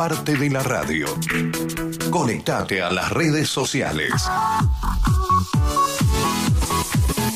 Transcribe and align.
parte 0.00 0.34
de 0.34 0.48
la 0.48 0.62
radio. 0.62 1.06
Conectate 2.08 2.80
a 2.80 2.90
las 2.90 3.12
redes 3.12 3.50
sociales. 3.50 4.10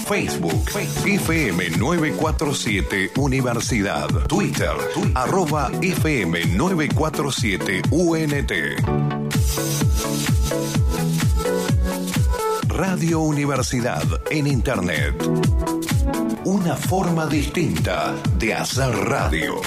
Facebook, 0.08 0.70
FM 1.04 1.76
947 1.76 3.12
Universidad. 3.18 4.08
Twitter, 4.28 4.72
arroba 5.14 5.70
FM 5.82 6.46
947 6.56 7.82
UNT. 7.90 8.52
Radio 12.68 13.20
Universidad 13.20 14.04
en 14.30 14.46
Internet. 14.46 15.22
Una 16.46 16.76
forma 16.76 17.26
distinta 17.26 18.14
de 18.38 18.54
hacer 18.54 18.96
radio. 18.96 19.60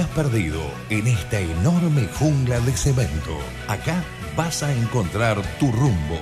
Estás 0.00 0.14
perdido 0.14 0.60
en 0.90 1.08
esta 1.08 1.40
enorme 1.40 2.06
jungla 2.20 2.60
de 2.60 2.70
cemento, 2.70 3.36
acá 3.66 4.04
vas 4.36 4.62
a 4.62 4.72
encontrar 4.72 5.42
tu 5.58 5.72
rumbo. 5.72 6.20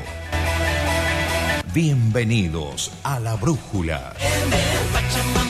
Bienvenidos 1.75 2.91
a 3.03 3.21
La 3.21 3.35
Brújula, 3.37 4.15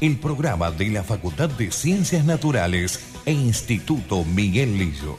el 0.01 0.19
programa 0.19 0.73
de 0.73 0.91
la 0.91 1.05
Facultad 1.05 1.51
de 1.51 1.71
Ciencias 1.71 2.25
Naturales 2.25 2.99
e 3.27 3.33
Instituto 3.33 4.25
Miguel 4.25 4.77
Lillo. 4.77 5.19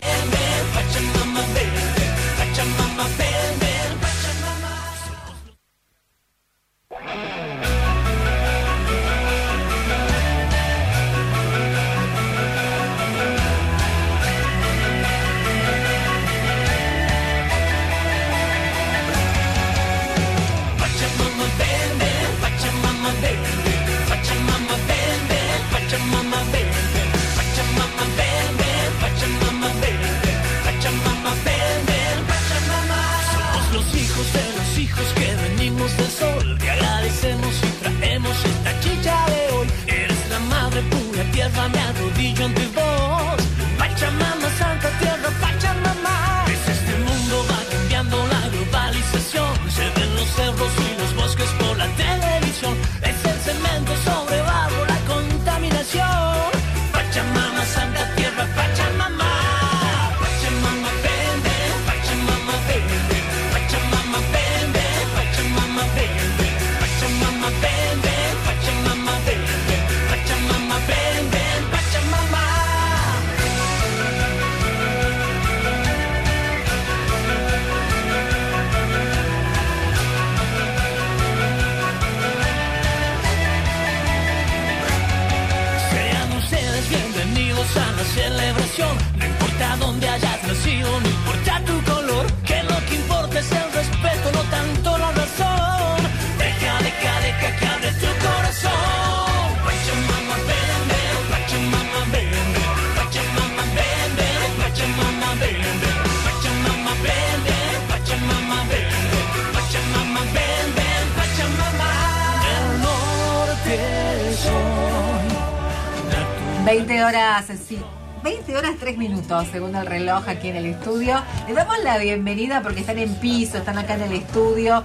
20 118.88 118.88
horas 118.88 118.88
3 118.88 118.98
minutos, 118.98 119.48
según 119.52 119.76
el 119.76 119.86
reloj 119.86 120.28
aquí 120.30 120.50
en 120.50 120.56
el 120.56 120.66
estudio. 120.68 121.22
Les 121.48 121.56
damos 121.56 121.78
la 121.84 121.98
bienvenida 121.98 122.62
porque 122.62 122.82
están 122.82 122.98
en 122.98 123.14
piso, 123.16 123.58
están 123.58 123.78
acá 123.78 123.96
en 123.96 124.04
el 124.04 124.14
estudio. 124.14 124.84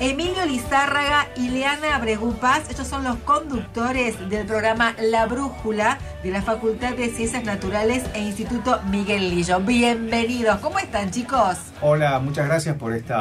Emilio 0.00 0.44
Lizárraga 0.44 1.28
y 1.36 1.50
Leana 1.50 1.96
Bregupas, 1.98 2.68
estos 2.68 2.88
son 2.88 3.04
los 3.04 3.16
conductores 3.18 4.16
del 4.28 4.44
programa 4.44 4.96
La 5.00 5.26
Brújula 5.26 5.98
de 6.24 6.32
la 6.32 6.42
Facultad 6.42 6.94
de 6.94 7.10
Ciencias 7.10 7.44
Naturales 7.44 8.02
e 8.14 8.20
Instituto 8.20 8.80
Miguel 8.90 9.30
Lillo. 9.30 9.60
Bienvenidos, 9.60 10.58
¿cómo 10.58 10.80
están 10.80 11.12
chicos? 11.12 11.58
Hola, 11.80 12.18
muchas 12.18 12.46
gracias 12.48 12.76
por 12.76 12.92
este 12.92 13.14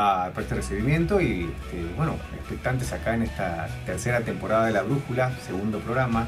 recibimiento 0.50 1.22
y 1.22 1.54
este, 1.66 1.94
bueno, 1.96 2.16
expectantes 2.40 2.92
acá 2.92 3.14
en 3.14 3.22
esta 3.24 3.68
tercera 3.86 4.22
temporada 4.22 4.66
de 4.66 4.72
La 4.72 4.82
Brújula, 4.82 5.32
segundo 5.46 5.78
programa. 5.80 6.28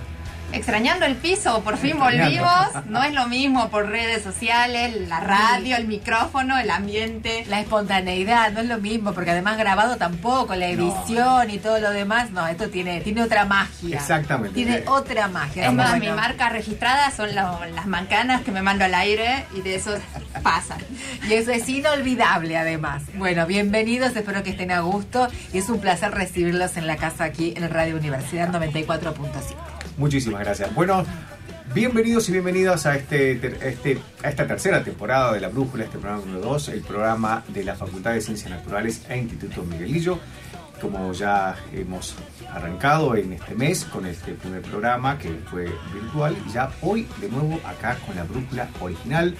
Extrañando 0.51 1.06
el 1.06 1.16
piso, 1.16 1.61
por 1.63 1.78
fin 1.78 2.00
volvimos. 2.00 2.67
No 2.88 3.03
es 3.03 3.13
lo 3.13 3.28
mismo 3.28 3.69
por 3.69 3.88
redes 3.88 4.23
sociales, 4.23 5.07
la 5.07 5.19
radio, 5.19 5.75
el 5.75 5.88
micrófono, 5.88 6.57
el 6.57 6.69
ambiente. 6.69 7.45
La 7.47 7.59
espontaneidad 7.59 8.51
no 8.51 8.61
es 8.61 8.67
lo 8.67 8.78
mismo, 8.78 9.13
porque 9.13 9.31
además 9.31 9.57
grabado 9.57 9.97
tampoco, 9.97 10.56
la 10.56 10.67
edición 10.67 11.50
y 11.50 11.57
todo 11.57 11.79
lo 11.79 11.91
demás, 11.91 12.31
no, 12.31 12.47
esto 12.47 12.69
tiene, 12.69 13.01
tiene 13.01 13.23
otra 13.23 13.45
magia. 13.45 13.97
Exactamente. 13.97 14.56
Tiene 14.56 14.83
otra 14.88 15.28
magia. 15.28 15.67
Es 15.67 15.73
más, 15.73 16.00
mi 16.00 16.09
marca 16.09 16.50
registrada 16.50 17.12
son 17.12 17.35
las 17.35 17.85
mancanas 17.85 18.41
que 18.41 18.51
me 18.51 18.62
mando 18.62 18.85
al 18.85 18.95
aire 18.95 19.45
y 19.56 19.62
de 19.62 19.75
eso 19.75 19.95
pasan. 20.41 20.79
Y 21.27 21.33
eso 21.33 21.51
es 21.51 21.67
inolvidable 21.67 22.57
además. 22.57 23.03
Bueno, 23.16 23.45
bienvenidos, 23.45 24.16
espero 24.16 24.44
que 24.44 24.51
estén 24.51 24.72
a 24.72 24.81
gusto 24.81 25.27
y 25.53 25.57
es 25.57 25.69
un 25.69 25.79
placer 25.79 26.12
recibirlos 26.12 26.77
en 26.77 26.88
la 26.88 26.97
casa 26.97 27.23
aquí 27.25 27.53
en 27.56 27.69
Radio 27.69 27.97
Universidad 27.97 28.50
94.5. 28.50 29.75
Muchísimas 29.97 30.41
gracias. 30.41 30.73
Bueno, 30.75 31.06
bienvenidos 31.73 32.28
y 32.29 32.33
bienvenidas 32.33 32.85
a, 32.85 32.95
este, 32.95 33.35
ter- 33.35 33.59
este, 33.63 34.01
a 34.23 34.29
esta 34.29 34.45
tercera 34.45 34.83
temporada 34.83 35.33
de 35.33 35.39
La 35.39 35.47
Brújula, 35.50 35.85
este 35.85 35.97
programa 35.97 36.25
número 36.25 36.41
2, 36.45 36.69
el 36.69 36.81
programa 36.81 37.44
de 37.47 37.63
la 37.63 37.75
Facultad 37.75 38.11
de 38.13 38.22
Ciencias 38.22 38.50
Naturales 38.51 39.01
e 39.09 39.17
Instituto 39.17 39.63
Miguelillo. 39.63 40.19
Como 40.81 41.13
ya 41.13 41.56
hemos 41.73 42.16
arrancado 42.53 43.16
en 43.16 43.31
este 43.31 43.56
mes 43.56 43.85
con 43.85 44.06
este 44.06 44.33
primer 44.33 44.61
programa 44.61 45.17
que 45.17 45.29
fue 45.50 45.72
virtual, 45.94 46.35
ya 46.53 46.69
hoy 46.81 47.07
de 47.22 47.29
nuevo 47.29 47.59
acá 47.66 47.97
con 48.06 48.16
La 48.17 48.23
Brújula 48.23 48.67
original. 48.81 49.33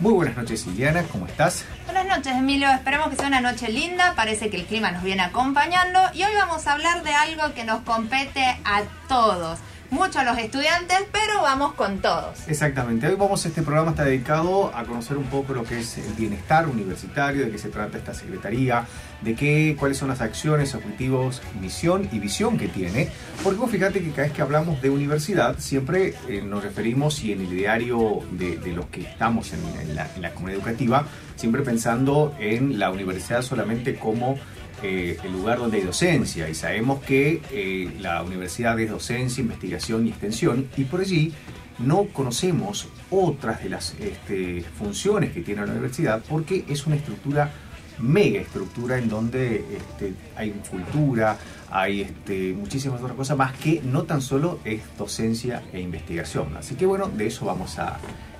Muy 0.00 0.12
buenas 0.14 0.36
noches, 0.36 0.66
Iliana, 0.66 1.04
¿cómo 1.04 1.26
estás? 1.26 1.64
Buenas 1.84 2.06
noches, 2.06 2.34
Emilio. 2.34 2.68
Esperemos 2.70 3.10
que 3.10 3.16
sea 3.16 3.28
una 3.28 3.40
noche 3.40 3.68
linda. 3.70 4.14
Parece 4.16 4.50
que 4.50 4.56
el 4.56 4.64
clima 4.66 4.90
nos 4.90 5.04
viene 5.04 5.22
acompañando. 5.22 6.00
Y 6.14 6.24
hoy 6.24 6.32
vamos 6.36 6.66
a 6.66 6.72
hablar 6.72 7.04
de 7.04 7.14
algo 7.14 7.54
que 7.54 7.62
nos 7.64 7.82
compete 7.82 8.42
a 8.64 8.82
todos. 9.06 9.60
Mucho 9.92 10.20
a 10.20 10.24
los 10.24 10.38
estudiantes, 10.38 11.00
pero 11.12 11.42
vamos 11.42 11.74
con 11.74 11.98
todos. 11.98 12.48
Exactamente, 12.48 13.06
hoy 13.06 13.14
vamos, 13.14 13.44
este 13.44 13.60
programa 13.60 13.90
está 13.90 14.04
dedicado 14.04 14.74
a 14.74 14.84
conocer 14.84 15.18
un 15.18 15.26
poco 15.26 15.52
lo 15.52 15.64
que 15.64 15.80
es 15.80 15.98
el 15.98 16.14
bienestar 16.14 16.66
universitario, 16.66 17.44
de 17.44 17.50
qué 17.50 17.58
se 17.58 17.68
trata 17.68 17.98
esta 17.98 18.14
secretaría, 18.14 18.86
de 19.20 19.34
qué, 19.34 19.76
cuáles 19.78 19.98
son 19.98 20.08
las 20.08 20.22
acciones, 20.22 20.74
objetivos, 20.74 21.42
misión 21.60 22.08
y 22.10 22.20
visión 22.20 22.56
que 22.56 22.68
tiene. 22.68 23.10
Porque 23.44 23.58
vos 23.58 23.70
fíjate 23.70 24.02
que 24.02 24.12
cada 24.12 24.22
vez 24.22 24.32
que 24.32 24.40
hablamos 24.40 24.80
de 24.80 24.88
universidad, 24.88 25.58
siempre 25.58 26.14
eh, 26.26 26.40
nos 26.40 26.64
referimos 26.64 27.22
y 27.22 27.32
en 27.32 27.42
el 27.42 27.52
ideario 27.52 28.20
de, 28.30 28.56
los 28.72 28.86
que 28.86 29.02
estamos 29.02 29.52
en 29.52 29.94
la 29.94 30.30
comunidad 30.30 30.58
educativa, 30.58 31.04
siempre 31.36 31.60
pensando 31.60 32.34
en 32.38 32.78
la 32.78 32.90
universidad 32.90 33.42
solamente 33.42 33.96
como 33.96 34.38
eh, 34.82 35.18
el 35.22 35.32
lugar 35.32 35.58
donde 35.58 35.78
hay 35.78 35.84
docencia 35.84 36.48
y 36.48 36.54
sabemos 36.54 37.02
que 37.02 37.40
eh, 37.50 37.90
la 38.00 38.22
universidad 38.22 38.78
es 38.80 38.90
docencia, 38.90 39.40
investigación 39.40 40.06
y 40.06 40.10
extensión 40.10 40.68
y 40.76 40.84
por 40.84 41.00
allí 41.00 41.32
no 41.78 42.04
conocemos 42.12 42.88
otras 43.10 43.62
de 43.62 43.68
las 43.68 43.94
este, 44.00 44.62
funciones 44.78 45.32
que 45.32 45.42
tiene 45.42 45.64
la 45.64 45.72
universidad 45.72 46.22
porque 46.28 46.64
es 46.68 46.86
una 46.86 46.96
estructura, 46.96 47.50
mega 47.98 48.40
estructura 48.40 48.98
en 48.98 49.08
donde 49.08 49.64
este, 49.76 50.14
hay 50.36 50.50
cultura, 50.70 51.38
hay 51.70 52.02
este, 52.02 52.52
muchísimas 52.52 53.00
otras 53.00 53.16
cosas 53.16 53.36
más 53.36 53.52
que 53.52 53.80
no 53.84 54.02
tan 54.02 54.20
solo 54.20 54.58
es 54.64 54.82
docencia 54.98 55.62
e 55.72 55.80
investigación. 55.80 56.56
Así 56.56 56.74
que 56.74 56.86
bueno, 56.86 57.08
de 57.08 57.26
eso 57.26 57.44
vamos 57.44 57.78
a 57.78 57.98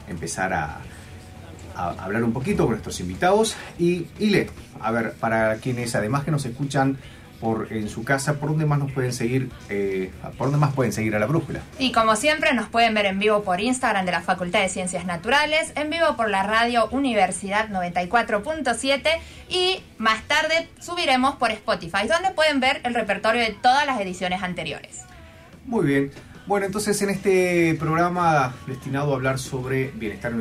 empezar 0.09 0.53
a, 0.53 0.81
a 1.89 2.05
hablar 2.05 2.25
un 2.25 2.33
poquito 2.33 2.65
con 2.65 2.73
nuestros 2.73 3.01
invitados. 3.01 3.57
Y, 3.79 4.07
y 4.19 4.31
le, 4.31 4.51
a 4.81 4.91
ver, 4.91 5.13
para 5.15 5.57
quienes 5.57 5.95
además 5.95 6.25
que 6.25 6.31
nos 6.31 6.45
escuchan 6.45 6.99
por, 7.43 7.73
en 7.73 7.89
su 7.89 8.05
casa, 8.05 8.35
¿por 8.35 8.51
dónde 8.51 8.67
más 8.67 8.79
nos 8.79 8.93
pueden 8.93 9.13
seguir? 9.13 9.51
Eh, 9.69 10.13
¿Por 10.39 10.47
dónde 10.47 10.59
más 10.59 10.73
pueden 10.75 10.93
seguir 10.93 11.17
a 11.17 11.19
la 11.19 11.27
brújula? 11.27 11.61
Y 11.77 11.91
como 11.91 12.15
siempre 12.15 12.55
nos 12.55 12.69
pueden 12.69 12.95
ver 12.95 13.07
en 13.07 13.19
vivo 13.19 13.43
por 13.43 13.61
Instagram 13.61 14.07
de 14.07 14.13
la 14.13 14.21
Facultad 14.23 14.61
de 14.61 14.69
Ciencias 14.69 15.05
Naturales, 15.07 15.73
en 15.75 15.91
vivo 15.91 16.15
por 16.17 16.31
la 16.31 16.45
radio 16.45 16.89
Universidad 16.93 17.69
94.7 17.69 19.03
y 19.49 19.83
más 19.99 20.23
tarde 20.29 20.69
subiremos 20.79 21.35
por 21.35 21.51
Spotify, 21.51 22.07
donde 22.09 22.31
pueden 22.31 22.61
ver 22.61 22.81
el 22.85 22.95
repertorio 22.95 23.43
de 23.43 23.51
todas 23.61 23.87
las 23.87 24.01
ediciones 24.01 24.41
anteriores. 24.45 25.01
Muy 25.67 25.85
bien. 25.85 26.32
Bueno, 26.53 26.67
entonces 26.67 27.01
en 27.01 27.09
este 27.09 27.75
programa 27.81 28.55
destinado 28.67 29.13
a 29.13 29.17
hablar 29.17 29.39
sobre 29.39 29.91
bienestar 29.93 30.35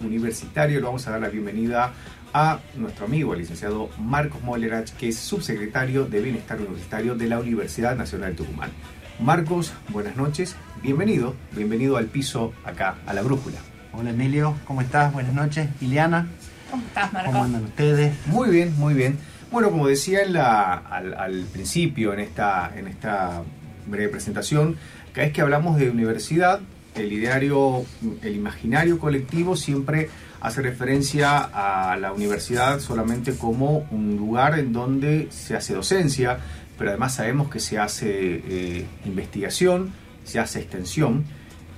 universitario, 0.00 0.78
le 0.78 0.86
vamos 0.86 1.08
a 1.08 1.10
dar 1.10 1.20
la 1.20 1.28
bienvenida 1.28 1.92
a 2.32 2.60
nuestro 2.76 3.06
amigo, 3.06 3.32
el 3.32 3.40
licenciado 3.40 3.90
Marcos 3.98 4.44
Mollerach, 4.44 4.88
que 4.92 5.08
es 5.08 5.18
subsecretario 5.18 6.04
de 6.04 6.20
Bienestar 6.20 6.60
Universitario 6.60 7.16
de 7.16 7.26
la 7.26 7.40
Universidad 7.40 7.96
Nacional 7.96 8.30
de 8.30 8.44
Tucumán. 8.44 8.70
Marcos, 9.18 9.72
buenas 9.88 10.14
noches, 10.14 10.54
bienvenido, 10.82 11.34
bienvenido 11.50 11.96
al 11.96 12.06
piso 12.06 12.52
acá, 12.64 12.98
a 13.04 13.12
la 13.12 13.22
brújula. 13.22 13.58
Hola 13.92 14.10
Emilio, 14.10 14.54
¿cómo 14.68 14.82
estás? 14.82 15.12
Buenas 15.12 15.34
noches. 15.34 15.68
Ileana. 15.80 16.28
¿Cómo 16.70 16.84
estás, 16.86 17.12
Marcos? 17.12 17.32
¿Cómo 17.32 17.44
andan 17.44 17.64
ustedes? 17.64 18.14
Muy 18.26 18.50
bien, 18.50 18.72
muy 18.78 18.94
bien. 18.94 19.18
Bueno, 19.50 19.72
como 19.72 19.88
decía 19.88 20.22
en 20.22 20.32
la, 20.32 20.74
al, 20.74 21.12
al, 21.14 21.44
principio, 21.52 22.12
en 22.12 22.20
esta, 22.20 22.70
en 22.76 22.86
esta 22.86 23.42
breve 23.86 24.10
presentación, 24.10 24.76
cada 25.16 25.28
vez 25.28 25.34
que 25.34 25.40
hablamos 25.40 25.78
de 25.78 25.88
universidad, 25.88 26.60
el 26.94 27.10
ideario, 27.10 27.86
el 28.20 28.36
imaginario 28.36 28.98
colectivo 28.98 29.56
siempre 29.56 30.10
hace 30.42 30.60
referencia 30.60 31.38
a 31.40 31.96
la 31.96 32.12
universidad 32.12 32.80
solamente 32.80 33.34
como 33.34 33.88
un 33.90 34.16
lugar 34.18 34.58
en 34.58 34.74
donde 34.74 35.28
se 35.30 35.56
hace 35.56 35.72
docencia, 35.72 36.36
pero 36.76 36.90
además 36.90 37.14
sabemos 37.14 37.48
que 37.48 37.60
se 37.60 37.78
hace 37.78 38.42
eh, 38.46 38.86
investigación, 39.06 39.94
se 40.22 40.38
hace 40.38 40.60
extensión, 40.60 41.24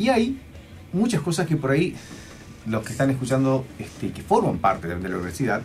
y 0.00 0.08
hay 0.08 0.40
muchas 0.92 1.20
cosas 1.20 1.46
que 1.46 1.54
por 1.54 1.70
ahí 1.70 1.94
los 2.66 2.82
que 2.82 2.90
están 2.90 3.10
escuchando, 3.10 3.64
este, 3.78 4.10
que 4.10 4.22
forman 4.22 4.58
parte 4.58 4.88
de 4.88 4.94
la 5.08 5.14
universidad, 5.14 5.62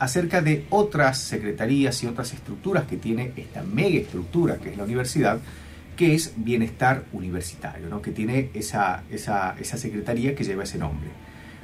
acerca 0.00 0.42
de 0.42 0.66
otras 0.70 1.20
secretarías 1.20 2.02
y 2.02 2.08
otras 2.08 2.32
estructuras 2.32 2.88
que 2.88 2.96
tiene 2.96 3.32
esta 3.36 3.62
mega 3.62 4.00
estructura 4.00 4.56
que 4.56 4.70
es 4.70 4.76
la 4.76 4.82
universidad, 4.82 5.38
que 5.96 6.14
es 6.14 6.32
bienestar 6.36 7.04
universitario, 7.12 7.88
¿no? 7.88 8.02
que 8.02 8.10
tiene 8.10 8.50
esa, 8.54 9.02
esa, 9.10 9.54
esa 9.58 9.76
secretaría 9.76 10.34
que 10.34 10.44
lleva 10.44 10.64
ese 10.64 10.78
nombre. 10.78 11.08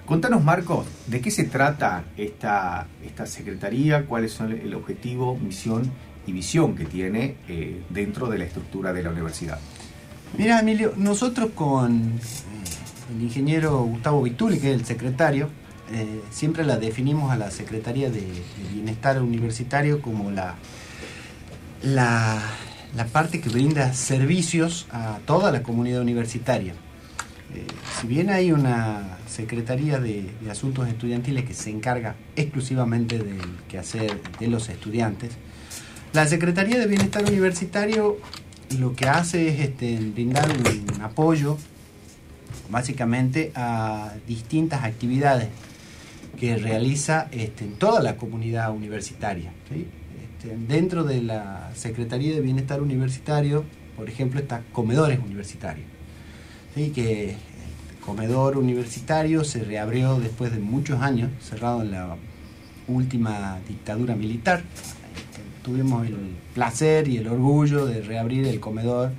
Contanos, 0.07 0.43
Marcos, 0.43 0.87
¿de 1.07 1.21
qué 1.21 1.31
se 1.31 1.45
trata 1.45 2.05
esta, 2.17 2.87
esta 3.05 3.27
secretaría? 3.27 4.07
¿Cuáles 4.07 4.33
son 4.33 4.53
el 4.53 4.75
objetivo, 4.75 5.37
misión 5.37 5.91
y 6.27 6.33
visión 6.33 6.75
que 6.75 6.87
tiene 6.87 7.37
eh, 7.47 7.83
dentro 7.91 8.29
de 8.29 8.39
la 8.39 8.45
estructura 8.45 8.93
de 8.93 9.03
la 9.03 9.11
universidad? 9.11 9.59
Mira, 10.37 10.61
Emilio, 10.61 10.95
nosotros 10.97 11.51
con 11.55 12.15
eh, 12.15 13.15
el 13.15 13.23
ingeniero 13.23 13.83
Gustavo 13.83 14.23
Vituli, 14.23 14.59
que 14.59 14.73
es 14.73 14.81
el 14.81 14.87
secretario, 14.87 15.51
eh, 15.93 16.23
siempre 16.31 16.65
la 16.65 16.79
definimos 16.79 17.31
a 17.31 17.37
la 17.37 17.51
Secretaría 17.51 18.11
de, 18.11 18.21
de 18.21 18.73
Bienestar 18.73 19.21
Universitario 19.23 20.03
como 20.03 20.31
la, 20.31 20.55
la, 21.83 22.43
la 22.99 23.07
parte 23.07 23.41
que 23.41 23.49
brinda 23.49 23.95
servicios 23.95 24.89
a 24.91 25.21
toda 25.25 25.53
la 25.53 25.63
comunidad 25.63 26.01
universitaria. 26.01 26.73
Eh, 27.55 27.65
si 28.01 28.09
bien 28.09 28.29
hay 28.29 28.51
una 28.51 29.19
Secretaría 29.29 30.01
de, 30.01 30.29
Asuntos 30.51 30.89
Estudiantiles 30.89 31.45
que 31.45 31.55
se 31.55 31.71
encarga 31.71 32.17
exclusivamente 32.35 33.19
del 33.19 33.39
quehacer 33.69 34.21
de 34.41 34.49
los 34.49 34.69
estudiantes, 34.69 35.31
la 36.13 36.27
Secretaría 36.27 36.77
de 36.81 36.89
Bienestar 36.89 37.23
Universitario 37.23 38.19
lo 38.81 38.97
que 38.97 39.07
hace 39.07 39.49
es 39.49 39.61
este, 39.61 39.97
brindar 39.97 40.51
un 40.51 41.01
apoyo 41.01 41.57
básicamente 42.69 43.53
a 43.55 44.13
distintas 44.27 44.83
actividades 44.83 45.51
que 46.37 46.57
realiza 46.57 47.29
este, 47.31 47.65
en 47.65 47.75
toda 47.75 48.03
la 48.03 48.17
comunidad 48.17 48.73
universitaria. 48.73 49.53
¿sí? 49.69 49.87
Este, 50.39 50.57
dentro 50.57 51.03
de 51.03 51.21
la 51.21 51.71
Secretaría 51.75 52.33
de 52.33 52.41
Bienestar 52.41 52.81
Universitario, 52.81 53.65
por 53.97 54.09
ejemplo, 54.09 54.39
está 54.39 54.63
comedores 54.73 55.19
universitarios. 55.19 55.87
¿sí? 56.77 56.91
Que 56.91 57.31
el 57.31 57.37
comedor 58.05 58.57
universitario 58.57 59.43
se 59.43 59.65
reabrió 59.65 60.21
después 60.21 60.53
de 60.53 60.61
muchos 60.61 61.01
años, 61.01 61.31
cerrado 61.43 61.83
en 61.83 61.91
la 61.91 62.17
última 62.87 63.59
dictadura 63.67 64.15
militar. 64.15 64.63
Este, 65.17 65.43
tuvimos 65.65 66.07
el 66.07 66.17
placer 66.55 67.09
y 67.09 67.17
el 67.17 67.27
orgullo 67.27 67.87
de 67.87 68.03
reabrir 68.03 68.47
el 68.47 68.61
comedor 68.61 69.11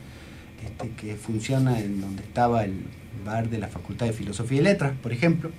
este, 0.64 0.90
que 0.92 1.16
funciona 1.16 1.82
en 1.82 2.00
donde 2.00 2.24
estaba 2.24 2.64
el 2.64 2.86
bar 3.26 3.50
de 3.50 3.58
la 3.58 3.68
Facultad 3.68 4.06
de 4.06 4.14
Filosofía 4.14 4.62
y 4.62 4.64
Letras, 4.64 4.94
por 5.04 5.12
ejemplo. 5.12 5.52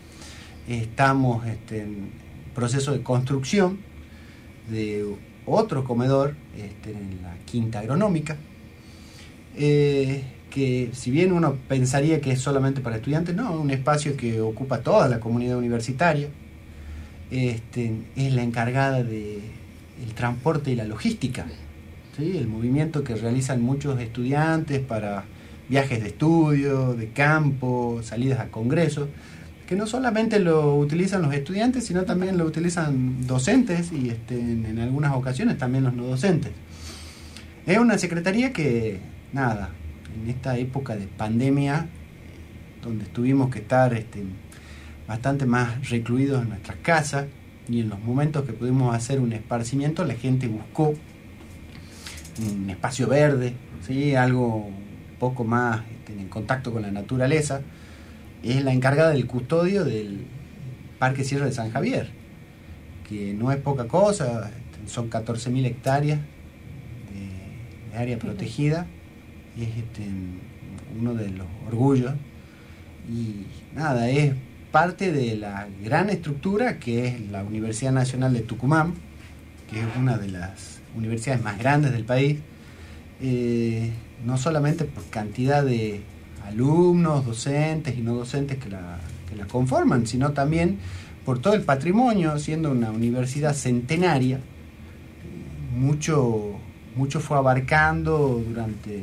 Estamos 0.66 1.46
este, 1.46 1.82
en 1.82 2.08
proceso 2.54 2.92
de 2.92 3.02
construcción 3.02 3.78
de 4.70 5.04
otro 5.52 5.84
comedor 5.84 6.34
este, 6.56 6.92
en 6.92 7.22
la 7.22 7.34
Quinta 7.44 7.80
Agronómica, 7.80 8.36
eh, 9.56 10.22
que 10.50 10.90
si 10.92 11.10
bien 11.10 11.32
uno 11.32 11.56
pensaría 11.68 12.20
que 12.20 12.32
es 12.32 12.40
solamente 12.40 12.80
para 12.80 12.96
estudiantes, 12.96 13.34
no, 13.34 13.52
un 13.52 13.70
espacio 13.70 14.16
que 14.16 14.40
ocupa 14.40 14.80
toda 14.80 15.08
la 15.08 15.20
comunidad 15.20 15.56
universitaria, 15.56 16.28
este, 17.30 17.92
es 18.16 18.32
la 18.32 18.42
encargada 18.42 19.02
del 19.02 19.08
de 19.08 20.12
transporte 20.14 20.72
y 20.72 20.76
la 20.76 20.84
logística, 20.84 21.46
¿sí? 22.16 22.36
el 22.36 22.48
movimiento 22.48 23.04
que 23.04 23.14
realizan 23.14 23.62
muchos 23.62 24.00
estudiantes 24.00 24.80
para 24.80 25.24
viajes 25.68 26.02
de 26.02 26.08
estudio, 26.08 26.94
de 26.94 27.10
campo, 27.10 28.00
salidas 28.02 28.40
a 28.40 28.48
congresos, 28.48 29.08
que 29.70 29.76
no 29.76 29.86
solamente 29.86 30.40
lo 30.40 30.74
utilizan 30.74 31.22
los 31.22 31.32
estudiantes, 31.32 31.86
sino 31.86 32.02
también 32.02 32.36
lo 32.36 32.44
utilizan 32.44 33.24
docentes 33.24 33.92
y 33.92 34.08
este, 34.08 34.34
en, 34.34 34.80
algunas 34.80 35.12
ocasiones 35.14 35.58
también 35.58 35.84
los 35.84 35.94
no 35.94 36.06
docentes. 36.06 36.50
Es 37.66 37.78
una 37.78 37.96
secretaría 37.96 38.52
que, 38.52 38.98
nada, 39.32 39.70
en 40.20 40.28
esta 40.28 40.58
época 40.58 40.96
de 40.96 41.06
pandemia, 41.06 41.86
donde 42.82 43.04
tuvimos 43.04 43.48
que 43.50 43.60
estar 43.60 43.94
este, 43.94 44.24
bastante 45.06 45.46
más 45.46 45.88
recluidos 45.88 46.42
en 46.42 46.48
nuestras 46.48 46.78
casas 46.78 47.26
y 47.68 47.78
en 47.78 47.90
los 47.90 48.00
momentos 48.00 48.44
que 48.44 48.52
pudimos 48.52 48.92
hacer 48.92 49.20
un 49.20 49.32
esparcimiento, 49.32 50.04
la 50.04 50.14
gente 50.14 50.48
buscó 50.48 50.94
un 52.44 52.70
espacio 52.70 53.06
verde, 53.06 53.54
¿sí? 53.86 54.16
algo 54.16 54.66
un 54.66 55.16
poco 55.20 55.44
más 55.44 55.82
este, 55.92 56.20
en 56.20 56.28
contacto 56.28 56.72
con 56.72 56.82
la 56.82 56.90
naturaleza 56.90 57.60
es 58.42 58.62
la 58.64 58.72
encargada 58.72 59.10
del 59.10 59.26
custodio 59.26 59.84
del 59.84 60.26
Parque 60.98 61.24
Sierra 61.24 61.46
de 61.46 61.52
San 61.52 61.70
Javier, 61.70 62.10
que 63.08 63.34
no 63.34 63.52
es 63.52 63.58
poca 63.58 63.88
cosa, 63.88 64.50
son 64.86 65.10
14.000 65.10 65.66
hectáreas 65.66 66.20
de, 67.12 67.90
de, 67.90 67.96
área 67.96 68.18
protegida, 68.18 68.86
es 69.58 69.68
este, 69.68 70.02
uno 70.98 71.14
de 71.14 71.30
los 71.30 71.46
orgullos, 71.66 72.14
y 73.08 73.46
nada, 73.74 74.08
es 74.10 74.34
parte 74.70 75.12
de 75.12 75.36
la 75.36 75.66
gran 75.82 76.10
estructura 76.10 76.78
que 76.78 77.08
es 77.08 77.30
la 77.30 77.42
Universidad 77.42 77.92
Nacional 77.92 78.32
de 78.32 78.40
Tucumán, 78.40 78.94
que 79.70 79.80
es 79.80 79.86
una 79.98 80.16
de 80.16 80.28
las 80.28 80.80
universidades 80.96 81.42
más 81.42 81.58
grandes 81.58 81.92
del 81.92 82.04
país, 82.04 82.38
eh, 83.20 83.90
no 84.24 84.38
solamente 84.38 84.84
por 84.84 85.04
cantidad 85.06 85.64
de 85.64 86.02
alumnos, 86.50 87.24
docentes 87.24 87.96
y 87.96 88.00
no 88.00 88.14
docentes 88.14 88.58
que 88.58 88.68
la, 88.68 88.98
que 89.28 89.36
la, 89.36 89.46
conforman, 89.46 90.06
sino 90.06 90.32
también 90.32 90.78
por 91.24 91.38
todo 91.40 91.54
el 91.54 91.62
patrimonio, 91.62 92.38
siendo 92.38 92.70
una 92.70 92.90
universidad 92.90 93.54
centenaria, 93.54 94.40
mucho, 95.76 96.56
mucho 96.96 97.20
fue 97.20 97.36
abarcando 97.36 98.42
durante, 98.46 99.02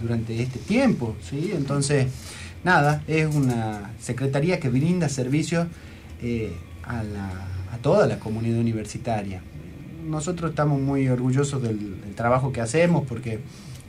durante 0.00 0.40
este 0.42 0.58
tiempo, 0.60 1.16
¿sí? 1.22 1.52
Entonces, 1.54 2.06
nada, 2.64 3.02
es 3.06 3.34
una 3.34 3.90
secretaría 4.00 4.60
que 4.60 4.68
brinda 4.68 5.08
servicios 5.08 5.66
eh, 6.22 6.52
a, 6.84 7.02
la, 7.02 7.28
a 7.72 7.78
toda 7.82 8.06
la 8.06 8.18
comunidad 8.18 8.58
universitaria. 8.58 9.42
Nosotros 10.06 10.50
estamos 10.50 10.80
muy 10.80 11.08
orgullosos 11.08 11.62
del, 11.62 12.00
del 12.00 12.14
trabajo 12.14 12.52
que 12.52 12.60
hacemos 12.60 13.04
porque 13.06 13.40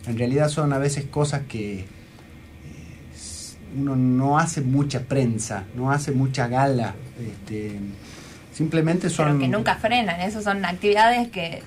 en 0.07 0.17
realidad 0.17 0.49
son 0.49 0.73
a 0.73 0.79
veces 0.79 1.05
cosas 1.05 1.43
que 1.47 1.85
uno 3.77 3.95
no 3.95 4.39
hace 4.39 4.61
mucha 4.61 5.01
prensa, 5.01 5.65
no 5.75 5.91
hace 5.91 6.11
mucha 6.11 6.47
gala, 6.47 6.95
este, 7.19 7.79
simplemente 8.53 9.09
son... 9.09 9.27
Pero 9.27 9.39
que 9.39 9.47
nunca 9.47 9.75
frenan, 9.75 10.21
esas 10.21 10.43
son 10.43 10.65
actividades 10.65 11.29
que 11.29 11.61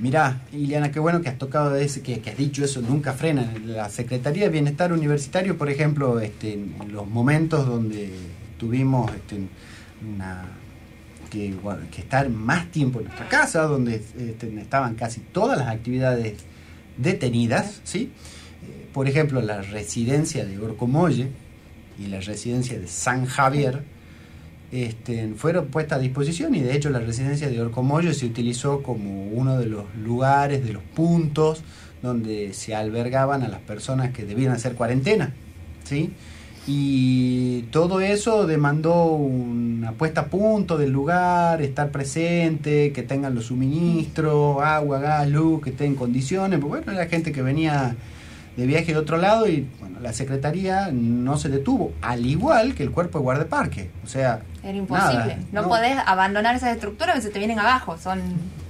Mirá, 0.00 0.42
Iliana, 0.52 0.92
qué 0.92 1.00
bueno 1.00 1.22
que 1.22 1.30
has 1.30 1.38
tocado 1.38 1.74
ese, 1.74 2.02
que, 2.02 2.20
que 2.20 2.30
has 2.30 2.36
dicho 2.36 2.62
eso, 2.62 2.82
nunca 2.82 3.14
frena. 3.14 3.50
La 3.64 3.88
Secretaría 3.88 4.44
de 4.44 4.50
Bienestar 4.50 4.92
Universitario, 4.92 5.56
por 5.56 5.70
ejemplo, 5.70 6.20
este, 6.20 6.52
en 6.52 6.74
los 6.92 7.06
momentos 7.06 7.66
donde 7.66 8.10
tuvimos 8.58 9.10
este, 9.14 9.38
una, 10.06 10.44
que, 11.30 11.54
bueno, 11.62 11.80
que 11.90 12.02
estar 12.02 12.28
más 12.28 12.70
tiempo 12.70 12.98
en 12.98 13.06
nuestra 13.06 13.26
casa, 13.28 13.62
donde 13.62 13.96
este, 13.96 14.60
estaban 14.60 14.96
casi 14.96 15.20
todas 15.20 15.56
las 15.56 15.68
actividades 15.68 16.34
detenidas, 16.98 17.80
¿sí? 17.84 18.12
Eh, 18.68 18.88
por 18.92 19.08
ejemplo, 19.08 19.40
la 19.40 19.62
residencia 19.62 20.44
de 20.44 20.58
Orcomolle 20.58 21.30
y 21.98 22.06
la 22.06 22.20
residencia 22.20 22.78
de 22.78 22.86
San 22.86 23.26
Javier, 23.26 23.82
este, 24.72 25.32
fueron 25.36 25.66
puestas 25.66 25.98
a 25.98 26.02
disposición 26.02 26.54
y 26.54 26.60
de 26.60 26.74
hecho 26.74 26.90
la 26.90 26.98
residencia 26.98 27.48
de 27.48 27.60
Orcomoyo 27.60 28.12
se 28.12 28.26
utilizó 28.26 28.82
como 28.82 29.28
uno 29.28 29.58
de 29.58 29.66
los 29.66 29.84
lugares, 29.94 30.64
de 30.64 30.72
los 30.72 30.82
puntos 30.82 31.62
donde 32.02 32.52
se 32.52 32.74
albergaban 32.74 33.42
a 33.42 33.48
las 33.48 33.60
personas 33.60 34.10
que 34.10 34.24
debían 34.24 34.52
hacer 34.52 34.74
cuarentena. 34.74 35.32
¿sí? 35.84 36.12
Y 36.66 37.62
todo 37.70 38.00
eso 38.00 38.46
demandó 38.46 39.04
una 39.12 39.92
puesta 39.92 40.22
a 40.22 40.26
punto 40.26 40.76
del 40.76 40.90
lugar, 40.90 41.62
estar 41.62 41.90
presente, 41.90 42.92
que 42.92 43.04
tengan 43.04 43.36
los 43.36 43.46
suministros, 43.46 44.60
agua, 44.60 44.98
gas, 44.98 45.28
luz, 45.28 45.62
que 45.62 45.70
estén 45.70 45.92
en 45.92 45.94
condiciones. 45.94 46.58
Porque 46.58 46.78
bueno, 46.78 46.92
era 46.92 47.08
gente 47.08 47.30
que 47.30 47.40
venía 47.40 47.94
de 48.56 48.66
viaje 48.66 48.92
de 48.92 48.98
otro 48.98 49.16
lado 49.18 49.46
y 49.48 49.68
bueno, 49.80 50.00
la 50.00 50.12
secretaría 50.12 50.90
no 50.92 51.36
se 51.36 51.48
detuvo, 51.48 51.92
al 52.00 52.24
igual 52.24 52.74
que 52.74 52.82
el 52.82 52.90
cuerpo 52.90 53.18
de 53.18 53.24
guardaparque. 53.24 53.90
O 54.04 54.08
sea, 54.08 54.42
era 54.62 54.76
imposible. 54.76 55.38
no, 55.52 55.68
podés 55.68 55.96
abandonar 56.06 56.54
esas 56.54 56.74
estructuras 56.74 57.16
que 57.16 57.22
se 57.22 57.30
te 57.30 57.38
vienen 57.38 57.58
abajo. 57.58 57.96
Son 57.98 58.20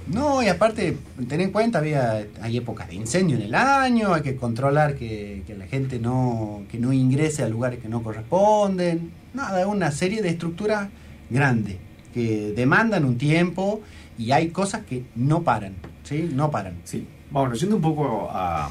no, 0.07 0.41
y 0.41 0.47
aparte, 0.47 0.97
ten 1.27 1.41
en 1.41 1.51
cuenta, 1.51 1.79
había, 1.79 2.25
hay 2.41 2.57
épocas 2.57 2.87
de 2.87 2.95
incendio 2.95 3.35
en 3.35 3.43
el 3.43 3.55
año, 3.55 4.13
hay 4.13 4.21
que 4.21 4.37
controlar 4.37 4.95
que, 4.95 5.43
que, 5.45 5.53
la 5.53 5.67
gente 5.67 5.99
no, 5.99 6.63
que 6.71 6.79
no 6.79 6.93
ingrese 6.93 7.43
a 7.43 7.49
lugares 7.49 7.79
que 7.79 7.89
no 7.89 8.01
corresponden. 8.03 9.11
Nada, 9.33 9.67
una 9.67 9.91
serie 9.91 10.21
de 10.21 10.29
estructuras 10.29 10.87
grandes 11.29 11.75
que 12.13 12.53
demandan 12.55 13.03
un 13.03 13.17
tiempo 13.17 13.81
y 14.17 14.31
hay 14.31 14.49
cosas 14.49 14.83
que 14.85 15.03
no 15.15 15.43
paran, 15.43 15.73
¿sí? 16.03 16.29
No 16.33 16.51
paran. 16.51 16.77
Sí. 16.85 17.05
Bueno, 17.29 17.53
yendo 17.55 17.75
un 17.75 17.81
poco 17.81 18.29
a, 18.31 18.69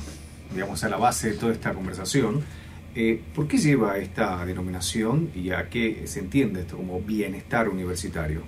digamos, 0.53 0.83
a 0.85 0.89
la 0.89 0.97
base 0.97 1.31
de 1.31 1.37
toda 1.37 1.53
esta 1.53 1.73
conversación, 1.73 2.43
eh, 2.95 3.23
¿por 3.35 3.47
qué 3.47 3.59
lleva 3.59 3.99
esta 3.99 4.45
denominación 4.47 5.31
y 5.35 5.51
a 5.51 5.69
qué 5.69 6.03
se 6.07 6.21
entiende 6.21 6.63
esto 6.63 6.77
como 6.77 7.01
bienestar 7.01 7.69
universitario? 7.69 8.43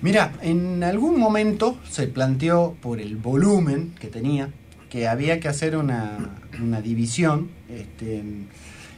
Mira, 0.00 0.32
en 0.42 0.82
algún 0.82 1.20
momento 1.20 1.78
se 1.88 2.08
planteó 2.08 2.76
por 2.80 3.00
el 3.00 3.16
volumen 3.16 3.94
que 4.00 4.08
tenía 4.08 4.50
que 4.92 5.08
había 5.08 5.40
que 5.40 5.48
hacer 5.48 5.74
una, 5.74 6.36
división 6.82 7.48
este, 7.70 8.22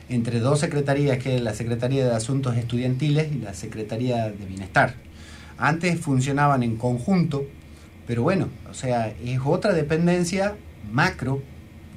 entre 0.09 0.41
dos 0.41 0.59
secretarías, 0.59 1.19
que 1.19 1.37
es 1.37 1.41
la 1.41 1.55
Secretaría 1.55 2.05
de 2.05 2.13
Asuntos 2.13 2.57
Estudiantiles 2.57 3.31
y 3.33 3.39
la 3.39 3.55
Secretaría 3.55 4.29
de 4.29 4.45
Bienestar. 4.45 4.95
Antes 5.57 6.01
funcionaban 6.01 6.65
en 6.65 6.75
conjunto, 6.79 7.45
pero 8.09 8.25
bueno, 8.25 8.49
o 8.69 8.75
sea, 8.75 9.15
es 9.25 9.39
otra 9.45 9.73
dependencia 9.73 10.57
macro 10.91 11.43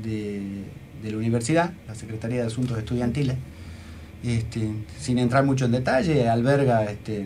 de, 0.03 0.63
la 1.03 1.17
universidad, 1.17 1.73
la 1.87 1.95
Secretaría 1.95 2.41
de 2.41 2.47
Asuntos 2.47 2.77
Estudiantiles. 2.77 3.37
Este, 4.23 4.71
sin 4.99 5.19
entrar 5.19 5.45
mucho 5.45 5.65
en 5.65 5.71
detalle, 5.71 6.27
alberga 6.27 6.85
este, 6.85 7.25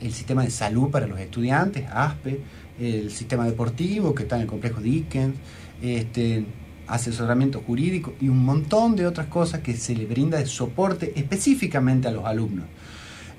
el, 0.00 0.12
sistema 0.12 0.44
de 0.44 0.50
salud 0.50 0.90
para 0.90 1.06
los 1.06 1.18
estudiantes, 1.18 1.84
ASPE, 1.90 2.40
el 2.78 3.10
sistema 3.10 3.46
deportivo 3.46 4.14
que 4.14 4.24
está 4.24 4.36
en 4.36 4.42
el 4.42 4.48
complejo 4.48 4.80
Dickens, 4.82 5.34
este, 5.82 6.44
asesoramiento 6.86 7.62
jurídico 7.66 8.14
y 8.20 8.28
un 8.28 8.44
montón 8.44 8.96
de 8.96 9.06
otras 9.06 9.28
cosas 9.28 9.60
que 9.60 9.74
se 9.74 9.94
le 9.94 10.04
brinda 10.04 10.38
de 10.38 10.46
soporte 10.46 11.12
específicamente 11.16 12.08
a 12.08 12.10
los 12.10 12.24
alumnos. 12.26 12.66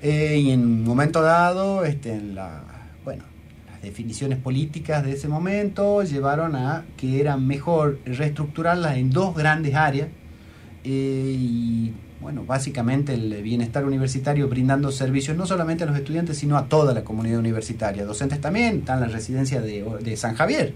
Eh, 0.02 0.38
y 0.38 0.50
en 0.50 0.60
un 0.60 0.84
momento 0.84 1.22
dado, 1.22 1.84
este, 1.84 2.12
en 2.12 2.34
la, 2.34 2.62
bueno, 3.04 3.24
definiciones 3.86 4.38
políticas 4.38 5.04
de 5.04 5.12
ese 5.12 5.28
momento 5.28 6.02
llevaron 6.02 6.56
a 6.56 6.84
que 6.96 7.20
era 7.20 7.36
mejor 7.36 7.98
reestructurarlas 8.04 8.96
en 8.96 9.10
dos 9.10 9.34
grandes 9.34 9.74
áreas 9.74 10.08
eh, 10.84 11.36
y 11.38 11.92
bueno, 12.20 12.44
básicamente 12.44 13.14
el 13.14 13.42
bienestar 13.42 13.84
universitario 13.84 14.48
brindando 14.48 14.90
servicios 14.90 15.36
no 15.36 15.46
solamente 15.46 15.84
a 15.84 15.86
los 15.86 15.96
estudiantes, 15.96 16.38
sino 16.38 16.56
a 16.56 16.66
toda 16.66 16.94
la 16.94 17.04
comunidad 17.04 17.38
universitaria. 17.38 18.04
Docentes 18.04 18.40
también, 18.40 18.78
están 18.78 19.02
en 19.02 19.08
la 19.08 19.14
residencia 19.14 19.60
de, 19.60 19.84
de 20.00 20.16
San 20.16 20.34
Javier, 20.34 20.74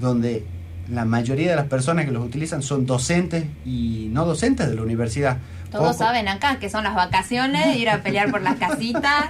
donde 0.00 0.44
la 0.90 1.04
mayoría 1.04 1.50
de 1.50 1.56
las 1.56 1.66
personas 1.66 2.04
que 2.04 2.12
los 2.12 2.24
utilizan 2.24 2.62
son 2.62 2.86
docentes 2.86 3.44
y 3.64 4.08
no 4.10 4.24
docentes 4.24 4.68
de 4.68 4.74
la 4.74 4.82
universidad. 4.82 5.38
Todos 5.70 5.96
saben 5.96 6.28
acá 6.28 6.58
que 6.58 6.68
son 6.68 6.84
las 6.84 6.94
vacaciones, 6.94 7.76
ir 7.76 7.88
a 7.88 8.02
pelear 8.02 8.30
por 8.30 8.42
las 8.42 8.56
casitas. 8.56 9.26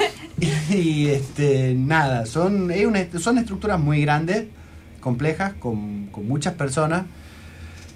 y 0.70 1.08
este, 1.08 1.74
nada, 1.74 2.26
son, 2.26 2.70
son 3.18 3.38
estructuras 3.38 3.78
muy 3.80 4.02
grandes, 4.02 4.46
complejas, 5.00 5.54
con, 5.54 6.06
con 6.06 6.28
muchas 6.28 6.54
personas 6.54 7.04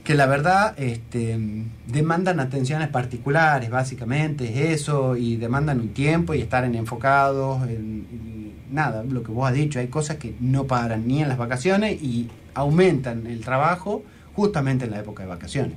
que 0.04 0.14
la 0.14 0.26
verdad 0.26 0.74
este, 0.76 1.38
demandan 1.86 2.38
atenciones 2.38 2.88
particulares, 2.88 3.70
básicamente, 3.70 4.44
es 4.44 4.82
eso, 4.82 5.16
y 5.16 5.36
demandan 5.36 5.80
un 5.80 5.88
tiempo 5.94 6.34
y 6.34 6.42
estar 6.42 6.64
en 6.64 6.74
enfocados, 6.74 7.66
en, 7.68 8.52
nada, 8.70 9.02
lo 9.02 9.22
que 9.22 9.32
vos 9.32 9.48
has 9.48 9.54
dicho, 9.54 9.78
hay 9.78 9.88
cosas 9.88 10.18
que 10.18 10.34
no 10.40 10.64
paran 10.64 11.08
ni 11.08 11.22
en 11.22 11.28
las 11.28 11.38
vacaciones 11.38 12.02
y 12.02 12.28
aumentan 12.52 13.26
el 13.26 13.40
trabajo 13.40 14.04
justamente 14.34 14.84
en 14.84 14.90
la 14.90 15.00
época 15.00 15.22
de 15.22 15.28
vacaciones. 15.30 15.72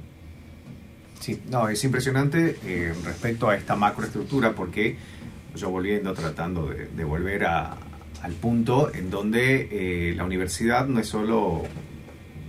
Sí, 1.20 1.42
no, 1.50 1.68
es 1.68 1.84
impresionante 1.84 2.58
eh, 2.66 2.94
respecto 3.04 3.50
a 3.50 3.56
esta 3.56 3.76
macroestructura 3.76 4.54
porque 4.54 4.98
yo 5.56 5.70
volviendo, 5.70 6.14
tratando 6.14 6.68
de, 6.68 7.04
volver 7.04 7.46
al 7.46 8.34
punto 8.40 8.94
en 8.94 9.10
donde 9.10 9.68
eh, 9.72 10.14
la 10.16 10.24
universidad 10.24 10.88
no 10.88 11.00
es 11.00 11.08
solo 11.08 11.64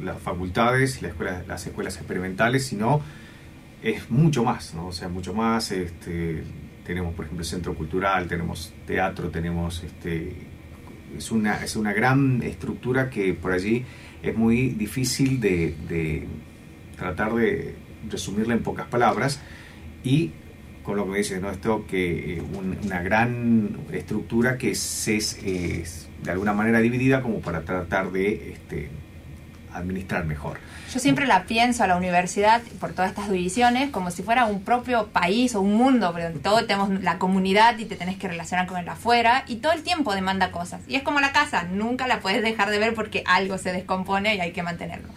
las 0.02 0.20
facultades, 0.20 1.00
las 1.02 1.66
escuelas 1.66 1.96
experimentales, 1.96 2.66
sino 2.66 3.00
es 3.82 4.10
mucho 4.10 4.44
más, 4.44 4.74
¿no? 4.74 4.88
O 4.88 4.92
sea, 4.92 5.08
mucho 5.08 5.34
más, 5.34 5.72
este, 5.72 6.44
tenemos 6.84 7.14
por 7.14 7.24
ejemplo 7.24 7.42
el 7.42 7.48
centro 7.48 7.74
cultural, 7.74 8.28
tenemos 8.28 8.72
teatro, 8.86 9.30
tenemos, 9.30 9.82
este, 9.82 10.36
es 11.16 11.30
una, 11.30 11.64
es 11.64 11.76
una 11.76 11.92
gran 11.92 12.42
estructura 12.42 13.08
que 13.08 13.34
por 13.34 13.52
allí 13.52 13.84
es 14.22 14.36
muy 14.36 14.70
difícil 14.70 15.40
de, 15.40 15.74
de 15.88 16.26
tratar 16.96 17.34
de 17.34 17.74
resumirla 18.10 18.54
en 18.54 18.62
pocas 18.62 18.86
palabras 18.86 19.40
y 20.04 20.32
con 20.82 20.96
lo 20.96 21.04
que 21.04 21.10
me 21.10 21.18
dices, 21.18 21.40
¿no? 21.42 21.50
Esto 21.50 21.86
que 21.86 22.38
eh, 22.38 22.42
una 22.42 23.02
gran 23.02 23.76
estructura 23.92 24.56
que 24.56 24.74
se 24.74 25.16
es, 25.16 26.08
de 26.22 26.30
alguna 26.30 26.54
manera 26.54 26.80
dividida 26.80 27.20
como 27.20 27.40
para 27.40 27.60
tratar 27.60 28.10
de 28.10 28.52
este, 28.52 28.88
administrar 29.72 30.24
mejor. 30.24 30.58
Yo 30.92 30.98
siempre 30.98 31.26
la 31.26 31.44
pienso 31.44 31.84
a 31.84 31.86
la 31.86 31.96
universidad, 31.96 32.62
por 32.80 32.92
todas 32.92 33.10
estas 33.10 33.30
divisiones, 33.30 33.90
como 33.90 34.10
si 34.10 34.22
fuera 34.22 34.46
un 34.46 34.62
propio 34.62 35.08
país 35.08 35.54
o 35.54 35.60
un 35.60 35.74
mundo, 35.74 36.12
pero 36.14 36.32
todo 36.40 36.64
tenemos 36.64 37.02
la 37.02 37.18
comunidad 37.18 37.78
y 37.78 37.84
te 37.84 37.96
tenés 37.96 38.16
que 38.16 38.28
relacionar 38.28 38.66
con 38.66 38.78
el 38.78 38.88
afuera 38.88 39.44
y 39.46 39.56
todo 39.56 39.72
el 39.72 39.82
tiempo 39.82 40.14
demanda 40.14 40.50
cosas. 40.50 40.80
Y 40.88 40.96
es 40.96 41.02
como 41.02 41.20
la 41.20 41.32
casa, 41.32 41.64
nunca 41.64 42.06
la 42.06 42.20
puedes 42.20 42.42
dejar 42.42 42.70
de 42.70 42.78
ver 42.78 42.94
porque 42.94 43.22
algo 43.26 43.58
se 43.58 43.72
descompone 43.72 44.36
y 44.36 44.40
hay 44.40 44.52
que 44.52 44.62
mantenerlo. 44.62 45.08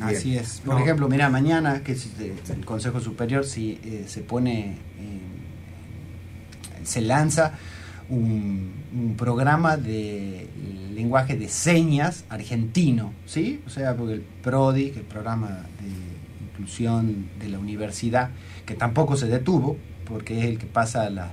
Así 0.00 0.36
es. 0.36 0.62
Por 0.64 0.80
ejemplo, 0.80 1.08
mira, 1.08 1.28
mañana, 1.28 1.82
que 1.82 1.92
el 1.92 2.64
Consejo 2.64 3.00
Superior, 3.00 3.44
si 3.44 3.80
eh, 3.84 4.04
se 4.06 4.22
pone, 4.22 4.76
se 6.84 7.00
lanza 7.00 7.52
un, 8.08 9.14
programa 9.16 9.76
de 9.76 10.48
lenguaje 10.92 11.36
de 11.36 11.48
señas 11.48 12.24
argentino, 12.28 13.12
¿sí? 13.24 13.62
O 13.66 13.70
sea, 13.70 13.96
porque 13.96 14.14
el 14.14 14.20
PRODI, 14.20 14.92
el 14.96 15.02
programa 15.02 15.48
de 15.48 16.44
inclusión 16.44 17.28
de 17.38 17.48
la 17.48 17.58
universidad, 17.58 18.30
que 18.66 18.74
tampoco 18.74 19.16
se 19.16 19.28
detuvo, 19.28 19.76
porque 20.04 20.38
es 20.40 20.44
el 20.46 20.58
que 20.58 20.66
pasa 20.66 21.08
las, 21.08 21.30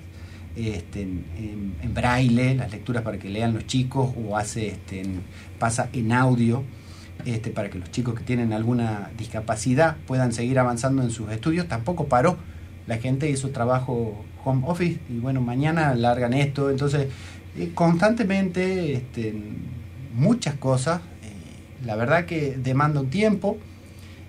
este, 0.56 1.02
en, 1.02 1.94
braille, 1.94 2.56
las 2.56 2.72
lecturas 2.72 3.02
para 3.04 3.18
que 3.18 3.30
lean 3.30 3.54
los 3.54 3.66
chicos, 3.66 4.14
o 4.16 4.38
hace 4.38 4.68
este, 4.68 5.04
pasa 5.58 5.90
en 5.94 6.12
audio, 6.12 6.64
este, 7.26 7.52
para 7.52 7.70
que 7.70 7.80
los 7.80 7.92
chicos 7.92 8.16
que 8.16 8.24
tienen 8.24 8.54
alguna 8.54 9.10
discapacidad 9.18 9.98
puedan 10.06 10.32
seguir 10.34 10.60
avanzando 10.60 11.04
en 11.04 11.12
sus 11.12 11.30
estudios, 11.32 11.68
tampoco 11.68 12.06
paró. 12.06 12.38
La 12.88 12.98
gente 12.98 13.30
hizo 13.30 13.50
trabajo 13.50 14.24
home 14.44 14.64
office 14.66 15.00
y 15.10 15.20
bueno, 15.20 15.42
mañana 15.42 15.94
largan 15.96 16.34
esto. 16.34 16.70
Entonces, 16.70 17.08
eh, 17.58 17.72
constantemente 17.74 18.94
este, 18.94 19.34
muchas 20.14 20.56
cosas. 20.56 21.02
Eh, 21.24 21.86
la 21.86 21.96
verdad 21.96 22.26
que 22.26 22.58
demanda 22.58 23.02
un 23.02 23.10
tiempo 23.10 23.58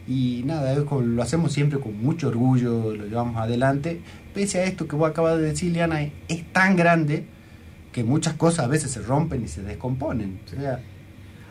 y 0.09 0.42
nada, 0.47 0.75
lo 0.75 1.23
hacemos 1.23 1.52
siempre 1.52 1.78
con 1.78 2.02
mucho 2.02 2.28
orgullo, 2.28 2.95
lo 2.95 3.07
llevamos 3.07 3.37
adelante. 3.37 4.00
Pese 4.35 4.61
a 4.61 4.64
esto 4.64 4.88
que 4.88 4.97
vos 4.97 5.11
acabas 5.11 5.37
de 5.38 5.45
decir, 5.45 5.73
Liana, 5.73 6.00
es 6.28 6.52
tan 6.52 6.76
grande 6.76 7.26
que 7.92 8.04
muchas 8.04 8.35
cosas 8.35 8.64
a 8.64 8.68
veces 8.68 8.90
se 8.90 9.02
rompen 9.02 9.45
y 9.45 9.49
se 9.49 9.62
descomponen. 9.62 10.40
O 10.47 10.61
sea, 10.61 10.80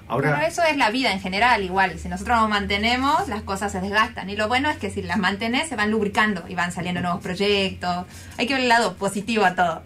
Ahora, 0.08 0.30
Bueno, 0.30 0.46
eso 0.46 0.64
es 0.64 0.78
la 0.78 0.90
vida 0.90 1.12
en 1.12 1.20
general, 1.20 1.64
igual. 1.64 2.00
Si 2.00 2.08
nosotros 2.08 2.38
nos 2.38 2.50
mantenemos, 2.50 3.28
las 3.28 3.42
cosas 3.42 3.72
se 3.72 3.82
desgastan. 3.82 4.30
Y 4.30 4.36
lo 4.36 4.48
bueno 4.48 4.70
es 4.70 4.78
que 4.78 4.90
si 4.90 5.02
las 5.02 5.18
mantenés, 5.18 5.68
se 5.68 5.76
van 5.76 5.92
lubricando 5.92 6.46
y 6.48 6.56
van 6.56 6.72
saliendo 6.72 7.02
nuevos 7.02 7.22
proyectos. 7.22 8.06
Hay 8.38 8.48
que 8.48 8.54
ver 8.54 8.64
el 8.64 8.70
lado 8.70 8.96
positivo 8.96 9.44
a 9.44 9.56
todo. 9.56 9.82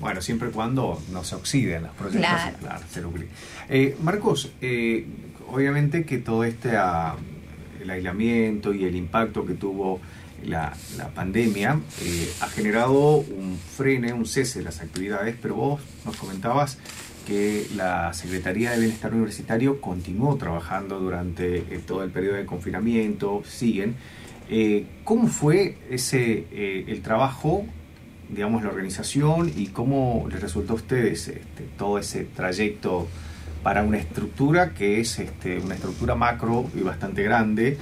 Bueno, 0.00 0.20
siempre 0.20 0.48
y 0.48 0.52
cuando 0.52 1.02
no 1.10 1.24
se 1.24 1.34
oxiden 1.34 1.82
los 1.82 1.92
proyectos. 1.92 2.30
Claro. 2.30 2.56
claro, 2.58 2.80
se 2.90 3.00
lucre. 3.02 3.28
Eh, 3.68 3.96
Marcos, 4.02 4.50
eh, 4.60 5.06
obviamente 5.48 6.04
que 6.04 6.18
todo 6.18 6.44
este 6.44 6.76
ah, 6.76 7.16
el 7.80 7.90
aislamiento 7.90 8.74
y 8.74 8.84
el 8.84 8.96
impacto 8.96 9.46
que 9.46 9.54
tuvo 9.54 10.00
la, 10.44 10.74
la 10.96 11.08
pandemia 11.08 11.80
eh, 12.02 12.32
ha 12.40 12.48
generado 12.48 13.18
un 13.18 13.58
frene, 13.76 14.12
un 14.12 14.26
cese 14.26 14.58
de 14.58 14.64
las 14.64 14.80
actividades, 14.80 15.36
pero 15.40 15.54
vos 15.54 15.80
nos 16.04 16.16
comentabas 16.16 16.78
que 17.26 17.66
la 17.76 18.12
Secretaría 18.12 18.70
de 18.70 18.78
Bienestar 18.78 19.12
Universitario 19.12 19.80
continuó 19.80 20.36
trabajando 20.36 21.00
durante 21.00 21.56
eh, 21.58 21.80
todo 21.86 22.02
el 22.04 22.10
periodo 22.10 22.36
de 22.36 22.46
confinamiento, 22.46 23.42
siguen. 23.46 23.96
Eh, 24.48 24.86
¿Cómo 25.04 25.26
fue 25.26 25.76
ese 25.90 26.44
eh, 26.52 26.84
el 26.88 27.02
trabajo 27.02 27.66
digamos, 28.28 28.62
la 28.64 28.70
organización 28.70 29.52
y 29.56 29.68
cómo 29.68 30.26
les 30.30 30.40
resultó 30.40 30.72
a 30.72 30.76
ustedes 30.76 31.28
este, 31.28 31.62
todo 31.78 31.98
ese 31.98 32.24
trayecto 32.24 33.06
para 33.62 33.82
una 33.84 33.98
estructura 33.98 34.70
que 34.74 34.98
es 35.00 35.18
este, 35.20 35.58
una 35.58 35.74
estructura 35.74 36.14
macro 36.16 36.68
y 36.76 36.80
bastante 36.80 37.22
grande 37.22 37.76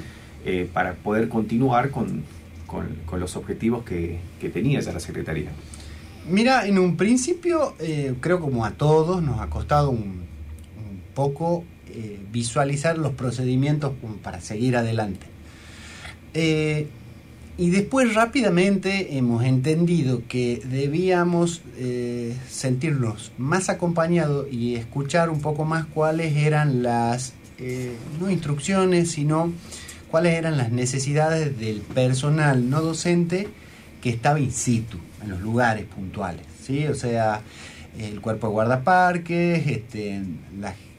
para 0.74 0.92
poder 0.96 1.30
continuar 1.30 1.90
con, 1.90 2.22
con- 2.66 2.96
con 3.06 3.18
los 3.20 3.34
objetivos 3.36 3.84
que, 3.84 4.18
que 4.38 4.50
tenía 4.50 4.80
ya 4.80 4.92
la 4.92 5.00
Secretaría. 5.00 5.48
Mira, 6.26 6.66
en 6.66 6.78
un 6.78 6.96
principio, 6.96 7.74
eh, 7.78 8.14
creo 8.20 8.40
como 8.40 8.64
a 8.64 8.70
todos, 8.72 9.22
nos 9.22 9.40
ha 9.40 9.50
costado 9.50 9.90
un, 9.90 10.24
poco 11.14 11.62
eh, 11.90 12.18
visualizar 12.32 12.98
los 12.98 13.12
procedimientos 13.12 13.92
para 14.20 14.40
seguir 14.40 14.76
adelante. 14.76 15.26
Eh, 16.32 16.88
y 17.56 17.70
después 17.70 18.14
rápidamente 18.14 19.16
hemos 19.16 19.44
entendido 19.44 20.22
que 20.26 20.60
debíamos 20.64 21.62
sentirnos 22.50 23.30
más 23.38 23.68
acompañados 23.68 24.52
y 24.52 24.74
escuchar 24.74 25.30
un 25.30 25.40
poco 25.40 25.64
más 25.64 25.86
cuáles 25.86 26.36
eran 26.36 26.82
las, 26.82 27.34
no 28.18 28.28
instrucciones, 28.28 29.12
sino 29.12 29.52
cuáles 30.10 30.34
eran 30.34 30.56
las 30.56 30.72
necesidades 30.72 31.56
del 31.60 31.80
personal 31.82 32.68
no 32.68 32.80
docente 32.80 33.46
que 34.04 34.10
estaba 34.10 34.38
in 34.38 34.52
situ, 34.52 34.98
en 35.22 35.30
los 35.30 35.40
lugares 35.40 35.86
puntuales, 35.86 36.44
¿sí? 36.62 36.86
O 36.88 36.94
sea, 36.94 37.40
el 37.98 38.20
cuerpo 38.20 38.48
de 38.48 38.52
guardaparques, 38.52 39.66
este, 39.66 40.20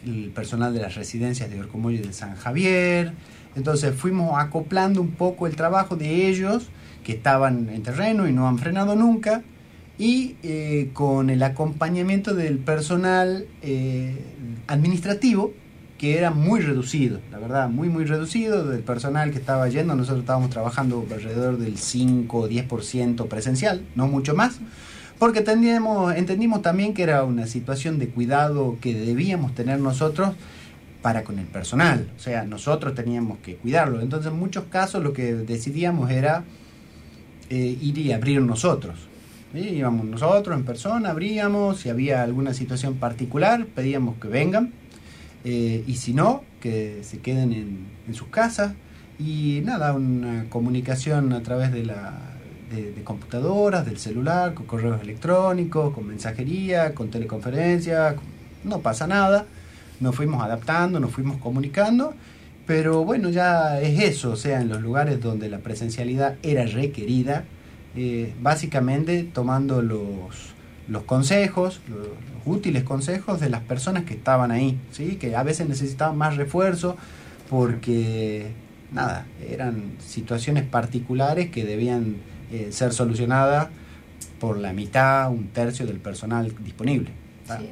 el 0.04 0.32
personal 0.34 0.74
de 0.74 0.82
las 0.82 0.96
residencias 0.96 1.52
de 1.52 1.60
Orcomoyo 1.60 2.00
y 2.00 2.02
de 2.02 2.14
San 2.14 2.36
Javier. 2.36 3.14
Entonces 3.56 3.94
fuimos 3.94 4.42
acoplando 4.42 5.02
un 5.02 5.12
poco 5.12 5.46
el 5.46 5.56
trabajo 5.56 5.96
de 5.96 6.28
ellos, 6.28 6.70
que 7.04 7.12
estaban 7.12 7.70
en 7.70 7.84
terreno 7.84 8.28
y 8.28 8.34
no 8.34 8.48
han 8.48 8.58
frenado 8.58 8.96
nunca, 8.96 9.44
y 10.00 10.38
eh, 10.42 10.90
con 10.94 11.30
el 11.30 11.44
acompañamiento 11.44 12.34
del 12.34 12.58
personal 12.58 13.46
eh, 13.62 14.18
administrativo, 14.66 15.54
que 15.98 16.18
era 16.18 16.32
muy 16.32 16.60
reducido, 16.60 17.20
la 17.32 17.40
verdad, 17.40 17.70
muy, 17.70 17.88
muy 17.88 18.06
reducido 18.06 18.66
del 18.66 18.82
personal 18.82 19.32
que 19.32 19.38
estaba 19.38 19.68
yendo. 19.70 19.96
Nosotros 19.96 20.22
estábamos 20.22 20.50
trabajando 20.50 21.06
alrededor 21.10 21.58
del 21.58 21.78
5 21.78 22.38
o 22.38 22.50
10% 22.50 23.28
presencial, 23.28 23.82
no 23.96 24.08
mucho 24.08 24.36
más, 24.36 24.60
porque 25.20 25.40
entendimos, 25.40 26.14
entendimos 26.16 26.62
también 26.62 26.94
que 26.94 27.04
era 27.04 27.24
una 27.24 27.48
situación 27.48 27.98
de 27.98 28.10
cuidado 28.10 28.78
que 28.82 28.94
debíamos 28.94 29.56
tener 29.56 29.80
nosotros 29.80 30.36
para 31.02 31.24
con 31.24 31.38
el 31.38 31.46
personal, 31.46 32.10
o 32.18 32.20
sea, 32.20 32.46
nosotros 32.46 32.96
teníamos 32.96 33.38
que 33.38 33.56
cuidarlo. 33.58 34.02
Entonces, 34.02 34.32
en 34.32 34.40
muchos 34.40 34.66
casos 34.66 35.04
lo 35.04 35.14
que 35.14 35.36
decidíamos 35.36 36.10
era 36.10 36.44
eh, 37.50 37.78
ir 37.80 37.98
y 38.00 38.12
abrir 38.12 38.42
nosotros. 38.42 38.96
¿sí? 39.54 39.60
Íbamos 39.60 40.06
nosotros 40.08 40.58
en 40.58 40.66
persona, 40.66 41.12
abríamos, 41.12 41.80
si 41.80 41.90
había 41.90 42.24
alguna 42.24 42.56
situación 42.56 42.96
particular, 42.96 43.68
pedíamos 43.68 44.18
que 44.18 44.28
vengan, 44.28 44.74
eh, 45.46 45.84
y 45.86 45.96
si 45.96 46.14
no, 46.14 46.44
que 46.60 47.02
se 47.04 47.20
queden 47.20 47.54
en, 47.54 48.14
sus 48.16 48.28
casas. 48.30 48.74
Y 49.20 49.62
nada, 49.64 49.94
una 49.94 50.50
comunicación 50.50 51.32
a 51.34 51.44
través 51.44 51.72
de, 51.72 51.86
la, 51.86 52.14
de, 52.72 53.02
computadoras, 53.04 53.86
del 53.86 53.98
celular, 54.00 54.56
con 54.56 54.66
correos 54.66 55.02
electrónicos, 55.02 55.94
con 55.94 56.08
mensajería, 56.08 56.94
con 56.96 57.10
teleconferencia, 57.12 58.16
no 58.64 58.80
pasa 58.80 59.08
nada. 59.08 59.46
Nos 60.00 60.16
fuimos 60.16 60.44
adaptando, 60.44 61.00
nos 61.00 61.12
fuimos 61.12 61.38
comunicando, 61.38 62.16
pero 62.66 63.06
bueno, 63.06 63.30
ya 63.30 63.80
es 63.80 64.00
eso, 64.00 64.32
o 64.32 64.36
sea, 64.36 64.60
en 64.60 64.68
los 64.68 64.82
lugares 64.82 65.22
donde 65.22 65.48
la 65.48 65.60
presencialidad 65.60 66.36
era 66.44 66.66
requerida, 66.66 67.46
eh, 67.96 68.34
básicamente 68.42 69.24
tomando 69.24 69.82
los, 69.82 70.55
los 70.88 71.04
consejos, 71.04 71.82
los, 71.90 72.08
útiles 72.48 72.84
consejos 72.84 73.40
de 73.40 73.50
las 73.50 73.62
personas 73.64 74.04
que 74.04 74.14
estaban 74.14 74.52
ahí, 74.52 74.78
¿sí? 74.92 75.16
que 75.16 75.36
a 75.36 75.42
veces 75.42 75.68
necesitaban 75.68 76.16
más 76.16 76.38
refuerzo 76.38 76.96
porque, 77.50 78.48
nada, 78.92 79.26
eran 79.50 79.94
situaciones 80.00 80.64
particulares 80.64 81.50
que 81.50 81.66
debían 81.66 82.18
eh, 82.52 82.68
ser 82.72 82.94
solucionadas 82.94 83.70
por 84.40 84.58
la 84.60 84.74
mitad, 84.74 85.32
un 85.32 85.48
tercio 85.48 85.88
del 85.88 85.98
personal 85.98 86.54
disponible. 86.64 87.10
¿tá? 87.48 87.58
Sí. 87.60 87.70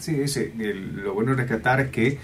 Sí, 0.00 0.20
ese, 0.20 0.52
el- 0.58 0.96
lo 1.02 1.14
bueno 1.14 1.32
de 1.32 1.38
rescatar 1.38 1.80
es 1.80 1.88
que 1.90 2.18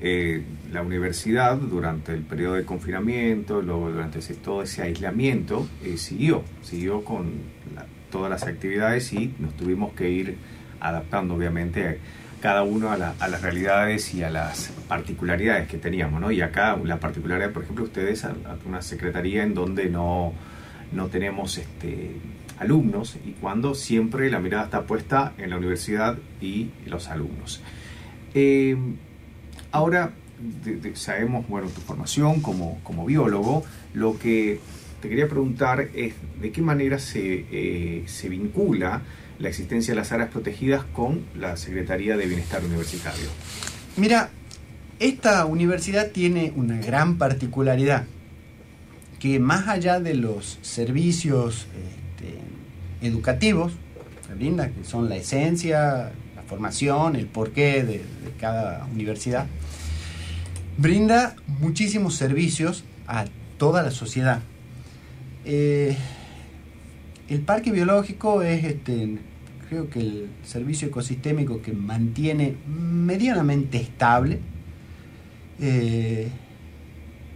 eh, 0.00 0.42
la 0.72 0.82
universidad 0.82 1.56
durante 1.56 2.12
el 2.12 2.22
periodo 2.22 2.54
de 2.54 2.64
confinamiento, 2.64 3.62
luego 3.62 3.90
durante 3.90 4.18
ese- 4.18 4.34
todo 4.34 4.62
ese 4.62 4.82
aislamiento, 4.82 5.68
eh, 5.84 5.96
siguió, 5.96 6.42
siguió 6.62 7.04
con 7.04 7.26
la- 7.74 7.86
todas 8.10 8.30
las 8.30 8.44
actividades 8.44 9.12
y 9.12 9.34
nos 9.38 9.54
tuvimos 9.56 9.92
que 9.94 10.10
ir 10.10 10.36
adaptando 10.80 11.34
obviamente 11.34 11.98
cada 12.40 12.62
uno 12.62 12.90
a, 12.90 12.96
la- 12.98 13.14
a 13.18 13.28
las 13.28 13.42
realidades 13.42 14.14
y 14.14 14.22
a 14.22 14.30
las 14.30 14.70
particularidades 14.88 15.68
que 15.68 15.78
teníamos, 15.78 16.20
¿no? 16.20 16.30
Y 16.30 16.42
acá 16.42 16.76
la 16.84 17.00
particularidad, 17.00 17.50
por 17.52 17.62
ejemplo, 17.64 17.84
ustedes 17.84 18.26
una 18.66 18.82
secretaría 18.82 19.42
en 19.42 19.54
donde 19.54 19.88
no, 19.88 20.32
no 20.92 21.06
tenemos 21.06 21.56
este, 21.58 22.12
alumnos 22.58 23.16
y 23.24 23.32
cuando 23.32 23.74
siempre 23.74 24.30
la 24.30 24.38
mirada 24.38 24.64
está 24.64 24.82
puesta 24.82 25.32
en 25.38 25.50
la 25.50 25.56
universidad 25.56 26.18
y 26.40 26.70
los 26.86 27.08
alumnos. 27.08 27.62
Eh, 28.34 28.76
ahora 29.72 30.10
sabemos, 30.94 31.48
bueno, 31.48 31.68
tu 31.68 31.80
formación 31.80 32.40
como, 32.42 32.78
como 32.84 33.06
biólogo, 33.06 33.64
lo 33.94 34.18
que 34.18 34.60
quería 35.08 35.28
preguntar 35.28 35.88
es 35.94 36.14
de 36.40 36.52
qué 36.52 36.62
manera 36.62 36.98
se, 36.98 37.44
eh, 37.50 38.04
se 38.06 38.28
vincula 38.28 39.02
la 39.38 39.48
existencia 39.48 39.92
de 39.92 40.00
las 40.00 40.12
áreas 40.12 40.30
protegidas 40.30 40.84
con 40.84 41.24
la 41.38 41.56
Secretaría 41.56 42.16
de 42.16 42.26
Bienestar 42.26 42.64
Universitario. 42.64 43.28
Mira, 43.96 44.30
esta 44.98 45.44
universidad 45.44 46.10
tiene 46.10 46.52
una 46.56 46.78
gran 46.78 47.18
particularidad, 47.18 48.04
que 49.18 49.38
más 49.38 49.68
allá 49.68 50.00
de 50.00 50.14
los 50.14 50.58
servicios 50.62 51.66
este, 52.16 53.06
educativos 53.06 53.72
brinda, 54.34 54.70
que 54.70 54.84
son 54.84 55.08
la 55.08 55.16
esencia, 55.16 56.12
la 56.34 56.42
formación, 56.46 57.16
el 57.16 57.26
porqué 57.26 57.82
de 57.84 58.02
cada 58.38 58.86
universidad, 58.86 59.46
brinda 60.76 61.36
muchísimos 61.46 62.14
servicios 62.14 62.84
a 63.06 63.26
toda 63.58 63.82
la 63.82 63.90
sociedad. 63.90 64.40
Eh, 65.48 65.96
el 67.28 67.40
parque 67.40 67.70
biológico 67.70 68.42
es, 68.42 68.64
este, 68.64 69.18
creo 69.68 69.88
que 69.88 70.00
el 70.00 70.28
servicio 70.44 70.88
ecosistémico 70.88 71.62
que 71.62 71.72
mantiene 71.72 72.56
medianamente 72.68 73.78
estable 73.78 74.40
eh, 75.60 76.28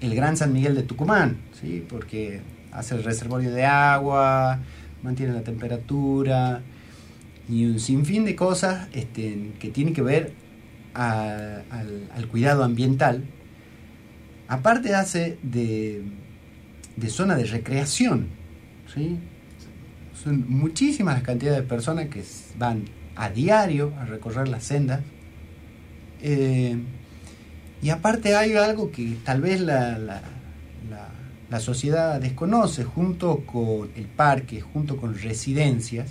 el 0.01 0.15
Gran 0.15 0.37
San 0.37 0.53
Miguel 0.53 0.75
de 0.75 0.83
Tucumán, 0.83 1.39
¿sí? 1.61 1.85
porque 1.89 2.41
hace 2.73 2.95
el 2.97 3.05
reservorio 3.05 3.53
de 3.53 3.65
agua, 3.65 4.59
mantiene 5.03 5.33
la 5.33 5.43
temperatura 5.43 6.63
y 7.49 7.65
un 7.67 7.79
sinfín 7.81 8.25
de 8.25 8.35
cosas 8.37 8.89
este, 8.93 9.51
que 9.59 9.69
tienen 9.71 9.95
que 9.95 10.03
ver 10.03 10.33
a- 10.95 11.61
al, 11.71 12.09
al 12.15 12.27
cuidado 12.29 12.65
ambiental. 12.65 13.25
Aparte 14.49 14.95
hace 14.95 15.39
de, 15.43 16.03
de 17.01 17.09
zona 17.09 17.35
de 17.37 17.45
recreación, 17.45 18.27
¿sí? 18.93 19.19
Son 20.23 20.45
muchísimas 20.49 21.15
las 21.15 21.23
cantidades 21.23 21.61
de 21.63 21.67
personas 21.67 22.09
que 22.09 22.23
van 22.59 22.85
a 23.17 23.31
diario 23.31 23.93
a 23.99 24.05
recorrer 24.05 24.49
las 24.49 24.65
sendas. 24.65 25.01
Eh, 26.23 26.77
y 27.83 27.89
aparte 27.91 28.37
hay 28.37 28.53
algo 28.55 28.91
que 28.91 29.17
tal 29.25 29.41
vez 29.41 29.61
la, 29.61 29.99
la, 29.99 30.21
la- 30.91 31.09
la 31.51 31.59
sociedad 31.59 32.21
desconoce, 32.21 32.85
junto 32.85 33.39
con 33.41 33.91
el 33.97 34.05
parque, 34.07 34.61
junto 34.61 34.97
con 34.97 35.19
residencias, 35.19 36.11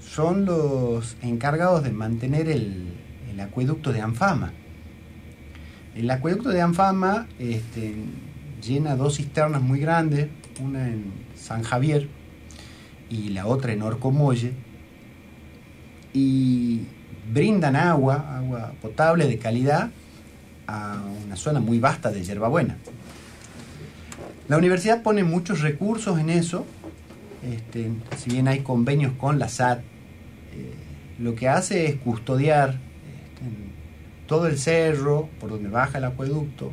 son 0.00 0.46
los 0.46 1.16
encargados 1.20 1.82
de 1.84 1.90
mantener 1.90 2.48
el, 2.48 2.94
el 3.30 3.40
acueducto 3.40 3.92
de 3.92 4.00
Anfama. 4.00 4.52
El 5.94 6.10
acueducto 6.10 6.48
de 6.48 6.62
Anfama 6.62 7.26
este, 7.38 7.94
llena 8.62 8.96
dos 8.96 9.16
cisternas 9.16 9.62
muy 9.62 9.80
grandes, 9.80 10.28
una 10.60 10.88
en 10.88 11.12
San 11.36 11.62
Javier 11.62 12.08
y 13.10 13.30
la 13.30 13.46
otra 13.46 13.72
en 13.72 13.82
Orcomolle, 13.82 14.52
y 16.12 16.82
brindan 17.32 17.76
agua, 17.76 18.36
agua 18.38 18.72
potable 18.80 19.26
de 19.26 19.38
calidad, 19.38 19.90
a 20.66 21.02
una 21.24 21.36
zona 21.36 21.60
muy 21.60 21.78
vasta 21.78 22.10
de 22.10 22.22
hierbabuena. 22.22 22.76
La 24.48 24.58
universidad 24.58 25.02
pone 25.02 25.24
muchos 25.24 25.60
recursos 25.60 26.18
en 26.18 26.30
eso, 26.30 26.66
este, 27.42 27.90
si 28.16 28.30
bien 28.30 28.48
hay 28.48 28.60
convenios 28.60 29.12
con 29.12 29.38
la 29.38 29.48
SAT, 29.48 29.80
eh, 29.80 30.74
lo 31.18 31.34
que 31.34 31.48
hace 31.48 31.86
es 31.86 31.96
custodiar 31.96 32.70
este, 32.70 33.50
todo 34.26 34.46
el 34.46 34.58
cerro 34.58 35.28
por 35.40 35.50
donde 35.50 35.68
baja 35.68 35.98
el 35.98 36.04
acueducto, 36.04 36.72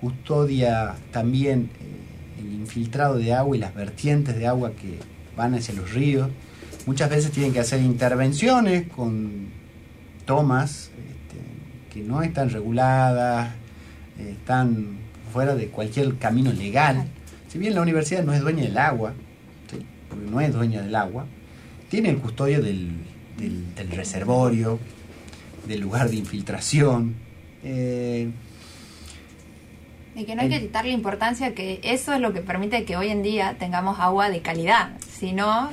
custodia 0.00 0.96
también 1.12 1.70
eh, 1.80 2.40
el 2.40 2.54
infiltrado 2.54 3.18
de 3.18 3.34
agua 3.34 3.56
y 3.56 3.60
las 3.60 3.74
vertientes 3.74 4.36
de 4.36 4.46
agua 4.46 4.72
que 4.72 4.98
van 5.36 5.54
hacia 5.54 5.74
los 5.74 5.92
ríos. 5.92 6.28
Muchas 6.86 7.10
veces 7.10 7.30
tienen 7.30 7.52
que 7.52 7.60
hacer 7.60 7.80
intervenciones 7.82 8.88
con 8.88 9.48
tomas 10.24 10.90
este, 10.96 11.92
que 11.92 12.02
no 12.02 12.22
están 12.22 12.50
reguladas, 12.50 13.52
están 14.18 14.98
fuera 15.32 15.54
de 15.54 15.68
cualquier 15.68 16.16
camino 16.16 16.52
legal. 16.52 17.06
Si 17.48 17.58
bien 17.58 17.74
la 17.74 17.82
universidad 17.82 18.24
no 18.24 18.32
es 18.32 18.40
dueña 18.40 18.62
del 18.62 18.78
agua, 18.78 19.12
porque 20.08 20.30
no 20.30 20.40
es 20.40 20.52
dueña 20.52 20.82
del 20.82 20.94
agua, 20.94 21.26
tiene 21.90 22.10
el 22.10 22.18
custodio 22.18 22.62
del, 22.62 22.92
del, 23.38 23.74
del 23.74 23.90
reservorio, 23.90 24.78
del 25.68 25.80
lugar 25.80 26.08
de 26.08 26.16
infiltración. 26.16 27.14
eh, 27.62 28.30
Y 30.14 30.24
que 30.24 30.34
no 30.34 30.42
hay 30.42 30.48
que 30.48 30.60
quitarle 30.60 30.90
importancia 30.90 31.54
que 31.54 31.80
eso 31.82 32.12
es 32.12 32.20
lo 32.20 32.32
que 32.32 32.40
permite 32.40 32.84
que 32.84 32.96
hoy 32.96 33.08
en 33.08 33.22
día 33.22 33.56
tengamos 33.58 34.00
agua 34.00 34.28
de 34.28 34.40
calidad. 34.40 34.90
Si 35.08 35.32
no, 35.32 35.70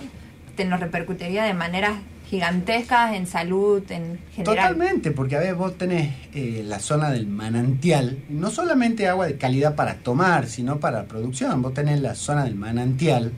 te 0.56 0.66
nos 0.66 0.80
repercutiría 0.80 1.44
de 1.44 1.54
maneras 1.54 1.94
gigantescas 2.30 3.16
en 3.16 3.26
salud, 3.26 3.82
en 3.90 4.20
general. 4.34 4.56
Totalmente, 4.58 5.12
porque 5.12 5.38
a 5.38 5.40
ver, 5.40 5.56
vos 5.56 5.78
tenés 5.78 6.14
eh, 6.34 6.62
la 6.66 6.80
zona 6.80 7.10
del 7.10 7.28
manantial, 7.28 8.20
no 8.30 8.50
solamente 8.50 9.08
agua 9.08 9.28
de 9.28 9.38
calidad 9.38 9.76
para 9.76 9.96
tomar, 9.96 10.48
sino 10.48 10.80
para 10.80 11.06
producción. 11.06 11.62
Vos 11.62 11.74
tenés 11.74 12.02
la 12.02 12.16
zona 12.16 12.44
del 12.44 12.56
manantial, 12.56 13.32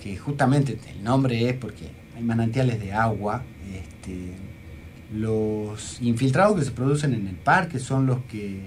que 0.00 0.16
justamente 0.16 0.78
el 0.88 1.02
nombre 1.02 1.48
es 1.48 1.54
porque 1.54 1.90
hay 2.16 2.22
manantiales 2.22 2.80
de 2.80 2.92
agua. 2.92 3.42
Este, 3.74 4.32
los 5.12 6.00
infiltrados 6.00 6.58
que 6.58 6.64
se 6.64 6.70
producen 6.70 7.14
en 7.14 7.26
el 7.26 7.36
parque 7.36 7.78
son 7.78 8.06
los 8.06 8.20
que 8.30 8.60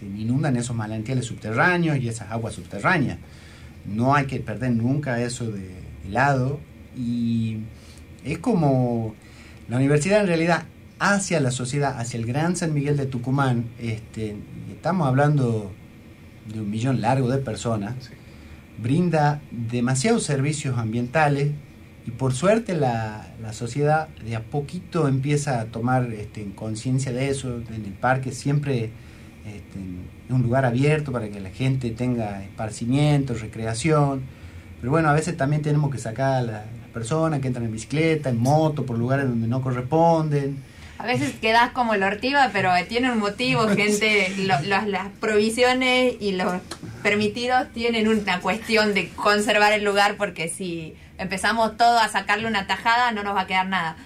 este, 0.00 0.20
inundan 0.20 0.56
esos 0.56 0.74
manantiales 0.76 1.26
subterráneos 1.26 1.98
y 1.98 2.08
esas 2.08 2.30
aguas 2.30 2.54
subterráneas. 2.54 3.18
No 3.86 4.14
hay 4.14 4.26
que 4.26 4.40
perder 4.40 4.72
nunca 4.72 5.20
eso 5.22 5.50
de, 5.50 5.60
de 6.04 6.10
lado 6.10 6.60
y 6.96 7.58
es 8.24 8.38
como 8.38 9.14
la 9.68 9.76
universidad 9.76 10.20
en 10.20 10.26
realidad 10.26 10.64
hacia 10.98 11.40
la 11.40 11.50
sociedad, 11.50 11.98
hacia 11.98 12.18
el 12.18 12.26
Gran 12.26 12.56
San 12.56 12.74
Miguel 12.74 12.96
de 12.96 13.06
Tucumán, 13.06 13.64
este, 13.80 14.36
estamos 14.70 15.06
hablando 15.08 15.72
de 16.52 16.60
un 16.60 16.70
millón 16.70 17.00
largo 17.00 17.28
de 17.30 17.38
personas, 17.38 17.94
Sí. 18.00 18.12
brinda 18.82 19.40
demasiados 19.50 20.24
servicios 20.24 20.78
ambientales 20.78 21.52
y 22.06 22.10
por 22.10 22.34
suerte 22.34 22.74
la, 22.74 23.28
la 23.40 23.52
sociedad 23.52 24.08
de 24.24 24.36
a 24.36 24.40
poquito 24.42 25.06
empieza 25.08 25.60
a 25.60 25.66
tomar 25.66 26.12
este, 26.12 26.44
conciencia 26.54 27.12
de 27.12 27.28
eso, 27.30 27.62
en 27.74 27.84
el 27.84 27.92
parque 27.92 28.32
siempre 28.32 28.90
este, 29.46 29.78
es 30.28 30.30
un 30.34 30.42
lugar 30.42 30.64
abierto 30.64 31.12
para 31.12 31.28
que 31.28 31.40
la 31.40 31.50
gente 31.50 31.90
tenga 31.90 32.42
esparcimiento, 32.42 33.34
recreación, 33.34 34.22
pero 34.80 34.90
bueno, 34.92 35.08
a 35.08 35.12
veces 35.12 35.36
también 35.36 35.62
tenemos 35.62 35.90
que 35.90 35.98
sacar 35.98 36.34
a 36.34 36.42
la- 36.42 36.52
las 36.52 36.88
personas 36.92 37.40
que 37.40 37.46
entran 37.48 37.66
en 37.66 37.72
bicicleta, 37.72 38.30
en 38.30 38.38
moto, 38.38 38.84
por 38.86 38.98
lugares 38.98 39.26
donde 39.28 39.46
no 39.48 39.60
corresponden. 39.62 40.62
A 40.98 41.06
veces 41.06 41.32
quedás 41.40 41.70
como 41.70 41.94
el 41.94 42.02
ortiva, 42.02 42.50
pero 42.52 42.70
tiene 42.88 43.10
un 43.10 43.18
motivo, 43.18 43.66
gente. 43.76 44.32
Lo- 44.38 44.60
los- 44.62 44.86
las 44.86 45.08
provisiones 45.20 46.14
y 46.20 46.32
los 46.32 46.54
permitidos 47.02 47.68
tienen 47.72 48.08
una 48.08 48.40
cuestión 48.40 48.92
de 48.94 49.08
conservar 49.10 49.72
el 49.72 49.84
lugar, 49.84 50.16
porque 50.16 50.48
si 50.48 50.94
empezamos 51.18 51.76
todo 51.76 51.98
a 51.98 52.08
sacarle 52.08 52.46
una 52.46 52.66
tajada, 52.66 53.12
no 53.12 53.22
nos 53.22 53.34
va 53.34 53.42
a 53.42 53.46
quedar 53.46 53.66
nada. 53.68 53.96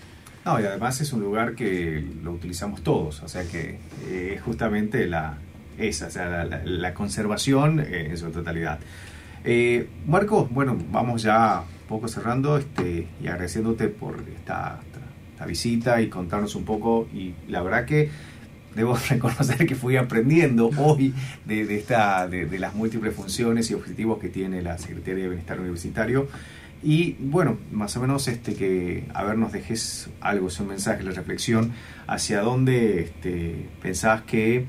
No, 0.44 0.60
y 0.60 0.64
además 0.64 1.00
es 1.00 1.12
un 1.12 1.20
lugar 1.20 1.54
que 1.54 2.04
lo 2.22 2.32
utilizamos 2.32 2.82
todos, 2.82 3.22
o 3.22 3.28
sea 3.28 3.44
que 3.44 3.78
eh, 4.08 4.34
es 4.36 4.42
justamente 4.42 5.06
la, 5.06 5.38
esa, 5.78 6.08
o 6.08 6.10
sea, 6.10 6.44
la, 6.44 6.94
conservación 6.94 7.80
eh, 7.80 8.08
en 8.10 8.18
su 8.18 8.30
totalidad. 8.30 8.78
Eh, 9.44 9.88
Marco, 10.06 10.46
bueno, 10.50 10.76
vamos 10.90 11.22
ya 11.22 11.62
un 11.62 11.88
poco 11.88 12.08
cerrando 12.08 12.58
este, 12.58 13.08
y 13.22 13.26
agradeciéndote 13.26 13.88
por 13.88 14.22
esta, 14.36 14.80
visita 15.46 16.00
y 16.00 16.08
contarnos 16.08 16.54
un 16.54 16.64
poco. 16.64 17.06
Y 17.12 17.34
la 17.48 17.60
verdad 17.60 17.84
que 17.84 18.08
debo 18.74 18.96
reconocer 19.10 19.66
que 19.66 19.74
fui 19.74 19.98
aprendiendo 19.98 20.70
hoy 20.78 21.12
de, 21.44 21.76
esta, 21.76 22.26
de 22.28 22.58
las 22.58 22.74
múltiples 22.74 23.14
funciones 23.14 23.70
y 23.70 23.74
objetivos 23.74 24.18
que 24.18 24.30
tiene 24.30 24.62
la 24.62 24.78
Secretaría 24.78 25.24
de 25.24 25.28
Bienestar 25.28 25.60
Universitario. 25.60 26.28
Y 26.84 27.16
bueno, 27.18 27.56
más 27.72 27.96
o 27.96 28.00
menos 28.00 28.28
este 28.28 28.54
que, 28.54 29.04
a 29.14 29.24
ver, 29.24 29.38
nos 29.38 29.52
dejes 29.52 30.10
algo, 30.20 30.48
es 30.48 30.60
un 30.60 30.68
mensaje, 30.68 31.02
la 31.02 31.12
reflexión, 31.12 31.72
hacia 32.06 32.42
dónde 32.42 33.00
este, 33.00 33.68
pensás 33.80 34.20
que 34.22 34.66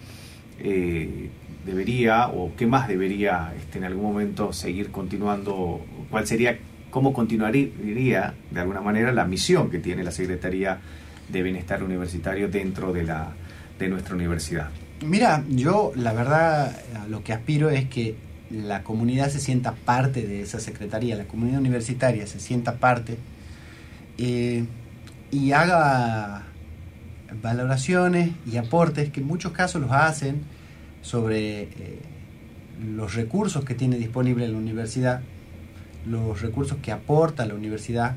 eh, 0.59 1.29
debería 1.65 2.29
o 2.29 2.53
qué 2.55 2.67
más 2.67 2.87
debería 2.87 3.53
este, 3.59 3.79
en 3.79 3.83
algún 3.83 4.03
momento 4.03 4.53
seguir 4.53 4.91
continuando, 4.91 5.85
cuál 6.09 6.25
sería, 6.25 6.57
cómo 6.89 7.11
continuaría 7.11 8.33
de 8.49 8.59
alguna 8.61 8.79
manera 8.79 9.11
la 9.11 9.25
misión 9.25 9.69
que 9.69 9.79
tiene 9.79 10.01
la 10.01 10.11
Secretaría 10.11 10.79
de 11.27 11.43
Bienestar 11.43 11.83
Universitario 11.83 12.47
dentro 12.47 12.93
de, 12.93 13.03
la, 13.03 13.33
de 13.77 13.89
nuestra 13.89 14.15
universidad. 14.15 14.69
Mira, 15.05 15.43
yo 15.49 15.91
la 15.97 16.13
verdad 16.13 16.81
lo 17.09 17.21
que 17.25 17.33
aspiro 17.33 17.69
es 17.69 17.89
que 17.89 18.15
la 18.49 18.83
comunidad 18.83 19.29
se 19.29 19.39
sienta 19.39 19.73
parte 19.73 20.25
de 20.25 20.41
esa 20.41 20.59
secretaría, 20.59 21.15
la 21.15 21.25
comunidad 21.25 21.59
universitaria 21.59 22.27
se 22.27 22.39
sienta 22.39 22.75
parte 22.75 23.17
eh, 24.17 24.65
y 25.31 25.51
haga 25.51 26.43
valoraciones 27.41 28.31
y 28.49 28.57
aportes 28.57 29.09
que 29.09 29.19
en 29.21 29.27
muchos 29.27 29.51
casos 29.51 29.81
los 29.81 29.91
hacen 29.91 30.43
sobre 31.01 31.63
eh, 31.63 31.99
los 32.95 33.15
recursos 33.15 33.65
que 33.65 33.73
tiene 33.73 33.97
disponible 33.97 34.47
la 34.47 34.57
universidad, 34.57 35.21
los 36.05 36.41
recursos 36.41 36.77
que 36.81 36.91
aporta 36.91 37.45
la 37.45 37.55
universidad 37.55 38.15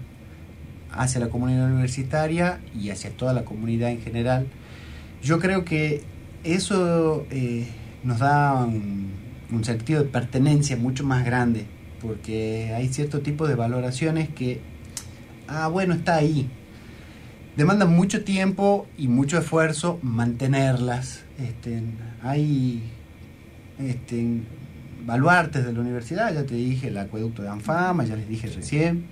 hacia 0.93 1.21
la 1.21 1.29
comunidad 1.29 1.71
universitaria 1.71 2.61
y 2.79 2.91
hacia 2.91 3.11
toda 3.11 3.33
la 3.33 3.45
comunidad 3.45 3.91
en 3.91 4.01
general. 4.01 4.47
Yo 5.23 5.38
creo 5.38 5.64
que 5.64 6.03
eso 6.45 7.27
eh, 7.31 7.67
nos 8.05 8.19
da 8.19 8.55
un, 8.64 9.28
un 9.51 9.65
sentido 9.65 10.03
de 10.03 10.09
pertenencia 10.09 10.77
mucho 10.77 11.05
más 11.05 11.25
grande, 11.25 11.67
porque 12.01 12.73
hay 12.75 12.89
cierto 12.89 13.21
tipo 13.21 13.47
de 13.49 13.55
valoraciones 13.55 14.29
que, 14.29 14.61
ah, 15.47 15.69
bueno, 15.69 15.95
está 15.95 16.17
ahí. 16.17 16.49
Demandan 17.57 17.93
mucho 17.93 18.23
tiempo 18.23 18.87
y 18.97 19.09
mucho 19.09 19.39
esfuerzo 19.39 19.99
mantenerlas. 20.03 21.25
Este, 21.39 21.83
hay 22.23 22.83
este, 23.79 24.43
baluartes 25.05 25.65
de 25.65 25.73
la 25.73 25.81
universidad, 25.81 26.33
ya 26.33 26.45
te 26.45 26.55
dije, 26.55 26.89
el 26.89 26.99
acueducto 26.99 27.43
de 27.43 27.49
Anfama, 27.49 28.05
ya 28.05 28.17
les 28.17 28.29
dije 28.29 28.49
recién, 28.49 29.07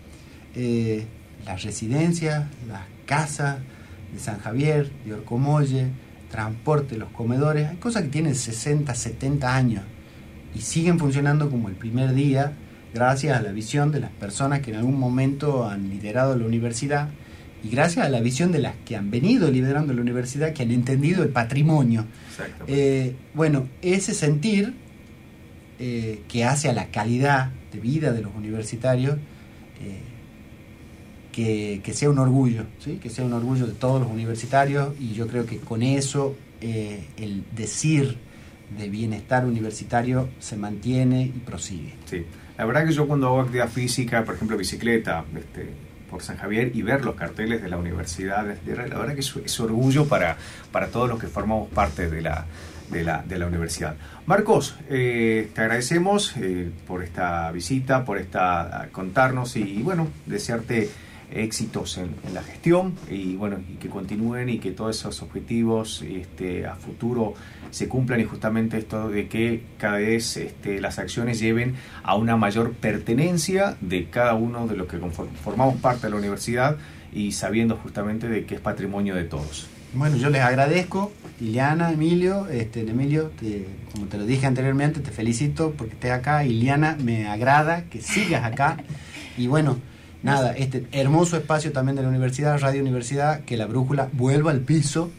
eh, 0.54 1.06
las 1.44 1.62
residencias, 1.62 2.46
las 2.68 2.82
casas 3.06 3.58
de 4.12 4.20
San 4.20 4.38
Javier, 4.38 4.90
de 5.04 5.14
Orcomolle, 5.14 5.88
transporte, 6.30 6.96
los 6.96 7.08
comedores, 7.10 7.68
hay 7.68 7.76
cosas 7.76 8.02
que 8.02 8.08
tienen 8.08 8.34
60, 8.34 8.94
70 8.94 9.54
años 9.54 9.82
y 10.56 10.62
siguen 10.62 10.98
funcionando 10.98 11.50
como 11.50 11.68
el 11.68 11.74
primer 11.74 12.14
día 12.14 12.52
gracias 12.94 13.38
a 13.38 13.42
la 13.42 13.52
visión 13.52 13.92
de 13.92 14.00
las 14.00 14.10
personas 14.10 14.60
que 14.60 14.70
en 14.70 14.78
algún 14.78 14.98
momento 14.98 15.68
han 15.68 15.90
liderado 15.90 16.36
la 16.36 16.46
universidad 16.46 17.10
y 17.62 17.68
gracias 17.68 18.06
a 18.06 18.08
la 18.08 18.20
visión 18.20 18.52
de 18.52 18.60
las 18.60 18.74
que 18.86 18.96
han 18.96 19.10
venido 19.10 19.50
liderando 19.50 19.92
la 19.92 20.00
universidad, 20.00 20.52
que 20.52 20.62
han 20.62 20.70
entendido 20.70 21.22
el 21.22 21.30
patrimonio. 21.30 22.04
Eh, 22.68 23.14
bueno, 23.34 23.68
ese 23.82 24.14
sentir 24.14 24.74
eh, 25.78 26.22
que 26.28 26.44
hace 26.44 26.68
a 26.68 26.72
la 26.72 26.86
calidad 26.86 27.50
de 27.72 27.80
vida 27.80 28.12
de 28.12 28.22
los 28.22 28.34
universitarios, 28.34 29.16
eh, 29.82 30.00
que, 31.32 31.80
que 31.82 31.92
sea 31.92 32.08
un 32.08 32.18
orgullo, 32.18 32.64
¿sí? 32.78 32.98
que 33.02 33.10
sea 33.10 33.24
un 33.24 33.32
orgullo 33.32 33.66
de 33.66 33.74
todos 33.74 34.00
los 34.00 34.10
universitarios 34.10 34.94
y 34.98 35.12
yo 35.12 35.26
creo 35.26 35.44
que 35.44 35.58
con 35.58 35.82
eso 35.82 36.34
el 36.60 37.44
decir 37.54 38.16
de 38.70 38.88
bienestar 38.88 39.44
universitario 39.44 40.28
se 40.38 40.56
mantiene 40.56 41.22
y 41.22 41.40
prosigue. 41.44 41.94
Sí, 42.04 42.24
la 42.58 42.64
verdad 42.64 42.86
que 42.86 42.92
yo 42.92 43.06
cuando 43.06 43.28
hago 43.28 43.40
actividad 43.40 43.68
física, 43.68 44.24
por 44.24 44.34
ejemplo 44.34 44.56
bicicleta, 44.56 45.24
este, 45.36 45.68
por 46.10 46.22
San 46.22 46.36
Javier 46.36 46.70
y 46.74 46.82
ver 46.82 47.04
los 47.04 47.14
carteles 47.16 47.62
de 47.62 47.68
la 47.68 47.76
Universidad 47.76 48.46
la 48.66 48.82
verdad 48.84 49.14
que 49.14 49.20
es, 49.20 49.34
es 49.44 49.60
orgullo 49.60 50.06
para, 50.06 50.36
para 50.72 50.88
todos 50.88 51.08
los 51.08 51.18
que 51.18 51.26
formamos 51.26 51.68
parte 51.68 52.08
de 52.08 52.22
la, 52.22 52.46
de 52.90 53.04
la, 53.04 53.22
de 53.22 53.38
la 53.38 53.46
universidad. 53.46 53.96
Marcos, 54.26 54.76
eh, 54.88 55.50
te 55.54 55.60
agradecemos 55.60 56.36
eh, 56.36 56.70
por 56.86 57.02
esta 57.02 57.50
visita, 57.52 58.04
por 58.04 58.18
esta 58.18 58.88
contarnos 58.92 59.56
y 59.56 59.82
bueno, 59.82 60.08
desearte 60.26 60.88
éxitos 61.32 61.98
en, 61.98 62.10
la 62.32 62.42
gestión 62.42 62.94
y 63.10 63.36
bueno, 63.36 63.58
y 63.68 63.74
que 63.74 63.88
continúen 63.88 64.48
y 64.48 64.58
que 64.58 64.70
todos 64.70 64.96
esos 64.96 65.22
objetivos 65.22 66.02
este, 66.02 66.66
a 66.66 66.74
futuro 66.76 67.34
se 67.70 67.88
cumplan 67.88 68.20
y 68.20 68.24
justamente 68.24 68.78
esto 68.78 69.08
de 69.08 69.28
que 69.28 69.62
cada 69.78 69.98
vez 69.98 70.36
este, 70.36 70.80
las 70.80 70.98
acciones 70.98 71.38
lleven 71.40 71.74
a 72.02 72.14
una 72.14 72.36
mayor 72.36 72.72
pertenencia 72.72 73.76
de 73.80 74.06
cada 74.08 74.34
uno 74.34 74.66
de 74.66 74.76
los 74.76 74.86
que 74.86 74.98
formamos 75.42 75.76
parte 75.76 76.06
de 76.06 76.10
la 76.10 76.16
universidad 76.16 76.76
y 77.12 77.32
sabiendo 77.32 77.76
justamente 77.76 78.28
de 78.28 78.44
que 78.44 78.56
es 78.56 78.60
patrimonio 78.60 79.14
de 79.14 79.24
todos. 79.24 79.68
Bueno, 79.94 80.16
yo 80.16 80.28
les 80.28 80.42
agradezco, 80.42 81.12
Iliana, 81.40 81.90
Emilio, 81.90 82.48
este, 82.48 82.80
Emilio, 82.82 83.30
te- 83.40 83.66
como 83.92 84.06
te 84.06 84.18
lo 84.18 84.26
dije 84.26 84.46
anteriormente, 84.46 85.00
te 85.00 85.10
felicito 85.10 85.72
porque 85.76 85.94
estés 85.94 86.10
acá, 86.12 86.44
Iliana, 86.44 86.96
me 87.02 87.26
agrada 87.26 87.84
que 87.84 88.00
sigas 88.02 88.44
acá 88.44 88.76
y 89.38 89.46
bueno, 89.46 89.78
nada, 90.22 90.52
este 90.52 90.86
hermoso 90.92 91.36
espacio 91.36 91.72
también 91.72 91.96
de 91.96 92.02
la 92.02 92.08
universidad, 92.08 92.58
Radio 92.60 92.82
Universidad, 92.82 93.40
que 93.40 93.56
la 93.56 93.66
brújula 93.66 94.08
vuelva 94.12 94.50
al 94.50 94.60
piso, 94.60 95.10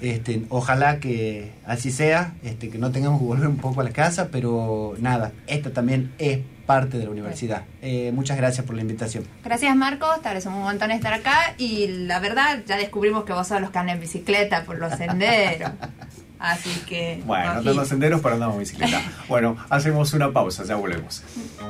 este, 0.00 0.42
ojalá 0.48 1.00
que 1.00 1.52
así 1.66 1.90
sea, 1.90 2.34
este, 2.44 2.68
que 2.70 2.78
no 2.78 2.90
tengamos 2.92 3.20
que 3.20 3.26
volver 3.26 3.48
un 3.48 3.56
poco 3.56 3.80
a 3.80 3.84
la 3.84 3.90
casa, 3.90 4.28
pero 4.30 4.94
nada, 4.98 5.32
esta 5.46 5.72
también 5.72 6.12
es 6.18 6.38
parte 6.66 6.96
de 6.98 7.04
la 7.04 7.10
universidad. 7.10 7.64
Eh, 7.82 8.12
muchas 8.14 8.36
gracias 8.36 8.64
por 8.64 8.76
la 8.76 8.82
invitación. 8.82 9.24
Gracias 9.44 9.74
Marcos, 9.74 10.22
te 10.22 10.28
agradecemos 10.28 10.58
un 10.58 10.64
montón 10.64 10.92
estar 10.92 11.12
acá 11.12 11.54
y 11.58 11.88
la 11.88 12.20
verdad 12.20 12.62
ya 12.66 12.76
descubrimos 12.76 13.24
que 13.24 13.32
vos 13.32 13.48
sos 13.48 13.60
los 13.60 13.70
que 13.70 13.78
andan 13.78 13.96
en 13.96 14.00
bicicleta 14.02 14.62
por 14.64 14.78
los 14.78 14.92
senderos. 14.94 15.70
Así 16.38 16.70
que... 16.88 17.20
Bueno, 17.24 17.48
aquí- 17.50 17.58
andando 17.58 17.84
senderos 17.84 18.20
para 18.20 18.34
andar 18.34 18.50
en 18.52 18.58
bicicleta. 18.60 19.00
Bueno, 19.28 19.56
hacemos 19.70 20.12
una 20.12 20.32
pausa, 20.32 20.64
ya 20.64 20.74
volvemos. 20.76 21.22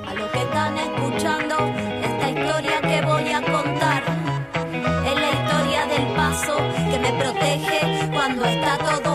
A 0.07 0.14
los 0.14 0.31
que 0.31 0.38
están 0.42 0.77
escuchando 0.79 1.57
historia 2.42 2.81
que 2.81 3.00
voy 3.07 3.28
a 3.31 3.40
contar. 3.40 4.02
Es 5.07 5.14
la 5.24 5.31
historia 5.31 5.87
del 5.87 6.07
paso 6.16 6.57
que 6.90 6.98
me 6.98 7.12
protege 7.12 8.11
cuando 8.12 8.44
está 8.44 8.78
todo 8.78 9.12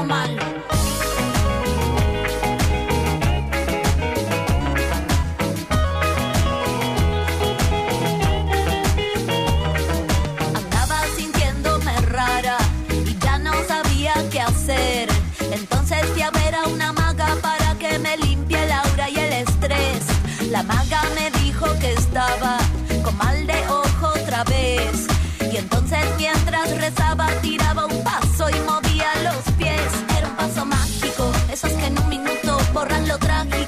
borran 33.20 33.50
lo 33.50 33.67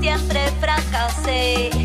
siempre 0.00 0.40
fracasé. 0.60 1.79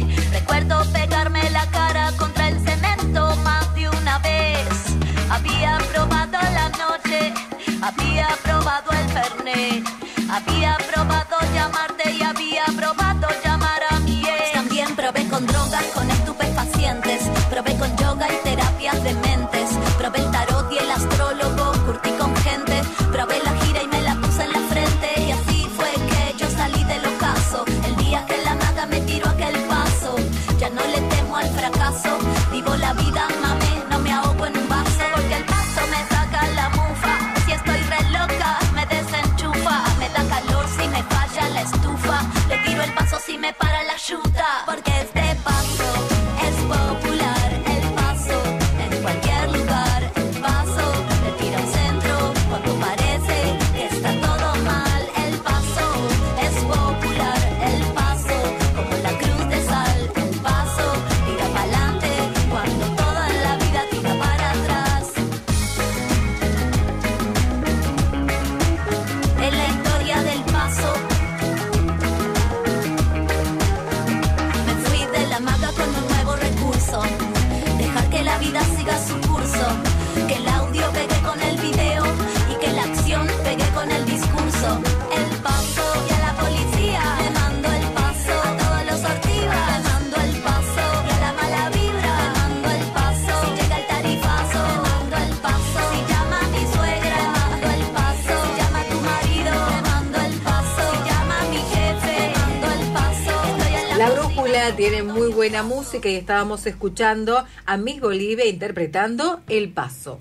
La, 103.98 104.10
brújula 104.10 104.76
tiene 104.76 105.04
muy 105.04 105.32
buena 105.32 105.64
música 105.64 106.10
y 106.10 106.16
estábamos 106.16 106.66
escuchando 106.66 107.46
a 107.66 107.78
Miss 107.78 108.02
Bolivia 108.02 108.46
interpretando 108.46 109.42
El 109.48 109.72
Paso. 109.72 110.18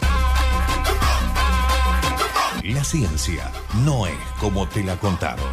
La 2.62 2.84
ciencia 2.84 3.50
no 3.84 4.06
es 4.06 4.14
como 4.40 4.68
te 4.68 4.82
la 4.82 4.96
contaron. 4.96 5.50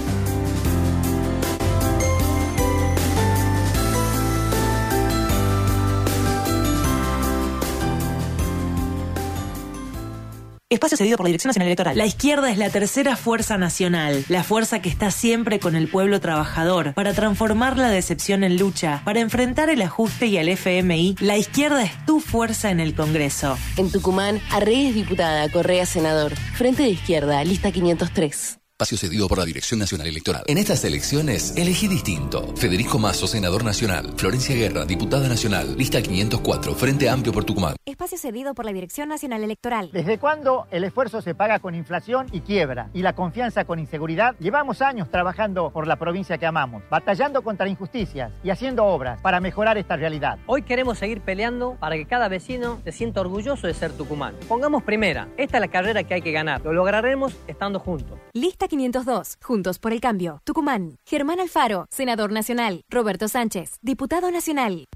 Espacio 10.76 10.98
cedido 10.98 11.16
por 11.16 11.24
la 11.24 11.28
Dirección 11.28 11.48
Nacional 11.48 11.68
Electoral. 11.68 11.96
La 11.96 12.06
izquierda 12.06 12.50
es 12.50 12.58
la 12.58 12.70
tercera 12.70 13.16
fuerza 13.16 13.56
nacional, 13.56 14.24
la 14.28 14.44
fuerza 14.44 14.80
que 14.80 14.88
está 14.88 15.10
siempre 15.10 15.58
con 15.58 15.74
el 15.74 15.88
pueblo 15.88 16.20
trabajador, 16.20 16.92
para 16.92 17.14
transformar 17.14 17.78
la 17.78 17.88
decepción 17.88 18.44
en 18.44 18.58
lucha, 18.58 19.00
para 19.04 19.20
enfrentar 19.20 19.70
el 19.70 19.80
ajuste 19.80 20.26
y 20.26 20.36
al 20.36 20.48
FMI. 20.48 21.16
La 21.20 21.38
izquierda 21.38 21.82
es 21.82 21.92
tu 22.04 22.20
fuerza 22.20 22.70
en 22.70 22.80
el 22.80 22.94
Congreso. 22.94 23.56
En 23.78 23.90
Tucumán, 23.90 24.40
Arreyes 24.50 24.94
diputada, 24.94 25.48
Correa 25.50 25.86
senador. 25.86 26.34
Frente 26.34 26.82
de 26.82 26.90
izquierda, 26.90 27.42
lista 27.42 27.72
503. 27.72 28.58
Espacio 28.78 28.98
cedido 28.98 29.26
por 29.26 29.38
la 29.38 29.46
Dirección 29.46 29.80
Nacional 29.80 30.06
Electoral. 30.06 30.42
En 30.46 30.58
estas 30.58 30.84
elecciones, 30.84 31.56
elegí 31.56 31.88
distinto. 31.88 32.54
Federico 32.58 32.98
Mazo, 32.98 33.26
senador 33.26 33.64
nacional. 33.64 34.12
Florencia 34.18 34.54
Guerra, 34.54 34.84
diputada 34.84 35.26
nacional. 35.28 35.78
Lista 35.78 36.02
504, 36.02 36.74
Frente 36.74 37.08
Amplio 37.08 37.32
por 37.32 37.44
Tucumán. 37.44 37.76
Espacio 37.86 38.18
cedido 38.18 38.52
por 38.52 38.66
la 38.66 38.74
Dirección 38.74 39.08
Nacional 39.08 39.42
Electoral. 39.42 39.88
¿Desde 39.94 40.18
cuándo 40.18 40.66
el 40.70 40.84
esfuerzo 40.84 41.22
se 41.22 41.34
paga 41.34 41.58
con 41.58 41.74
inflación 41.74 42.26
y 42.32 42.42
quiebra? 42.42 42.90
Y 42.92 43.00
la 43.00 43.14
confianza 43.14 43.64
con 43.64 43.78
inseguridad. 43.78 44.36
Llevamos 44.40 44.82
años 44.82 45.10
trabajando 45.10 45.70
por 45.70 45.86
la 45.86 45.96
provincia 45.96 46.36
que 46.36 46.44
amamos, 46.44 46.82
batallando 46.90 47.40
contra 47.40 47.70
injusticias 47.70 48.30
y 48.44 48.50
haciendo 48.50 48.84
obras 48.84 49.22
para 49.22 49.40
mejorar 49.40 49.78
esta 49.78 49.96
realidad. 49.96 50.38
Hoy 50.44 50.60
queremos 50.60 50.98
seguir 50.98 51.22
peleando 51.22 51.78
para 51.80 51.96
que 51.96 52.04
cada 52.04 52.28
vecino 52.28 52.82
se 52.84 52.92
sienta 52.92 53.22
orgulloso 53.22 53.68
de 53.68 53.72
ser 53.72 53.92
tucumán. 53.92 54.34
Pongamos 54.46 54.82
primera. 54.82 55.28
Esta 55.38 55.56
es 55.56 55.60
la 55.62 55.68
carrera 55.68 56.04
que 56.04 56.12
hay 56.12 56.20
que 56.20 56.32
ganar. 56.32 56.60
Lo 56.62 56.74
lograremos 56.74 57.34
estando 57.46 57.80
juntos. 57.80 58.18
Lista 58.34 58.65
502, 58.68 59.38
Juntos 59.42 59.78
por 59.78 59.92
el 59.92 60.00
Cambio, 60.00 60.40
Tucumán. 60.44 60.98
Germán 61.04 61.40
Alfaro, 61.40 61.86
senador 61.90 62.32
nacional. 62.32 62.82
Roberto 62.90 63.28
Sánchez, 63.28 63.78
diputado 63.82 64.30
nacional. 64.30 64.86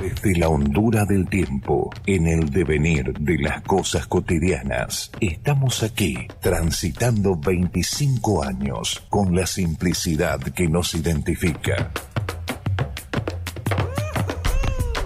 Desde 0.00 0.36
la 0.36 0.50
hondura 0.50 1.06
del 1.06 1.26
tiempo, 1.28 1.90
en 2.04 2.26
el 2.26 2.50
devenir 2.50 3.10
de 3.14 3.38
las 3.38 3.62
cosas 3.62 4.06
cotidianas, 4.06 5.10
estamos 5.18 5.82
aquí, 5.82 6.28
transitando 6.42 7.36
25 7.36 8.44
años 8.44 9.02
con 9.08 9.34
la 9.34 9.46
simplicidad 9.46 10.40
que 10.40 10.68
nos 10.68 10.94
identifica. 10.94 11.90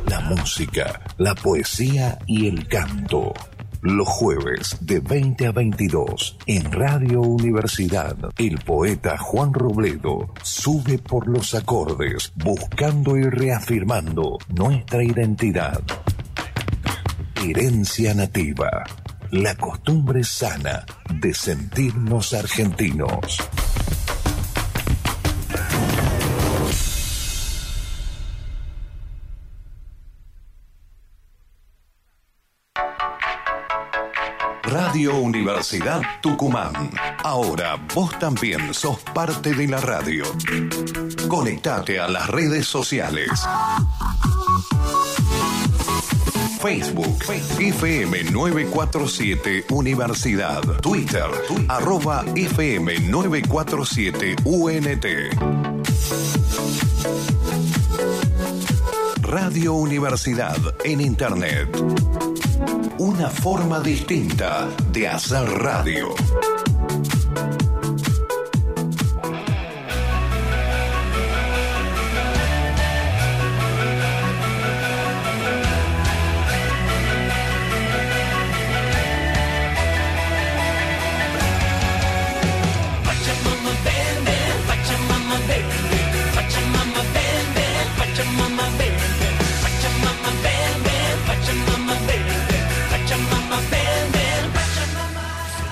La 0.09 0.19
música, 0.21 1.01
la 1.17 1.35
poesía 1.37 2.19
y 2.27 2.49
el 2.49 2.67
canto. 2.67 3.33
Los 3.81 4.09
jueves 4.09 4.77
de 4.81 4.99
20 4.99 5.47
a 5.47 5.53
22 5.53 6.37
en 6.47 6.73
Radio 6.73 7.21
Universidad, 7.21 8.17
el 8.37 8.59
poeta 8.59 9.17
Juan 9.17 9.55
Robledo 9.55 10.35
sube 10.43 10.99
por 10.99 11.29
los 11.29 11.55
acordes 11.55 12.33
buscando 12.35 13.17
y 13.17 13.23
reafirmando 13.23 14.39
nuestra 14.49 15.05
identidad. 15.05 15.81
Herencia 17.41 18.15
nativa, 18.15 18.83
la 19.31 19.55
costumbre 19.55 20.25
sana 20.25 20.85
de 21.15 21.33
sentirnos 21.33 22.33
argentinos. 22.35 23.39
Radio 34.99 35.21
Universidad 35.21 36.03
Tucumán. 36.21 36.73
Ahora 37.23 37.77
vos 37.95 38.19
también 38.19 38.75
sos 38.75 38.99
parte 39.15 39.55
de 39.55 39.69
la 39.69 39.81
radio. 39.81 40.25
Conectate 41.29 42.01
a 42.01 42.09
las 42.09 42.27
redes 42.27 42.67
sociales. 42.67 43.31
Facebook, 46.61 47.17
FM 47.61 48.25
947 48.25 49.67
Universidad. 49.71 50.63
Twitter, 50.81 51.31
arroba 51.69 52.25
FM 52.35 52.99
947 52.99 54.35
UNT. 54.43 55.07
Radio 59.23 59.75
Universidad 59.75 60.59
en 60.83 61.01
Internet. 61.01 61.69
Una 62.99 63.31
forma 63.31 63.79
distinta 63.79 64.69
de 64.91 65.07
hacer 65.07 65.49
radio. 65.49 66.09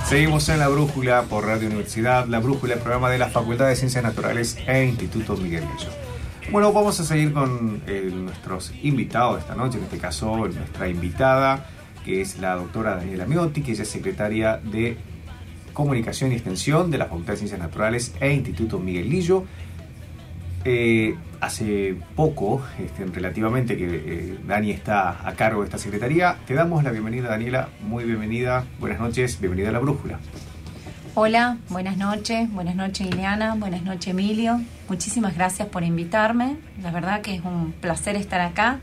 Seguimos 0.08 0.48
en 0.50 0.60
La 0.60 0.68
Brújula 0.68 1.22
por 1.22 1.46
Radio 1.46 1.66
Universidad, 1.66 2.28
La 2.28 2.38
Brújula, 2.38 2.74
el 2.74 2.80
programa 2.80 3.10
de 3.10 3.18
la 3.18 3.28
Facultad 3.28 3.66
de 3.66 3.74
Ciencias 3.74 4.04
Naturales 4.04 4.56
e 4.68 4.84
Instituto 4.84 5.36
Miguel 5.36 5.64
Millo. 5.64 5.90
Bueno, 6.52 6.72
vamos 6.72 7.00
a 7.00 7.04
seguir 7.04 7.32
con 7.32 7.82
eh, 7.88 8.08
nuestros 8.14 8.72
invitados 8.84 9.34
de 9.34 9.40
esta 9.40 9.56
noche, 9.56 9.78
en 9.78 9.84
este 9.84 9.98
caso 9.98 10.36
nuestra 10.36 10.88
invitada, 10.88 11.66
que 12.04 12.20
es 12.20 12.38
la 12.38 12.54
doctora 12.54 12.94
Daniela 12.94 13.26
Miotti, 13.26 13.62
que 13.62 13.72
ella 13.72 13.82
es 13.82 13.88
secretaria 13.88 14.58
de 14.58 14.96
Comunicación 15.72 16.30
y 16.30 16.36
Extensión 16.36 16.92
de 16.92 16.98
la 16.98 17.06
Facultad 17.06 17.32
de 17.32 17.38
Ciencias 17.38 17.60
Naturales 17.60 18.14
e 18.20 18.32
Instituto 18.32 18.78
Miguel 18.78 19.10
Lillo. 19.10 19.42
Eh, 20.68 21.14
hace 21.40 21.96
poco, 22.16 22.60
este, 22.80 23.04
relativamente, 23.06 23.76
que 23.76 23.86
eh, 23.86 24.38
Dani 24.44 24.72
está 24.72 25.26
a 25.26 25.34
cargo 25.34 25.60
de 25.60 25.66
esta 25.66 25.78
secretaría. 25.78 26.38
Te 26.44 26.54
damos 26.54 26.82
la 26.82 26.90
bienvenida, 26.90 27.28
Daniela. 27.28 27.68
Muy 27.82 28.02
bienvenida. 28.02 28.64
Buenas 28.80 28.98
noches. 28.98 29.40
Bienvenida 29.40 29.68
a 29.68 29.72
La 29.72 29.78
Brújula. 29.78 30.18
Hola, 31.14 31.58
buenas 31.68 31.96
noches. 31.96 32.52
Buenas 32.52 32.74
noches, 32.74 33.06
Ileana. 33.06 33.54
Buenas 33.54 33.82
noches, 33.82 34.08
Emilio. 34.08 34.60
Muchísimas 34.88 35.36
gracias 35.36 35.68
por 35.68 35.84
invitarme. 35.84 36.56
La 36.82 36.90
verdad 36.90 37.20
que 37.20 37.36
es 37.36 37.44
un 37.44 37.72
placer 37.72 38.16
estar 38.16 38.40
acá. 38.40 38.80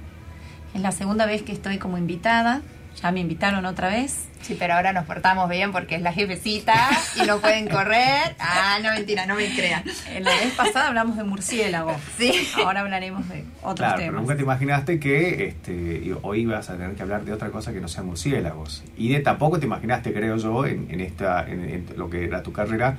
Es 0.73 0.79
la 0.79 0.93
segunda 0.93 1.25
vez 1.25 1.43
que 1.43 1.51
estoy 1.51 1.79
como 1.79 1.97
invitada. 1.97 2.61
Ya 3.01 3.11
me 3.11 3.19
invitaron 3.19 3.65
otra 3.65 3.89
vez. 3.89 4.29
Sí, 4.43 4.57
pero 4.59 4.73
ahora 4.73 4.91
nos 4.91 5.05
portamos 5.05 5.49
bien 5.49 5.71
porque 5.71 5.95
es 5.95 6.01
la 6.01 6.11
jefecita 6.11 6.89
y 7.15 7.25
no 7.25 7.39
pueden 7.39 7.67
correr. 7.69 8.35
Ah, 8.39 8.77
no, 8.83 8.91
mentira, 8.91 9.25
no 9.25 9.35
me 9.35 9.53
crean. 9.55 9.83
En 10.09 10.25
la 10.25 10.31
vez 10.31 10.53
pasada 10.53 10.89
hablamos 10.89 11.15
de 11.15 11.23
murciélagos. 11.23 11.95
Sí. 12.17 12.33
Ahora 12.57 12.81
hablaremos 12.81 13.27
de 13.29 13.45
otros 13.61 13.75
Claro, 13.77 13.97
pero 13.97 14.11
nunca 14.11 14.35
te 14.35 14.43
imaginaste 14.43 14.99
que 14.99 15.47
este, 15.47 16.13
hoy 16.21 16.41
ibas 16.41 16.69
a 16.69 16.73
tener 16.73 16.93
que 16.95 17.03
hablar 17.03 17.23
de 17.23 17.31
otra 17.31 17.51
cosa 17.51 17.71
que 17.71 17.79
no 17.79 17.87
sea 17.87 18.03
murciélagos. 18.03 18.83
Y 18.97 19.09
de 19.09 19.21
tampoco 19.21 19.59
te 19.59 19.65
imaginaste, 19.65 20.13
creo 20.13 20.35
yo, 20.35 20.65
en, 20.65 20.87
en 20.89 20.99
esta, 20.99 21.47
en, 21.47 21.63
en 21.63 21.85
lo 21.95 22.09
que 22.09 22.25
era 22.25 22.43
tu 22.43 22.51
carrera, 22.51 22.97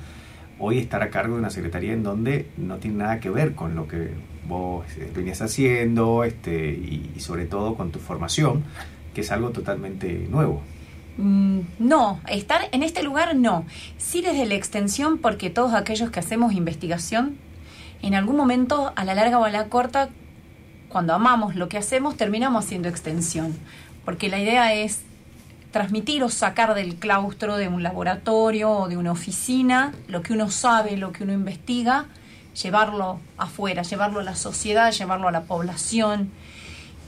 hoy 0.57 0.79
estar 0.79 1.03
a 1.03 1.09
cargo 1.11 1.35
de 1.35 1.41
una 1.41 1.51
secretaría 1.51 1.93
en 1.93 2.01
donde 2.01 2.47
no 2.57 2.77
tiene 2.77 2.97
nada 2.97 3.19
que 3.19 3.29
ver 3.29 3.53
con 3.53 3.75
lo 3.75 3.87
que 3.87 4.09
vos 4.47 4.85
eh, 4.97 5.11
venías 5.15 5.41
haciendo 5.41 6.23
este, 6.23 6.69
y, 6.69 7.11
y 7.15 7.19
sobre 7.19 7.45
todo 7.45 7.75
con 7.75 7.91
tu 7.91 7.99
formación, 7.99 8.63
que 9.13 9.21
es 9.21 9.31
algo 9.31 9.51
totalmente 9.51 10.27
nuevo. 10.29 10.63
Mm, 11.17 11.61
No, 11.79 12.19
estar 12.27 12.67
en 12.71 12.83
este 12.83 13.03
lugar 13.03 13.35
no. 13.35 13.65
Sí 13.97 14.21
desde 14.21 14.45
la 14.45 14.55
extensión, 14.55 15.17
porque 15.17 15.49
todos 15.49 15.73
aquellos 15.73 16.11
que 16.11 16.19
hacemos 16.19 16.53
investigación, 16.53 17.37
en 18.01 18.15
algún 18.15 18.35
momento, 18.35 18.93
a 18.95 19.05
la 19.05 19.15
larga 19.15 19.39
o 19.39 19.45
a 19.45 19.49
la 19.49 19.65
corta, 19.65 20.09
cuando 20.89 21.13
amamos 21.13 21.55
lo 21.55 21.69
que 21.69 21.77
hacemos, 21.77 22.17
terminamos 22.17 22.65
haciendo 22.65 22.89
extensión. 22.89 23.55
Porque 24.03 24.29
la 24.29 24.39
idea 24.39 24.73
es 24.73 25.01
transmitir 25.71 26.23
o 26.23 26.29
sacar 26.29 26.73
del 26.73 26.95
claustro 26.95 27.57
de 27.57 27.67
un 27.67 27.83
laboratorio 27.83 28.71
o 28.71 28.87
de 28.87 28.95
una 28.95 29.11
oficina 29.11 29.93
lo 30.07 30.21
que 30.21 30.31
uno 30.31 30.49
sabe, 30.49 30.95
lo 30.95 31.11
que 31.11 31.23
uno 31.23 31.33
investiga, 31.33 32.05
llevarlo 32.61 33.19
afuera, 33.37 33.81
llevarlo 33.81 34.21
a 34.21 34.23
la 34.23 34.35
sociedad, 34.35 34.93
llevarlo 34.93 35.27
a 35.27 35.31
la 35.31 35.41
población. 35.41 36.31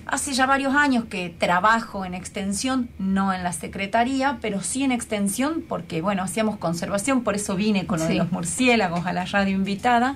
Hace 0.09 0.33
ya 0.33 0.45
varios 0.45 0.73
años 0.73 1.05
que 1.05 1.29
trabajo 1.29 2.05
en 2.05 2.13
extensión, 2.13 2.89
no 2.97 3.33
en 3.33 3.43
la 3.43 3.51
secretaría, 3.51 4.37
pero 4.41 4.61
sí 4.61 4.83
en 4.83 4.93
extensión 4.93 5.63
porque, 5.67 6.01
bueno, 6.01 6.23
hacíamos 6.23 6.57
conservación, 6.57 7.23
por 7.23 7.35
eso 7.35 7.55
vine 7.55 7.85
con 7.85 7.99
lo 7.99 8.05
de 8.05 8.15
los 8.15 8.31
murciélagos 8.31 9.05
a 9.05 9.11
la 9.11 9.25
radio 9.25 9.55
invitada. 9.55 10.15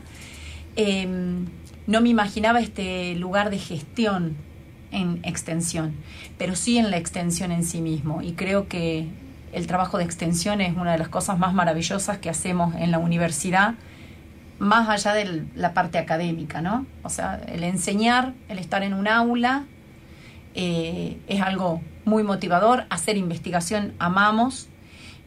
Eh, 0.78 1.08
no 1.88 2.00
me 2.00 2.08
imaginaba 2.08 2.62
este 2.62 3.16
lugar 3.16 3.50
de 3.50 3.60
gestión 3.60 4.38
en 4.92 5.20
extensión, 5.24 5.94
pero 6.38 6.56
sí 6.56 6.78
en 6.78 6.90
la 6.90 6.98
extensión 6.98 7.52
en 7.52 7.66
sí 7.66 7.82
mismo. 7.82 8.22
Y 8.22 8.32
creo 8.32 8.70
que 8.70 9.08
el 9.52 9.68
trabajo 9.68 9.98
de 9.98 10.06
extensión 10.06 10.62
es 10.62 10.76
una 10.78 10.94
de 10.94 11.00
las 11.00 11.10
cosas 11.10 11.38
más 11.38 11.54
maravillosas 11.54 12.18
que 12.20 12.30
hacemos 12.30 12.76
en 12.76 12.92
la 12.92 13.00
universidad, 13.00 13.76
más 14.58 14.88
allá 14.88 15.14
de 15.14 15.44
la 15.56 15.74
parte 15.74 15.98
académica, 15.98 16.62
¿no? 16.62 16.86
O 17.04 17.10
sea, 17.10 17.42
el 17.48 17.64
enseñar, 17.66 18.34
el 18.48 18.60
estar 18.60 18.84
en 18.84 18.94
un 18.94 19.08
aula, 19.08 19.66
eh, 20.56 21.18
es 21.28 21.42
algo 21.42 21.82
muy 22.06 22.24
motivador. 22.24 22.86
Hacer 22.90 23.18
investigación 23.18 23.94
amamos. 24.00 24.68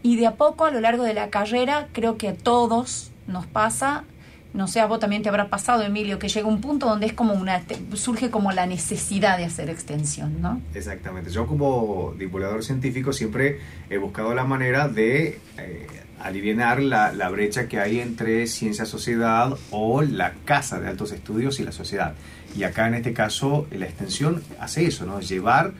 Y 0.03 0.17
de 0.17 0.27
a 0.27 0.35
poco, 0.35 0.67
a 0.67 0.71
lo 0.71 0.81
largo 0.81 1.05
de 1.05 1.15
la 1.15 1.31
carrera, 1.31 1.89
creo 1.93 2.19
que 2.19 2.29
a 2.29 2.35
todos 2.35 3.11
nos 3.27 3.47
pasa, 3.47 4.05
no 4.53 4.69
sé, 4.69 4.81
a 4.81 4.87
vos 4.87 5.01
también 5.01 5.23
te 5.23 5.29
habrá 5.29 5.49
pasado, 5.49 5.83
Emilio, 5.83 6.19
que 6.19 6.29
llega 6.29 6.47
un 6.47 6.61
punto 6.61 6.87
donde 6.87 7.07
es 7.07 7.13
como 7.13 7.33
una, 7.35 7.63
surge 7.95 8.31
como 8.31 8.53
la 8.53 8.67
necesidad 8.67 9.37
de 9.39 9.45
hacer 9.45 9.69
extensión, 9.71 10.41
¿no? 10.41 10.61
Exactamente. 10.75 11.31
Yo 11.31 11.47
como 11.47 12.15
divulgador 12.19 12.63
científico 12.63 13.13
siempre 13.13 13.61
he 13.91 13.99
buscado 13.99 14.35
la 14.35 14.45
manera 14.45 14.89
de 14.89 15.41
eh, 15.59 15.87
aliviar 16.21 16.81
la, 16.83 17.13
la 17.13 17.29
brecha 17.31 17.67
que 17.67 17.81
hay 17.81 17.99
entre 17.99 18.47
ciencia-sociedad 18.47 19.57
o 19.71 20.03
la 20.03 20.35
casa 20.45 20.79
de 20.79 20.89
altos 20.89 21.13
estudios 21.13 21.59
y 21.59 21.65
la 21.65 21.73
sociedad. 21.73 22.15
Y 22.57 22.63
acá 22.65 22.87
en 22.87 22.95
este 22.95 23.13
caso 23.13 23.67
la 23.71 23.87
extensión 23.87 24.43
hace 24.61 24.87
eso, 24.87 25.07
¿no? 25.07 25.21
Llevar 25.21 25.73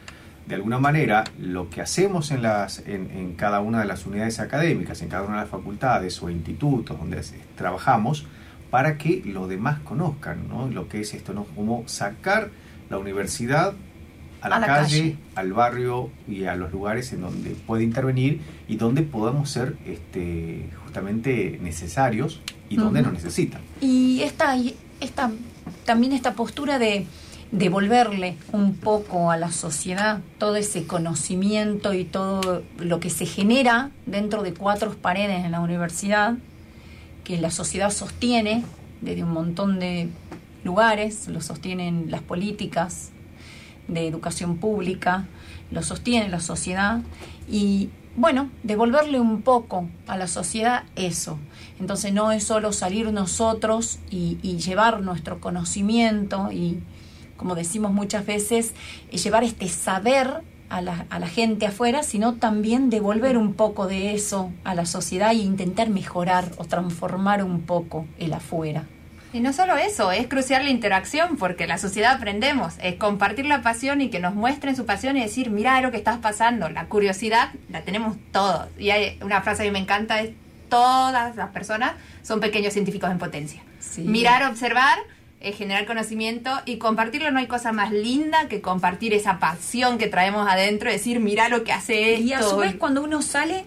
de 0.47 0.55
alguna 0.57 0.79
manera 0.79 1.25
lo 1.41 1.71
que 1.71 1.81
hacemos 1.81 2.31
en, 2.31 2.43
las, 2.43 2.81
en, 2.81 3.11
en 3.13 3.35
cada 3.35 3.61
una 3.61 3.81
de 3.81 3.87
las 3.87 4.05
unidades 4.05 4.41
académicas, 4.41 5.01
en 5.03 5.09
cada 5.09 5.23
una 5.23 5.37
de 5.37 5.41
las 5.43 5.51
facultades 5.51 6.23
o 6.23 6.29
institutos 6.29 6.99
donde 6.99 7.23
trabajamos, 7.57 8.27
para 8.71 8.99
que 8.99 9.23
los 9.25 9.49
demás 9.49 9.79
conozcan 9.85 10.49
¿no? 10.49 10.69
lo 10.69 10.89
que 10.89 11.01
es 11.01 11.15
esto, 11.15 11.33
¿no? 11.33 11.45
Como 11.45 11.85
sacar 11.87 12.51
la 12.91 12.99
universidad 12.99 13.73
a 14.43 14.49
la, 14.49 14.57
A 14.57 14.61
la 14.61 14.67
calle, 14.67 14.99
calle. 14.99 15.17
al 15.37 15.53
barrio 15.55 16.11
y 16.29 16.45
a 16.45 16.55
los 16.57 16.71
lugares 16.71 17.13
en 17.15 17.23
donde 17.23 17.51
puede 17.51 17.83
intervenir 17.83 18.41
y 18.69 18.77
donde 18.77 19.03
podamos 19.03 19.49
ser 19.49 19.77
este, 19.87 20.69
justamente 20.85 21.59
necesarios 21.63 22.43
y 22.69 22.77
donde 22.77 23.01
nos 23.01 23.15
necesitan. 23.15 23.63
Y 23.81 24.21
esta, 24.21 24.55
esta, 25.01 25.31
también 25.85 26.13
esta 26.13 26.35
postura 26.35 26.79
de 26.79 27.07
devolverle 27.51 28.37
un 28.53 28.75
poco 28.75 29.31
a 29.31 29.37
la 29.37 29.53
sociedad 29.53 30.21
todo 30.39 30.57
ese 30.57 30.87
conocimiento 30.87 31.95
y 31.95 32.05
todo 32.05 32.63
lo 32.79 32.99
que 32.99 33.11
se 33.11 33.27
genera 33.27 33.91
dentro 34.07 34.43
de 34.43 34.55
cuatro 34.55 34.95
paredes 34.95 35.45
en 35.45 35.53
la 35.53 35.61
universidad, 35.61 36.35
que 37.23 37.39
la 37.39 37.51
sociedad 37.51 37.91
sostiene 37.91 38.65
desde 39.01 39.23
un 39.23 39.33
montón 39.33 39.79
de 39.79 40.09
lugares, 40.65 41.29
lo 41.29 41.41
sostienen 41.41 42.11
las 42.11 42.23
políticas 42.23 43.11
de 43.87 44.09
educación 44.09 44.57
pública, 44.57 45.27
lo 45.71 45.83
sostiene 45.83 46.29
la 46.29 46.41
sociedad 46.41 47.03
y 47.49 47.91
bueno, 48.17 48.51
devolverle 48.63 49.21
un 49.21 49.43
poco 49.43 49.89
a 50.07 50.17
la 50.17 50.29
sociedad 50.29 50.85
eso. 50.97 51.39
Entonces 51.81 52.13
no 52.13 52.33
es 52.33 52.45
solo 52.45 52.73
salir 52.73 53.13
nosotros 53.13 53.99
y, 54.11 54.37
llevar 54.59 55.01
nuestro 55.01 55.41
conocimiento 55.41 56.51
y, 56.53 56.81
como 57.37 57.55
decimos 57.55 57.93
muchas 57.93 58.25
veces, 58.25 58.73
eh, 59.11 59.19
llevar 59.19 59.45
este 59.45 59.69
saber 59.69 60.43
a 60.69 60.81
la, 60.81 61.07
a 61.11 61.19
la 61.19 61.29
gente 61.29 61.67
afuera, 61.67 62.03
sino 62.03 62.35
también 62.35 62.91
devolver 62.91 63.37
un 63.37 63.55
poco 63.55 63.87
de 63.87 64.15
eso 64.15 64.51
a 64.65 64.75
la 64.75 64.87
sociedad 64.87 65.33
e 65.33 65.35
intentar 65.35 65.91
mejorar 65.91 66.51
o 66.57 66.65
transformar 66.65 67.45
un 67.45 67.63
poco 67.63 68.07
el 68.19 68.33
afuera. 68.33 68.85
Y 69.35 69.41
no 69.41 69.53
solo 69.53 69.77
eso, 69.77 70.13
es 70.13 70.29
crucial 70.29 70.63
la 70.63 70.71
interacción, 70.71 71.37
porque 71.37 71.67
la 71.67 71.77
sociedad 71.77 72.13
aprendemos, 72.13 72.75
es 72.81 72.95
compartir 72.95 73.47
la 73.47 73.63
pasión 73.63 74.01
y 74.01 74.09
que 74.09 74.21
nos 74.21 74.37
muestren 74.37 74.77
su 74.77 74.87
pasión 74.87 75.17
y 75.17 75.23
decir, 75.23 75.51
mira 75.51 75.81
lo 75.81 75.91
que 75.91 75.97
estás 75.97 76.19
pasando. 76.19 76.69
La 76.69 76.87
curiosidad 76.87 77.51
la 77.69 77.83
tenemos 77.83 78.17
todos. 78.31 78.69
Y 78.79 78.91
hay 78.91 79.19
una 79.23 79.43
frase 79.43 79.65
que 79.65 79.73
me 79.73 79.81
encanta, 79.81 80.21
es 80.21 80.31
todas 80.75 81.37
las 81.37 81.51
personas 81.51 81.93
son 82.23 82.41
pequeños 82.41 82.73
científicos 82.73 83.11
en 83.11 83.19
potencia. 83.19 83.63
Mirar, 83.99 84.51
observar, 84.51 84.99
eh, 85.41 85.53
generar 85.53 85.87
conocimiento 85.87 86.51
y 86.65 86.79
compartirlo. 86.79 87.31
No 87.31 87.39
hay 87.39 87.47
cosa 87.47 87.73
más 87.73 87.93
linda 87.93 88.49
que 88.49 88.61
compartir 88.61 89.15
esa 89.15 89.39
pasión 89.39 89.99
que 89.99 90.09
traemos 90.09 90.49
adentro, 90.51 90.91
decir, 90.91 91.21
mira 91.21 91.49
lo 91.49 91.65
que 91.65 91.73
hace 91.73 92.15
esto. 92.15 92.27
Y 92.27 92.33
a 92.33 92.43
su 92.43 92.57
vez 92.57 92.75
cuando 92.77 93.03
uno 93.03 93.23
sale 93.23 93.65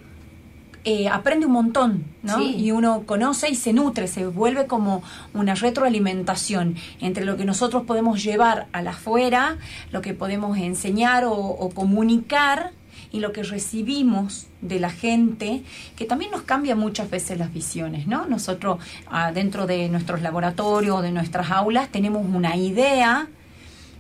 eh, 0.84 1.10
aprende 1.10 1.46
un 1.46 1.52
montón, 1.52 2.06
¿no? 2.24 2.40
Sí. 2.40 2.56
Y 2.58 2.72
uno 2.72 3.04
conoce 3.06 3.50
y 3.50 3.56
se 3.56 3.74
nutre, 3.74 4.08
se 4.08 4.26
vuelve 4.26 4.68
como 4.68 5.04
una 5.34 5.54
retroalimentación 5.54 6.76
entre 7.00 7.26
lo 7.26 7.36
que 7.36 7.46
nosotros 7.46 7.84
podemos 7.84 8.24
llevar 8.24 8.68
al 8.72 8.88
afuera, 8.88 9.58
lo 9.92 10.02
que 10.02 10.14
podemos 10.14 10.58
enseñar 10.58 11.26
o, 11.26 11.34
o 11.34 11.70
comunicar 11.72 12.72
y 13.12 13.20
lo 13.20 13.32
que 13.32 13.44
recibimos 13.44 14.48
de 14.62 14.80
la 14.80 14.90
gente, 14.90 15.64
que 15.96 16.06
también 16.06 16.32
nos 16.32 16.42
cambia 16.42 16.76
muchas 16.76 17.10
veces 17.10 17.38
las 17.38 17.54
visiones, 17.54 18.08
¿no? 18.08 18.26
Nosotros 18.26 18.80
ah, 19.10 19.32
dentro 19.32 19.68
de 19.68 19.90
nuestros 19.90 20.22
laboratorios, 20.22 21.02
de 21.02 21.12
nuestras 21.12 21.52
aulas, 21.52 21.90
tenemos 21.90 22.26
una 22.26 22.56
idea, 22.56 23.28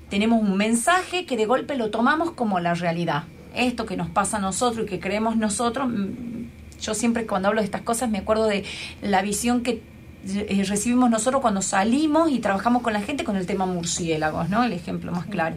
tenemos 0.09 0.41
un 0.41 0.57
mensaje 0.57 1.25
que 1.25 1.37
de 1.37 1.45
golpe 1.45 1.75
lo 1.75 1.89
tomamos 1.89 2.31
como 2.31 2.59
la 2.59 2.73
realidad. 2.73 3.23
Esto 3.55 3.85
que 3.85 3.97
nos 3.97 4.09
pasa 4.09 4.37
a 4.37 4.39
nosotros 4.39 4.85
y 4.85 4.89
que 4.89 4.99
creemos 4.99 5.37
nosotros, 5.37 5.89
mm, 5.89 6.81
yo 6.81 6.93
siempre 6.93 7.25
cuando 7.25 7.47
hablo 7.47 7.61
de 7.61 7.65
estas 7.65 7.81
cosas 7.81 8.09
me 8.09 8.19
acuerdo 8.19 8.45
de 8.45 8.63
la 9.01 9.21
visión 9.21 9.63
que 9.63 9.81
eh, 10.35 10.63
recibimos 10.67 11.09
nosotros 11.09 11.41
cuando 11.41 11.61
salimos 11.61 12.29
y 12.29 12.39
trabajamos 12.39 12.81
con 12.81 12.93
la 12.93 13.01
gente 13.01 13.23
con 13.23 13.35
el 13.35 13.45
tema 13.45 13.65
murciélagos, 13.65 14.49
¿no? 14.49 14.63
El 14.63 14.73
ejemplo 14.73 15.11
más 15.11 15.25
claro. 15.25 15.55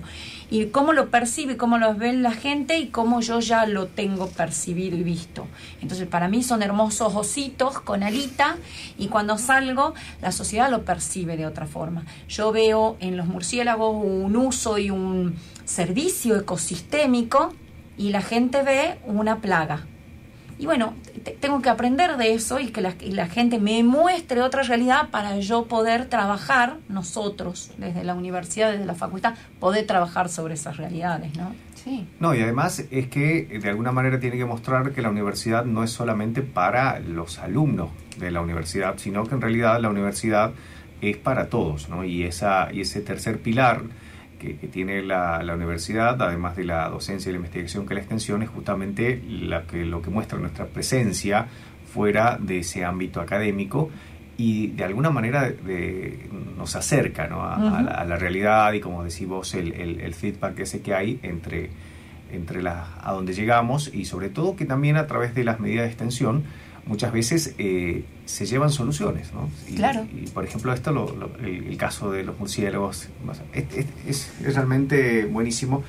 Y 0.51 0.66
cómo 0.66 0.93
lo 0.93 1.11
percibe, 1.11 1.57
cómo 1.57 1.79
lo 1.79 1.95
ve 1.95 2.12
la 2.12 2.33
gente 2.33 2.79
y 2.79 2.89
cómo 2.89 3.21
yo 3.21 3.41
ya 3.41 3.66
lo 3.66 3.87
tengo 3.87 4.29
percibido 4.29 4.97
y 4.97 5.03
visto. 5.03 5.47
Entonces, 5.81 6.07
para 6.09 6.29
mí 6.29 6.43
son 6.43 6.62
hermosos 6.62 7.14
ositos 7.14 7.81
con 7.81 8.03
alita 8.03 8.57
y 8.99 9.09
cuando 9.09 9.39
salgo, 9.39 9.95
la 10.23 10.33
sociedad 10.33 10.71
lo 10.71 10.85
percibe 10.85 11.37
de 11.37 11.47
otra 11.47 11.66
forma. 11.66 12.05
Yo 12.29 12.53
veo 12.53 12.97
en 13.01 13.16
los 13.16 13.27
murciélagos 13.27 13.95
un 14.05 14.37
uso 14.37 14.79
y 14.79 14.91
un 14.91 15.37
servicio 15.64 16.37
ecosistémico 16.37 17.53
y 17.97 18.11
la 18.11 18.23
gente 18.23 18.62
ve 18.62 18.99
una 19.07 19.41
plaga 19.41 19.87
Y 20.61 20.66
bueno, 20.66 20.92
te- 21.24 21.30
tengo 21.32 21.62
que 21.62 21.70
aprender 21.70 22.16
de 22.18 22.34
eso 22.34 22.61
y 22.61 22.68
que 22.68 22.80
la, 22.82 22.94
y 23.00 23.12
la 23.12 23.26
gente 23.28 23.58
me 23.58 23.82
muestre 23.82 24.42
otra 24.42 24.62
realidad 24.62 25.08
para 25.11 25.38
yo 25.38 25.64
poder 25.64 26.04
trabajar, 26.04 26.76
nosotros, 26.88 27.70
desde 27.78 28.04
la 28.04 28.14
universidad, 28.14 28.70
desde 28.70 28.84
la 28.84 28.94
facultad, 28.94 29.34
poder 29.58 29.86
trabajar 29.86 30.28
sobre 30.28 30.54
esas 30.54 30.76
realidades, 30.76 31.34
¿no? 31.36 31.52
Sí. 31.82 32.06
No, 32.20 32.34
y 32.34 32.42
además 32.42 32.84
es 32.90 33.06
que 33.08 33.48
eh, 33.50 33.58
de 33.58 33.68
alguna 33.70 33.90
manera 33.90 34.20
tiene 34.20 34.36
que 34.36 34.44
mostrar 34.44 34.92
que 34.92 35.00
la 35.00 35.08
universidad 35.08 35.64
no 35.64 35.82
es 35.82 35.90
solamente 35.90 36.42
para 36.42 37.00
los 37.00 37.38
alumnos 37.38 37.88
de 38.18 38.30
la 38.30 38.42
universidad, 38.42 38.98
sino 38.98 39.24
que 39.24 39.34
en 39.34 39.40
realidad 39.40 39.80
la 39.80 39.88
universidad 39.88 40.52
es 41.00 41.16
para 41.16 41.48
todos, 41.48 41.88
¿no? 41.88 42.04
Y, 42.04 42.24
esa, 42.24 42.68
y 42.70 42.82
ese 42.82 43.00
tercer 43.00 43.38
pilar 43.40 43.80
que, 44.41 44.57
que 44.57 44.66
tiene 44.66 45.03
la, 45.03 45.43
la 45.45 45.55
universidad, 45.55 46.20
además 46.20 46.57
de 46.57 46.64
la 46.64 46.88
docencia 46.88 47.28
y 47.28 47.32
la 47.32 47.36
investigación 47.36 47.86
que 47.86 47.95
la 47.95 48.01
extensión, 48.01 48.43
es 48.43 48.49
justamente 48.49 49.22
la 49.28 49.62
que, 49.62 49.84
lo 49.84 50.03
que 50.03 50.11
muestra 50.11 50.38
nuestra 50.38 50.66
presencia 50.66 51.47
fuera 51.93 52.36
de 52.41 52.59
ese 52.61 52.84
ámbito 52.84 53.20
académico 53.20 53.91
y 54.38 54.68
de 54.68 54.84
alguna 54.84 55.11
manera 55.11 55.43
de- 55.43 55.53
de- 55.62 56.28
nos 56.57 56.74
acerca 56.74 57.26
¿no? 57.28 57.43
a, 57.43 57.78
a 57.78 57.82
la, 57.82 57.91
a 57.91 58.05
la 58.05 58.16
realidad 58.16 58.72
y 58.72 58.80
como 58.80 59.05
decís 59.05 59.28
vos 59.28 59.55
el, 59.55 59.72
el- 59.74 60.01
el 60.01 60.14
feedback 60.14 60.59
ese 60.61 60.80
que 60.80 60.95
hay 60.95 61.20
entre, 61.22 61.68
entre 62.32 62.62
la, 62.62 62.86
a 63.03 63.12
donde 63.12 63.34
llegamos 63.34 63.91
y 63.93 64.05
sobre 64.07 64.28
todo 64.30 64.57
que 64.57 64.64
también 64.64 64.97
a 64.97 65.07
través 65.07 65.34
de 65.34 65.45
las 65.45 65.61
medidas 65.61 65.84
de 65.84 65.88
extensión 65.91 66.45
muchas 66.87 67.12
veces 67.12 67.55
eh, 67.59 68.05
se 68.24 68.47
llevan 68.47 68.70
soluciones. 68.70 69.33
¿no? 69.33 69.49
Y, 69.68 69.74
Claro. 69.74 70.07
y, 70.12 70.28
por 70.28 70.45
ejemplo 70.45 70.72
esto, 70.72 70.93
lo- 70.93 71.14
lo- 71.14 71.37
el, 71.39 71.66
el 71.68 71.76
caso 71.76 72.11
de 72.11 72.24
los 72.24 72.39
murciélagos, 72.39 73.09
es, 73.53 73.64
es- 73.74 73.87
es- 74.07 74.33
es 74.45 74.55
realmente 74.55 75.24
buenísimo, 75.26 75.83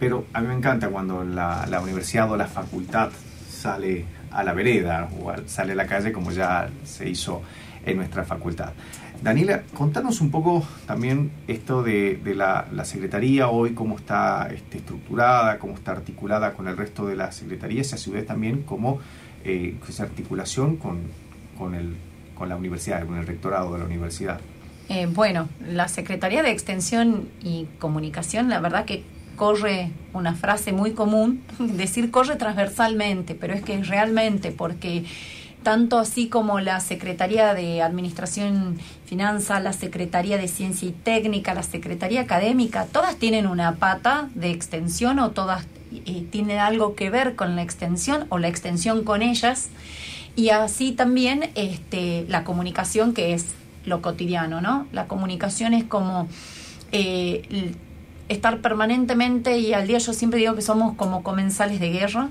pero 0.00 0.26
a 0.32 0.40
mí 0.40 0.48
me 0.48 0.54
encanta 0.54 0.88
cuando 0.88 1.24
la, 1.24 1.66
la 1.70 1.80
universidad 1.80 2.30
o 2.30 2.36
la 2.36 2.46
facultad 2.48 3.10
sale 3.48 4.04
a 4.30 4.42
la 4.42 4.52
vereda 4.52 5.08
o 5.20 5.30
al- 5.30 5.48
sale 5.48 5.72
a 5.72 5.76
la 5.76 5.86
calle 5.86 6.12
como 6.12 6.32
ya 6.32 6.68
se 6.84 7.08
hizo 7.08 7.42
en 7.84 7.96
nuestra 7.98 8.24
facultad. 8.24 8.72
Daniela, 9.22 9.62
contanos 9.74 10.20
un 10.20 10.32
poco 10.32 10.66
también 10.84 11.30
esto 11.46 11.84
de, 11.84 12.16
de 12.24 12.34
la, 12.34 12.66
la 12.72 12.84
Secretaría 12.84 13.48
hoy, 13.48 13.72
cómo 13.72 13.96
está 13.96 14.48
este, 14.52 14.78
estructurada, 14.78 15.60
cómo 15.60 15.74
está 15.74 15.92
articulada 15.92 16.54
con 16.54 16.66
el 16.66 16.76
resto 16.76 17.06
de 17.06 17.14
las 17.14 17.36
secretarías 17.36 17.92
y 17.92 17.94
a 17.94 17.98
su 17.98 18.10
vez 18.10 18.26
también 18.26 18.62
cómo 18.62 18.98
eh, 19.44 19.76
esa 19.88 20.04
articulación 20.04 20.76
con, 20.76 21.00
con, 21.58 21.74
el, 21.74 21.96
con 22.34 22.48
la 22.48 22.56
universidad, 22.56 23.06
con 23.06 23.18
el 23.18 23.26
rectorado 23.26 23.72
de 23.72 23.78
la 23.78 23.84
universidad. 23.84 24.40
Eh, 24.88 25.06
bueno, 25.06 25.48
la 25.66 25.88
Secretaría 25.88 26.42
de 26.42 26.50
Extensión 26.50 27.28
y 27.42 27.66
Comunicación, 27.78 28.48
la 28.48 28.60
verdad 28.60 28.84
que 28.84 29.04
corre 29.36 29.90
una 30.12 30.34
frase 30.34 30.72
muy 30.72 30.92
común, 30.92 31.42
decir 31.58 32.10
corre 32.10 32.36
transversalmente, 32.36 33.34
pero 33.34 33.54
es 33.54 33.62
que 33.62 33.74
es 33.74 33.88
realmente 33.88 34.50
porque 34.50 35.04
tanto 35.62 35.98
así 35.98 36.28
como 36.28 36.60
la 36.60 36.80
Secretaría 36.80 37.54
de 37.54 37.82
Administración 37.82 38.78
y 38.78 39.08
Finanzas, 39.08 39.62
la 39.62 39.72
Secretaría 39.72 40.36
de 40.36 40.48
Ciencia 40.48 40.88
y 40.88 40.92
Técnica, 40.92 41.54
la 41.54 41.62
Secretaría 41.62 42.22
Académica, 42.22 42.86
todas 42.90 43.16
tienen 43.16 43.46
una 43.46 43.76
pata 43.76 44.28
de 44.34 44.50
extensión 44.50 45.18
o 45.20 45.30
todas 45.30 45.64
eh, 46.06 46.26
tienen 46.30 46.58
algo 46.58 46.94
que 46.94 47.10
ver 47.10 47.34
con 47.34 47.56
la 47.56 47.62
extensión 47.62 48.26
o 48.28 48.38
la 48.38 48.48
extensión 48.48 49.04
con 49.04 49.22
ellas. 49.22 49.68
Y 50.34 50.48
así 50.48 50.92
también 50.92 51.50
este, 51.54 52.24
la 52.28 52.44
comunicación, 52.44 53.12
que 53.12 53.34
es 53.34 53.46
lo 53.84 54.00
cotidiano, 54.00 54.60
¿no? 54.60 54.86
La 54.92 55.06
comunicación 55.06 55.74
es 55.74 55.84
como 55.84 56.28
eh, 56.92 57.74
estar 58.28 58.60
permanentemente 58.60 59.58
y 59.58 59.74
al 59.74 59.86
día 59.86 59.98
yo 59.98 60.12
siempre 60.12 60.40
digo 60.40 60.54
que 60.54 60.62
somos 60.62 60.94
como 60.94 61.22
comensales 61.22 61.80
de 61.80 61.90
guerra, 61.90 62.30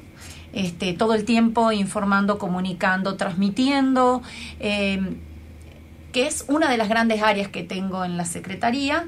este, 0.53 0.93
todo 0.93 1.13
el 1.13 1.25
tiempo 1.25 1.71
informando, 1.71 2.37
comunicando, 2.37 3.15
transmitiendo, 3.15 4.21
eh, 4.59 5.15
que 6.11 6.27
es 6.27 6.45
una 6.47 6.69
de 6.69 6.77
las 6.77 6.89
grandes 6.89 7.21
áreas 7.21 7.47
que 7.47 7.63
tengo 7.63 8.03
en 8.03 8.17
la 8.17 8.25
Secretaría, 8.25 9.07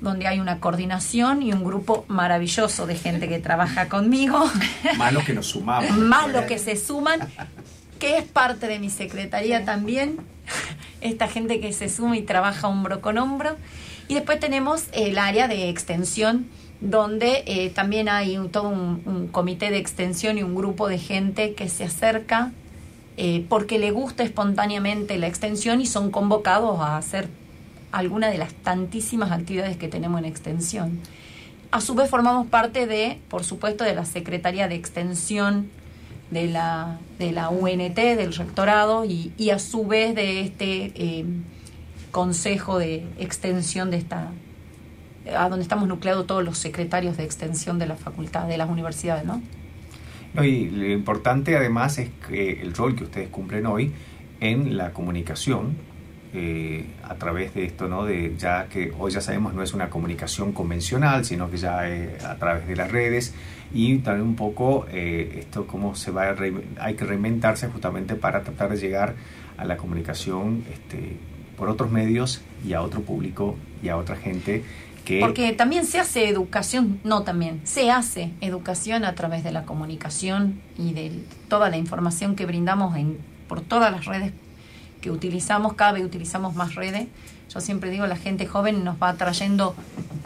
donde 0.00 0.26
hay 0.28 0.38
una 0.40 0.60
coordinación 0.60 1.42
y 1.42 1.52
un 1.52 1.64
grupo 1.64 2.04
maravilloso 2.08 2.86
de 2.86 2.94
gente 2.96 3.28
que 3.28 3.38
trabaja 3.38 3.88
conmigo. 3.88 4.44
Más 4.98 5.12
los 5.12 5.24
que 5.24 5.32
nos 5.34 5.46
sumamos. 5.46 5.90
más 5.98 6.28
lo 6.30 6.46
que 6.46 6.58
se 6.58 6.76
suman, 6.76 7.20
que 7.98 8.18
es 8.18 8.24
parte 8.24 8.68
de 8.68 8.78
mi 8.78 8.90
secretaría 8.90 9.64
también, 9.64 10.18
esta 11.00 11.26
gente 11.28 11.60
que 11.60 11.72
se 11.72 11.88
suma 11.88 12.16
y 12.16 12.22
trabaja 12.22 12.68
hombro 12.68 13.00
con 13.00 13.18
hombro. 13.18 13.56
Y 14.06 14.14
después 14.14 14.38
tenemos 14.40 14.84
el 14.92 15.18
área 15.18 15.48
de 15.48 15.68
extensión, 15.68 16.46
donde 16.80 17.42
eh, 17.46 17.70
también 17.70 18.08
hay 18.08 18.38
un- 18.38 18.50
todo 18.50 18.68
un, 18.68 19.02
un 19.04 19.26
comité 19.28 19.70
de 19.70 19.78
extensión 19.78 20.38
y 20.38 20.44
un 20.44 20.54
grupo 20.54 20.86
de 20.88 20.98
gente 20.98 21.54
que 21.54 21.68
se 21.68 21.82
acerca 21.84 22.52
eh, 23.16 23.44
porque 23.48 23.80
le 23.80 23.90
gusta 23.90 24.22
espontáneamente 24.22 25.18
la 25.18 25.26
extensión 25.26 25.80
y 25.80 25.86
son 25.86 26.12
convocados 26.12 26.80
a 26.80 26.96
hacer 26.96 27.28
alguna 27.92 28.28
de 28.28 28.38
las 28.38 28.52
tantísimas 28.52 29.30
actividades 29.30 29.76
que 29.76 29.88
tenemos 29.88 30.18
en 30.18 30.26
extensión. 30.26 31.00
A 31.70 31.80
su 31.80 31.94
vez 31.94 32.08
formamos 32.08 32.46
parte 32.46 32.86
de, 32.86 33.18
por 33.28 33.44
supuesto, 33.44 33.84
de 33.84 33.94
la 33.94 34.04
Secretaría 34.04 34.68
de 34.68 34.74
Extensión 34.74 35.70
de 36.30 36.46
la, 36.46 36.98
de 37.18 37.32
la 37.32 37.48
UNT, 37.48 37.96
del 37.96 38.34
rectorado, 38.34 39.04
y, 39.04 39.50
a 39.50 39.58
su 39.58 39.86
vez 39.86 40.14
de 40.14 40.40
este 40.40 40.92
eh, 40.94 41.24
Consejo 42.10 42.78
de 42.78 43.06
Extensión 43.18 43.90
de 43.90 43.98
esta, 43.98 44.30
a 45.36 45.48
donde 45.48 45.62
estamos 45.62 45.88
nucleados 45.88 46.26
todos 46.26 46.44
los 46.44 46.58
secretarios 46.58 47.16
de 47.16 47.24
extensión 47.24 47.78
de 47.78 47.86
la 47.86 47.96
facultad, 47.96 48.46
de 48.46 48.58
las 48.58 48.68
universidades, 48.68 49.24
¿no? 49.24 49.42
No, 50.34 50.44
y 50.44 50.68
lo 50.68 50.90
importante 50.90 51.56
además 51.56 51.98
es 51.98 52.10
que 52.28 52.60
el 52.60 52.74
rol 52.74 52.94
que 52.94 53.04
ustedes 53.04 53.28
cumplen 53.28 53.66
hoy 53.66 53.92
en 54.40 54.76
la 54.76 54.92
comunicación 54.92 55.76
eh, 56.34 56.84
a 57.04 57.14
través 57.14 57.54
de 57.54 57.64
esto, 57.64 57.88
¿no? 57.88 58.04
De 58.04 58.34
ya 58.36 58.66
que 58.68 58.92
hoy 58.98 59.10
ya 59.10 59.22
sabemos 59.22 59.54
no 59.54 59.62
es 59.62 59.72
una 59.72 59.88
comunicación 59.88 60.52
convencional, 60.52 61.24
sino 61.24 61.50
que 61.50 61.56
ya 61.56 61.88
eh, 61.88 62.18
a 62.22 62.36
través 62.36 62.66
de 62.66 62.76
las 62.76 62.92
redes 62.92 63.32
y 63.72 63.98
también 63.98 64.28
un 64.28 64.36
poco 64.36 64.86
eh, 64.90 65.36
esto 65.38 65.66
cómo 65.66 65.94
se 65.94 66.10
va 66.10 66.28
a 66.28 66.36
hay 66.80 66.94
que 66.94 67.04
reinventarse 67.04 67.68
justamente 67.68 68.14
para 68.14 68.42
tratar 68.42 68.70
de 68.70 68.76
llegar 68.76 69.14
a 69.56 69.64
la 69.64 69.78
comunicación 69.78 70.64
este, 70.70 71.16
por 71.56 71.70
otros 71.70 71.90
medios 71.90 72.42
y 72.66 72.74
a 72.74 72.82
otro 72.82 73.00
público 73.00 73.56
y 73.82 73.88
a 73.88 73.96
otra 73.96 74.16
gente 74.16 74.64
que 75.06 75.20
Porque 75.20 75.54
también 75.54 75.86
se 75.86 75.98
hace 75.98 76.28
educación, 76.28 77.00
no 77.04 77.22
también, 77.22 77.62
se 77.64 77.90
hace 77.90 78.32
educación 78.42 79.06
a 79.06 79.14
través 79.14 79.44
de 79.44 79.52
la 79.52 79.64
comunicación 79.64 80.60
y 80.76 80.92
de 80.92 81.12
toda 81.48 81.70
la 81.70 81.78
información 81.78 82.36
que 82.36 82.44
brindamos 82.44 82.96
en, 82.96 83.16
por 83.48 83.62
todas 83.62 83.90
las 83.90 84.04
redes 84.04 84.32
que 85.00 85.10
utilizamos, 85.10 85.74
cada 85.74 85.92
vez 85.92 86.04
utilizamos 86.04 86.54
más 86.54 86.74
redes. 86.74 87.08
Yo 87.52 87.60
siempre 87.60 87.90
digo, 87.90 88.06
la 88.06 88.16
gente 88.16 88.46
joven 88.46 88.84
nos 88.84 89.02
va 89.02 89.14
trayendo 89.14 89.74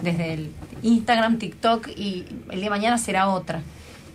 desde 0.03 0.35
el 0.35 0.53
Instagram, 0.83 1.39
TikTok 1.39 1.89
y 1.89 2.25
el 2.51 2.57
día 2.57 2.65
de 2.65 2.71
mañana 2.71 2.99
será 2.99 3.29
otra. 3.29 3.63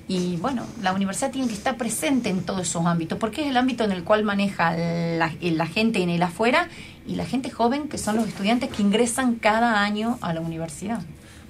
Y 0.09 0.37
bueno, 0.37 0.65
la 0.81 0.93
universidad 0.93 1.31
tiene 1.31 1.47
que 1.47 1.53
estar 1.53 1.75
presente 1.75 2.29
en 2.29 2.41
todos 2.43 2.61
esos 2.61 2.85
ámbitos, 2.85 3.17
porque 3.17 3.41
es 3.41 3.47
el 3.47 3.57
ámbito 3.57 3.83
en 3.83 3.91
el 3.91 4.03
cual 4.03 4.23
maneja 4.23 4.71
la, 4.75 5.31
la 5.41 5.67
gente 5.67 6.01
en 6.01 6.09
el 6.09 6.23
afuera 6.23 6.69
y 7.05 7.15
la 7.15 7.25
gente 7.25 7.49
joven, 7.49 7.89
que 7.89 7.97
son 7.97 8.15
los 8.15 8.27
estudiantes 8.27 8.69
que 8.69 8.81
ingresan 8.81 9.35
cada 9.35 9.81
año 9.81 10.17
a 10.21 10.33
la 10.33 10.39
universidad. 10.39 11.01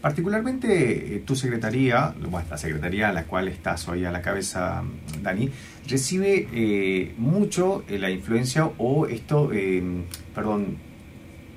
Particularmente 0.07 1.15
eh, 1.17 1.19
tu 1.25 1.35
secretaría, 1.35 2.13
bueno, 2.29 2.47
la 2.49 2.57
secretaría 2.57 3.09
a 3.09 3.11
la 3.11 3.25
cual 3.25 3.49
estás 3.49 3.89
hoy 3.89 4.05
a 4.05 4.11
la 4.13 4.21
cabeza, 4.21 4.81
Dani, 5.21 5.49
recibe 5.85 6.47
eh, 6.53 7.13
mucho 7.17 7.83
eh, 7.89 7.99
la 7.99 8.09
influencia 8.09 8.69
o 8.77 9.05
esto, 9.07 9.51
eh, 9.51 9.83
perdón, 10.33 10.77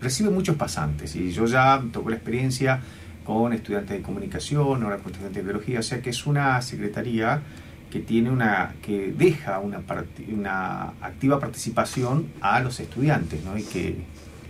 recibe 0.02 0.30
muchos 0.30 0.56
pasantes. 0.56 1.14
Y 1.14 1.30
yo 1.30 1.46
ya 1.46 1.80
tocó 1.92 2.10
la 2.10 2.16
experiencia 2.16 2.80
con 3.24 3.52
estudiantes 3.52 3.96
de 3.98 4.02
comunicación, 4.02 4.82
ahora 4.82 4.96
con 4.96 5.12
estudiantes 5.12 5.44
de 5.44 5.48
biología, 5.52 5.78
o 5.78 5.82
sea 5.84 6.02
que 6.02 6.10
es 6.10 6.26
una 6.26 6.60
secretaría 6.60 7.42
que 7.88 8.00
tiene 8.00 8.32
una 8.32 8.74
que 8.82 9.14
deja 9.16 9.60
una 9.60 10.88
activa 11.02 11.38
participación 11.38 12.26
a 12.40 12.58
los 12.58 12.80
estudiantes, 12.80 13.44
¿no? 13.44 13.56
Y 13.56 13.62
que 13.62 13.94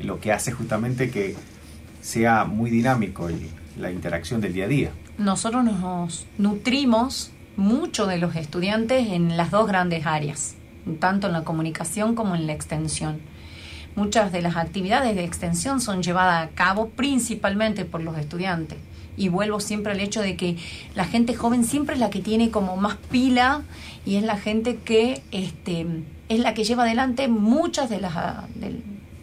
lo 0.03 0.19
que 0.21 0.33
hace 0.33 0.53
justamente 0.53 1.11
que 1.11 1.35
sea 2.01 2.47
muy 2.47 2.71
dinámico 2.71 3.29
el- 3.29 3.60
la 3.79 3.91
interacción 3.91 4.41
del 4.41 4.53
día 4.53 4.65
a 4.65 4.69
día. 4.69 4.91
Nosotros 5.19 5.65
nos 5.65 6.27
nutrimos 6.39 7.31
mucho 7.57 8.07
de 8.07 8.19
los 8.19 8.37
estudiantes 8.37 9.09
en 9.09 9.37
las 9.37 9.51
dos 9.51 9.67
grandes 9.67 10.07
áreas, 10.07 10.55
tanto 10.99 11.27
en 11.27 11.35
la 11.35 11.45
comunicación 11.45 12.15
como 12.15 12.35
en 12.35 12.47
la 12.47 12.53
extensión. 12.53 13.21
Muchas 13.97 14.33
de 14.33 14.41
las 14.41 14.57
actividades 14.57 15.15
de 15.17 15.25
extensión 15.25 15.81
son 15.81 16.03
llevadas 16.03 16.47
a 16.47 16.51
cabo 16.51 16.89
principalmente 16.91 17.85
por 17.85 18.03
los 18.03 18.17
estudiantes. 18.17 18.79
Y 19.17 19.29
vuelvo 19.29 19.61
siempre 19.61 19.93
al 19.93 20.01
hecho 20.01 20.23
de 20.23 20.37
que 20.37 20.57
la 20.95 21.05
gente 21.05 21.35
joven 21.35 21.65
siempre 21.65 21.95
es 21.95 22.01
la 22.01 22.09
que 22.09 22.21
tiene 22.21 22.51
como 22.51 22.77
más 22.77 22.97
pila 23.11 23.63
y 24.07 24.17
es 24.17 24.23
la 24.23 24.39
gente 24.39 24.77
que 24.77 25.23
este, 25.33 25.87
es 26.29 26.39
la 26.39 26.55
que 26.55 26.65
lleva 26.65 26.85
adelante 26.85 27.29
muchas 27.29 27.91
de 27.91 28.01
las, 28.01 28.15
de, 28.55 28.81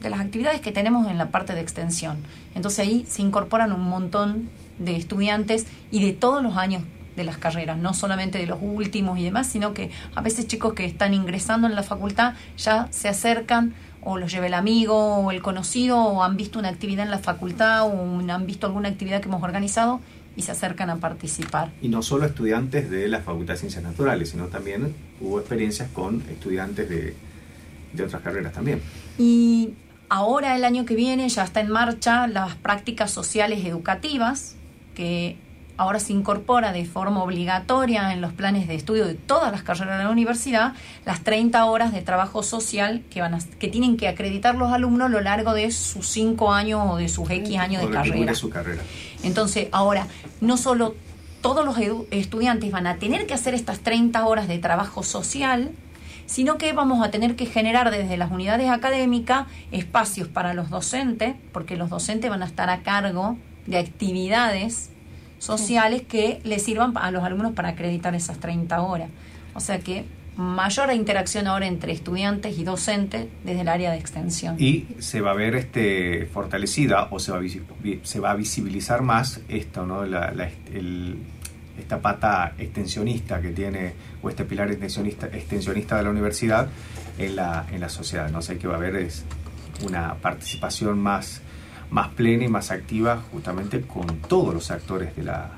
de 0.07 0.11
las 0.11 0.19
actividades 0.21 0.61
que 0.61 0.71
tenemos 0.71 1.07
en 1.07 1.17
la 1.17 1.29
parte 1.31 1.53
de 1.53 1.61
extensión. 1.61 2.17
Entonces 2.55 2.79
ahí 2.79 3.05
se 3.07 3.21
incorporan 3.21 3.71
un 3.73 3.81
montón 3.89 4.49
de 4.79 4.95
estudiantes 4.95 5.65
y 5.91 6.03
de 6.05 6.13
todos 6.13 6.41
los 6.41 6.55
años 6.57 6.81
de 7.15 7.23
las 7.23 7.37
carreras, 7.37 7.77
no 7.77 7.93
solamente 7.93 8.37
de 8.37 8.45
los 8.45 8.59
últimos 8.61 9.17
y 9.19 9.23
demás, 9.23 9.47
sino 9.47 9.73
que 9.73 9.89
a 10.15 10.21
veces 10.21 10.47
chicos 10.47 10.73
que 10.73 10.85
están 10.85 11.13
ingresando 11.13 11.67
en 11.67 11.75
la 11.75 11.83
facultad 11.83 12.35
ya 12.57 12.87
se 12.91 13.09
acercan 13.09 13.73
o 14.01 14.17
los 14.17 14.31
lleva 14.31 14.45
el 14.47 14.53
amigo 14.53 14.95
o 15.17 15.31
el 15.31 15.41
conocido 15.41 15.97
o 15.99 16.23
han 16.23 16.37
visto 16.37 16.59
una 16.59 16.69
actividad 16.69 17.03
en 17.05 17.11
la 17.11 17.17
facultad 17.19 17.81
o 17.83 17.87
un- 17.87 18.29
han 18.29 18.45
visto 18.45 18.67
alguna 18.67 18.89
actividad 18.89 19.19
que 19.19 19.27
hemos 19.29 19.41
organizado 19.43 19.99
y 20.37 20.43
se 20.43 20.51
acercan 20.51 20.91
a 20.91 20.97
participar. 20.97 21.71
Y 21.81 21.89
no 21.89 22.03
solo 22.03 22.25
estudiantes 22.27 22.89
de 22.91 23.07
la 23.07 23.21
Facultad 23.21 23.55
de 23.55 23.59
Ciencias 23.61 23.83
Naturales, 23.83 24.29
sino 24.29 24.45
también 24.45 24.93
hubo 25.19 25.39
experiencias 25.39 25.89
con 25.91 26.21
estudiantes 26.29 26.87
de, 26.87 27.15
de 27.93 28.03
otras 28.03 28.21
carreras 28.21 28.53
también. 28.53 28.79
Y 29.17 29.73
ahora 30.09 30.55
el 30.55 30.63
año 30.63 30.85
que 30.85 30.95
viene 30.95 31.27
ya 31.29 31.43
está 31.43 31.59
en 31.59 31.69
marcha 31.69 32.27
las 32.27 32.55
prácticas 32.55 33.11
sociales 33.11 33.65
educativas, 33.65 34.55
que 34.95 35.37
ahora 35.77 35.99
se 35.99 36.11
incorpora 36.11 36.71
de 36.71 36.85
forma 36.85 37.23
obligatoria 37.23 38.11
en 38.11 38.19
los 38.19 38.33
planes 38.33 38.67
de 38.67 38.75
estudio 38.75 39.05
de 39.05 39.13
todas 39.13 39.51
las 39.51 39.61
carreras 39.61 39.99
de 39.99 40.05
la 40.05 40.09
universidad, 40.09 40.73
las 41.05 41.23
30 41.23 41.63
horas 41.65 41.93
de 41.93 42.01
trabajo 42.01 42.43
social 42.43 43.03
que, 43.11 43.21
van 43.21 43.35
a, 43.35 43.39
que 43.59 43.67
tienen 43.67 43.95
que 43.95 44.07
acreditar 44.07 44.55
los 44.55 44.73
alumnos 44.73 45.07
a 45.07 45.09
lo 45.09 45.21
largo 45.21 45.53
de 45.53 45.71
sus 45.71 46.07
5 46.07 46.51
años 46.51 46.81
o 46.89 46.97
de 46.97 47.09
sus 47.09 47.29
X 47.29 47.57
años 47.59 47.83
de 47.83 47.91
carrera. 47.91 48.33
su 48.33 48.49
carrera. 48.49 48.81
Entonces, 49.23 49.67
ahora, 49.71 50.07
no 50.41 50.57
solo 50.57 50.95
todos 51.41 51.63
los 51.63 51.77
estudiantes 52.09 52.71
van 52.71 52.87
a 52.87 52.95
tener 52.95 53.27
que 53.27 53.33
hacer 53.33 53.53
estas 53.53 53.79
30 53.79 54.25
horas 54.25 54.47
de 54.47 54.57
trabajo 54.57 55.03
social, 55.03 55.71
sino 56.27 56.59
que 56.59 56.71
vamos 56.73 57.03
a 57.03 57.09
tener 57.09 57.35
que 57.35 57.47
generar 57.47 57.89
desde 57.89 58.15
las 58.17 58.29
unidades 58.31 58.69
académicas 58.69 59.47
espacios 59.71 60.27
para 60.27 60.53
los 60.53 60.69
docentes, 60.69 61.33
porque 61.51 61.75
los 61.77 61.89
docentes 61.89 62.29
van 62.29 62.43
a 62.43 62.45
estar 62.45 62.69
a 62.69 62.83
cargo 62.83 63.37
de 63.65 63.79
actividades 63.79 64.91
sociales 65.39 66.03
que 66.07 66.39
les 66.43 66.63
sirvan 66.63 66.93
a 66.97 67.09
los 67.11 67.23
alumnos 67.23 67.53
para 67.53 67.69
acreditar 67.69 68.13
esas 68.15 68.37
30 68.39 68.81
horas. 68.81 69.09
O 69.55 69.59
sea 69.59 69.79
que 69.79 70.05
mayor 70.35 70.93
interacción 70.93 71.47
ahora 71.47 71.65
entre 71.65 71.91
estudiantes 71.91 72.59
y 72.59 72.63
docentes 72.63 73.25
desde 73.43 73.61
el 73.61 73.67
área 73.69 73.91
de 73.91 73.97
extensión. 73.97 74.55
Y 74.59 74.85
se 74.99 75.19
va 75.21 75.31
a 75.31 75.33
ver 75.33 75.55
este, 75.55 76.27
fortalecida 76.27 77.07
o 77.09 77.19
se 77.19 77.31
va 77.31 77.39
a, 77.39 77.41
se 78.03 78.19
va 78.19 78.31
a 78.31 78.35
visibilizar 78.35 79.01
más 79.01 79.41
esto, 79.49 79.85
¿no? 79.87 80.05
La- 80.05 80.31
la- 80.31 80.49
esta 81.77 82.01
pata 82.01 82.53
extensionista 82.57 83.41
que 83.41 83.51
tiene, 83.51 83.93
o 84.21 84.29
este 84.29 84.45
pilar 84.45 84.69
extensionista, 84.69 85.27
extensionista 85.27 85.97
de 85.97 86.03
la 86.03 86.09
universidad 86.09 86.67
en 87.17 87.35
la, 87.35 87.65
en 87.71 87.79
la 87.79 87.89
sociedad. 87.89 88.29
No 88.29 88.41
sé 88.41 88.57
qué 88.57 88.67
va 88.67 88.75
a 88.75 88.77
haber 88.77 88.95
es 88.95 89.23
una 89.83 90.15
participación 90.15 90.99
más, 90.99 91.41
más 91.89 92.09
plena 92.09 92.45
y 92.45 92.47
más 92.47 92.71
activa 92.71 93.23
justamente 93.31 93.81
con 93.81 94.21
todos 94.21 94.53
los 94.53 94.71
actores 94.71 95.15
de 95.15 95.23
la, 95.23 95.51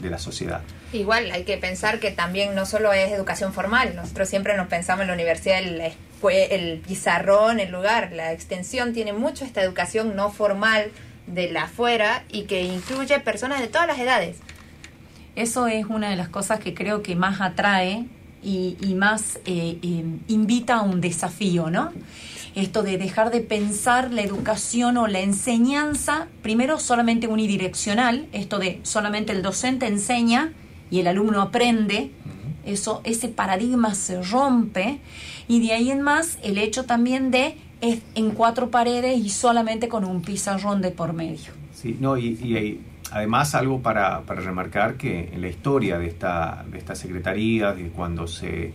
de 0.00 0.10
la 0.10 0.18
sociedad. 0.18 0.60
Igual 0.92 1.30
hay 1.30 1.44
que 1.44 1.56
pensar 1.56 2.00
que 2.00 2.10
también 2.10 2.54
no 2.54 2.66
solo 2.66 2.92
es 2.92 3.10
educación 3.12 3.52
formal, 3.52 3.96
nosotros 3.96 4.28
siempre 4.28 4.56
nos 4.56 4.68
pensamos 4.68 5.02
en 5.02 5.08
la 5.08 5.14
universidad 5.14 5.58
el, 5.58 5.92
el 6.30 6.78
pizarrón, 6.80 7.60
el 7.60 7.70
lugar, 7.70 8.12
la 8.12 8.32
extensión 8.32 8.92
tiene 8.92 9.12
mucho 9.12 9.44
esta 9.44 9.62
educación 9.62 10.14
no 10.14 10.30
formal 10.30 10.90
de 11.26 11.50
la 11.50 11.64
afuera 11.64 12.24
y 12.30 12.42
que 12.42 12.62
incluye 12.62 13.18
personas 13.20 13.60
de 13.60 13.68
todas 13.68 13.86
las 13.86 13.98
edades. 13.98 14.36
Eso 15.34 15.66
es 15.66 15.86
una 15.86 16.10
de 16.10 16.16
las 16.16 16.28
cosas 16.28 16.60
que 16.60 16.74
creo 16.74 17.02
que 17.02 17.16
más 17.16 17.40
atrae 17.40 18.06
y, 18.42 18.76
y 18.80 18.94
más 18.94 19.36
eh, 19.46 19.78
eh, 19.82 20.04
invita 20.28 20.76
a 20.76 20.82
un 20.82 21.00
desafío, 21.00 21.70
¿no? 21.70 21.90
Esto 22.54 22.82
de 22.82 22.98
dejar 22.98 23.30
de 23.30 23.40
pensar 23.40 24.12
la 24.12 24.20
educación 24.20 24.98
o 24.98 25.06
la 25.06 25.20
enseñanza, 25.20 26.28
primero 26.42 26.78
solamente 26.78 27.28
unidireccional, 27.28 28.26
esto 28.32 28.58
de 28.58 28.80
solamente 28.82 29.32
el 29.32 29.42
docente 29.42 29.86
enseña 29.86 30.52
y 30.90 31.00
el 31.00 31.06
alumno 31.06 31.40
aprende, 31.40 32.10
eso, 32.66 33.00
ese 33.04 33.28
paradigma 33.28 33.94
se 33.94 34.20
rompe, 34.22 34.98
y 35.48 35.66
de 35.66 35.72
ahí 35.72 35.90
en 35.90 36.02
más 36.02 36.38
el 36.42 36.58
hecho 36.58 36.84
también 36.84 37.30
de 37.30 37.56
es 37.80 38.02
en 38.14 38.30
cuatro 38.32 38.70
paredes 38.70 39.18
y 39.18 39.30
solamente 39.30 39.88
con 39.88 40.04
un 40.04 40.20
pizarrón 40.20 40.82
de 40.82 40.90
por 40.90 41.14
medio. 41.14 41.52
Sí, 41.74 41.96
no, 41.98 42.18
y, 42.18 42.38
y 42.42 42.80
además 43.12 43.54
algo 43.54 43.80
para, 43.82 44.20
para 44.22 44.40
remarcar 44.40 44.94
que 44.96 45.30
en 45.32 45.40
la 45.40 45.48
historia 45.48 45.98
de 45.98 46.06
esta, 46.06 46.64
de 46.70 46.78
esta 46.78 46.94
secretaría, 46.94 47.72
de 47.72 47.88
cuando 47.88 48.26
se, 48.26 48.72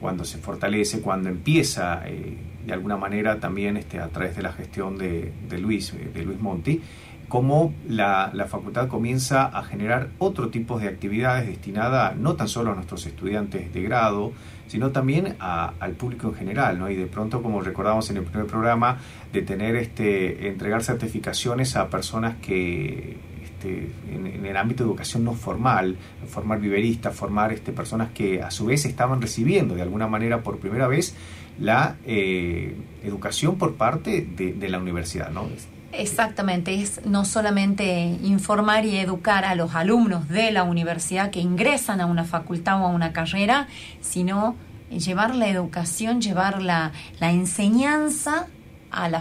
cuando 0.00 0.24
se 0.24 0.38
fortalece, 0.38 1.00
cuando 1.00 1.28
empieza 1.28 2.02
eh, 2.06 2.36
de 2.66 2.72
alguna 2.72 2.96
manera 2.96 3.38
también 3.38 3.76
este, 3.76 3.98
a 4.00 4.08
través 4.08 4.36
de 4.36 4.42
la 4.42 4.52
gestión 4.52 4.96
de, 4.98 5.32
de 5.48 5.58
Luis, 5.58 5.92
eh, 5.94 6.10
de 6.12 6.22
Luis 6.24 6.40
Monti, 6.40 6.80
cómo 7.28 7.72
la, 7.88 8.30
la 8.34 8.46
facultad 8.46 8.88
comienza 8.88 9.44
a 9.46 9.62
generar 9.62 10.08
otro 10.18 10.48
tipo 10.48 10.80
de 10.80 10.88
actividades 10.88 11.46
destinadas 11.46 12.16
no 12.16 12.34
tan 12.34 12.48
solo 12.48 12.72
a 12.72 12.74
nuestros 12.74 13.06
estudiantes 13.06 13.72
de 13.72 13.82
grado, 13.82 14.32
sino 14.66 14.90
también 14.90 15.36
a- 15.38 15.72
al 15.78 15.92
público 15.92 16.28
en 16.28 16.34
general, 16.34 16.78
¿no? 16.78 16.90
Y 16.90 16.96
de 16.96 17.06
pronto, 17.06 17.40
como 17.42 17.60
recordamos 17.60 18.10
en 18.10 18.16
el 18.16 18.24
primer 18.24 18.46
programa, 18.48 18.98
de 19.32 19.42
tener 19.42 19.76
este, 19.76 20.48
entregar 20.48 20.82
certificaciones 20.82 21.76
a 21.76 21.88
personas 21.88 22.34
que 22.42 23.16
este, 23.60 23.92
en, 24.10 24.46
el 24.46 24.56
ámbito 24.56 24.84
de 24.84 24.88
educación 24.88 25.24
no 25.24 25.34
formal, 25.34 25.96
formar 26.28 26.60
viveristas, 26.60 27.14
formar 27.14 27.52
este, 27.52 27.72
personas 27.72 28.10
que 28.12 28.42
a 28.42 28.50
su 28.50 28.66
vez 28.66 28.86
estaban 28.86 29.20
recibiendo 29.20 29.74
de 29.74 29.82
alguna 29.82 30.06
manera 30.06 30.42
por 30.42 30.58
primera 30.58 30.88
vez 30.88 31.14
la 31.58 31.96
eh, 32.06 32.74
educación 33.04 33.56
por 33.56 33.74
parte 33.74 34.22
de, 34.22 34.68
la 34.68 34.78
universidad, 34.78 35.30
¿no? 35.30 35.46
Exactamente, 35.92 36.80
es 36.80 37.04
no 37.04 37.24
solamente 37.24 38.16
informar 38.22 38.86
y 38.86 38.96
educar 38.96 39.44
a 39.44 39.54
los 39.54 39.74
alumnos 39.74 40.28
de 40.28 40.52
la 40.52 40.62
universidad 40.62 41.30
que 41.30 41.40
ingresan 41.40 42.00
a 42.00 42.06
una 42.06 42.24
facultad 42.24 42.80
o 42.80 42.86
a 42.86 42.88
una 42.88 43.12
carrera, 43.12 43.68
sino 44.00 44.56
llevar 44.90 45.34
la 45.34 45.48
educación, 45.48 46.20
llevar 46.22 46.62
la, 46.62 46.92
la 47.18 47.30
enseñanza 47.30 48.46
a 48.90 49.08
la 49.08 49.20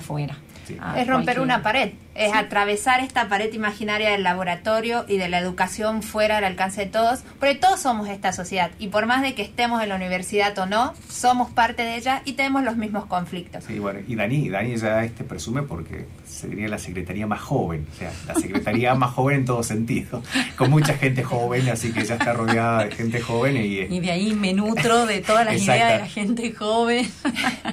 afuera. 0.74 0.94
a 0.94 1.02
es 1.02 1.08
romper 1.08 1.40
una 1.40 1.64
pared, 1.64 1.92
es 2.16 2.34
atravesar 2.34 3.00
esta 3.00 3.30
pared 3.30 3.54
imaginaria 3.54 4.12
del 4.12 4.24
laboratorio 4.24 5.06
y 5.08 5.18
de 5.18 5.30
la 5.30 5.40
educación 5.40 6.04
fuera 6.04 6.36
del 6.36 6.46
alcance 6.46 6.86
de 6.86 6.92
todos, 6.92 7.22
porque 7.40 7.56
todos 7.56 7.80
somos 7.80 8.10
esta 8.10 8.34
sociedad 8.34 8.72
y 8.80 8.88
por 8.88 9.06
más 9.06 9.22
de 9.22 9.36
que 9.36 9.42
estemos 9.42 9.82
en 9.82 9.90
la 9.90 9.96
universidad 9.96 10.58
o 10.60 10.66
no, 10.66 10.94
somos 11.10 11.50
parte 11.50 11.84
de 11.84 11.96
ella 11.96 12.22
y 12.26 12.34
tenemos 12.34 12.64
los 12.64 12.76
mismos 12.76 13.06
conflictos. 13.06 13.64
Sí, 13.66 13.80
bueno, 13.80 14.00
y 14.08 14.16
Dani, 14.16 14.50
Dani 14.50 14.76
ya 14.78 15.04
este 15.04 15.24
presume 15.24 15.64
porque 15.64 16.08
sería 16.30 16.68
la 16.70 16.78
secretaría 16.78 17.28
más 17.28 17.42
joven, 17.42 17.86
o 17.92 17.98
sea, 17.98 18.14
la 18.28 18.36
secretaría 18.36 18.94
más 18.96 19.12
joven 19.12 19.40
en 19.40 19.46
todo 19.46 19.64
sentido, 19.64 20.24
con 20.56 20.70
mucha 20.70 20.94
gente 20.94 21.24
joven, 21.24 21.68
así 21.70 21.92
que 21.92 22.06
ya 22.06 22.16
está 22.16 22.34
rodeada 22.34 22.86
de 22.86 22.92
gente 22.92 23.20
joven 23.20 23.58
y, 23.58 23.80
Y 23.80 24.00
de 24.00 24.12
ahí 24.12 24.34
me 24.34 24.54
nutro 24.54 25.06
de 25.06 25.22
todas 25.22 25.46
las 25.46 25.56
Exacto. 25.56 25.74
ideas 25.74 25.94
de 25.94 26.00
la 26.00 26.08
gente 26.08 26.54
joven. 26.54 27.08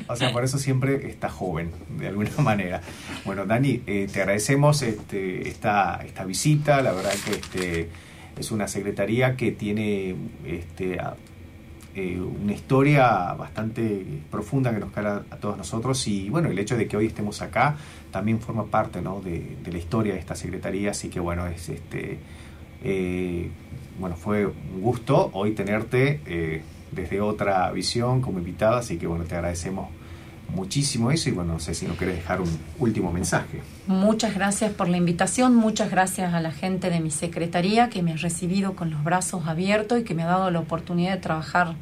o 0.08 0.16
sea, 0.16 0.32
por 0.32 0.42
eso 0.42 0.58
siempre 0.58 1.08
está 1.08 1.28
joven, 1.28 1.70
de 1.98 2.08
alguna 2.08 2.30
manera. 2.38 2.80
Bueno, 3.24 3.46
Dani, 3.46 3.82
eh, 3.86 4.08
te 4.12 4.20
agradecemos 4.22 4.82
este, 4.82 5.48
esta, 5.48 6.00
esta 6.04 6.24
visita, 6.24 6.80
la 6.80 6.92
verdad 6.92 7.12
que 7.24 7.32
este, 7.32 7.88
es 8.38 8.50
una 8.50 8.68
secretaría 8.68 9.36
que 9.36 9.52
tiene 9.52 10.14
este, 10.46 10.98
eh, 11.96 12.20
una 12.20 12.52
historia 12.52 13.34
bastante 13.34 14.22
profunda 14.30 14.72
que 14.72 14.78
nos 14.78 14.92
cara 14.92 15.24
a 15.30 15.36
todos 15.36 15.56
nosotros. 15.56 16.06
Y 16.06 16.30
bueno, 16.30 16.48
el 16.48 16.58
hecho 16.58 16.76
de 16.76 16.86
que 16.86 16.96
hoy 16.96 17.06
estemos 17.06 17.42
acá 17.42 17.76
también 18.10 18.38
forma 18.38 18.66
parte 18.66 19.02
¿no? 19.02 19.20
de, 19.20 19.56
de 19.64 19.72
la 19.72 19.78
historia 19.78 20.14
de 20.14 20.20
esta 20.20 20.36
secretaría, 20.36 20.92
así 20.92 21.08
que 21.08 21.18
bueno, 21.18 21.46
es 21.46 21.68
este 21.68 22.18
eh, 22.82 23.50
bueno, 23.98 24.16
fue 24.16 24.46
un 24.46 24.80
gusto 24.80 25.30
hoy 25.32 25.52
tenerte 25.52 26.20
eh, 26.26 26.62
desde 26.92 27.20
otra 27.20 27.70
visión 27.72 28.20
como 28.20 28.38
invitada, 28.38 28.78
así 28.78 28.98
que 28.98 29.06
bueno, 29.06 29.24
te 29.24 29.34
agradecemos 29.34 29.88
muchísimo 30.48 31.10
eso 31.10 31.28
y 31.28 31.32
bueno, 31.32 31.54
no 31.54 31.58
sé 31.60 31.74
si 31.74 31.86
nos 31.86 31.96
querés 31.98 32.16
dejar 32.16 32.40
un 32.40 32.58
último 32.78 33.12
mensaje. 33.12 33.60
Muchas 33.86 34.34
gracias 34.34 34.72
por 34.72 34.88
la 34.88 34.96
invitación, 34.96 35.54
muchas 35.54 35.90
gracias 35.90 36.32
a 36.34 36.40
la 36.40 36.52
gente 36.52 36.90
de 36.90 37.00
mi 37.00 37.10
secretaría 37.10 37.88
que 37.90 38.02
me 38.02 38.12
ha 38.12 38.16
recibido 38.16 38.74
con 38.74 38.90
los 38.90 39.02
brazos 39.04 39.46
abiertos 39.46 40.00
y 40.00 40.04
que 40.04 40.14
me 40.14 40.22
ha 40.22 40.26
dado 40.26 40.50
la 40.50 40.60
oportunidad 40.60 41.12
de 41.14 41.20
trabajar 41.20 41.74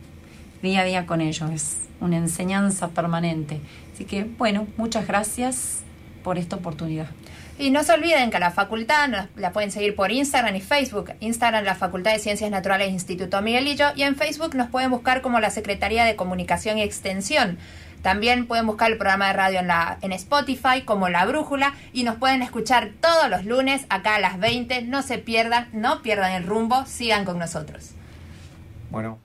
día 0.63 0.81
a 0.81 0.85
día 0.85 1.07
con 1.07 1.21
ellos. 1.21 1.51
Es 1.51 1.77
una 2.01 2.17
enseñanza 2.17 2.89
permanente. 2.89 3.61
Así 3.95 4.05
que, 4.05 4.25
bueno, 4.25 4.67
muchas 4.77 5.07
gracias 5.07 5.81
por 6.23 6.39
esta 6.39 6.57
oportunidad. 6.57 7.07
Y 7.57 7.71
no 7.71 7.85
se 7.85 7.93
olviden 7.93 8.31
que 8.31 8.41
la 8.41 8.51
facultad 8.51 9.09
nos- 9.09 9.27
la 9.37 9.53
pueden 9.53 9.71
seguir 9.71 9.95
por 9.95 10.11
Instagram 10.11 10.57
y 10.57 10.61
Facebook. 10.61 11.13
Instagram 11.21 11.65
la 11.65 11.77
Facultad 11.77 12.13
de 12.13 12.19
Ciencias 12.19 12.51
Naturales 12.51 12.91
Instituto 12.91 13.41
Miguelillo 13.43 13.87
y 13.95 14.03
en 14.03 14.17
Facebook 14.17 14.57
nos 14.57 14.69
pueden 14.71 14.91
buscar 14.91 15.21
como 15.23 15.39
la 15.39 15.51
Secretaría 15.51 16.05
de 16.05 16.17
Comunicación 16.17 16.79
y 16.79 16.83
Extensión. 16.83 17.59
También 18.05 18.47
pueden 18.47 18.67
buscar 18.67 18.93
el 18.93 18.99
programa 18.99 19.29
de 19.29 19.33
radio 19.33 19.61
en, 19.61 19.67
la, 19.67 19.97
en 20.03 20.13
Spotify 20.13 20.83
como 20.85 21.09
La 21.09 21.25
Brújula 21.25 21.73
y 21.95 22.03
nos 22.03 22.17
pueden 22.17 22.43
escuchar 22.43 22.91
todos 23.01 23.31
los 23.31 23.47
lunes 23.47 23.87
acá 23.89 24.17
a 24.17 24.19
las 24.19 24.39
20. 24.39 24.83
No 24.83 25.01
se 25.01 25.17
pierdan, 25.17 25.71
no 25.73 26.03
pierdan 26.03 26.33
el 26.33 26.47
rumbo, 26.47 26.85
sigan 26.85 27.25
con 27.25 27.39
nosotros. 27.39 27.93
Bueno, 28.91 29.19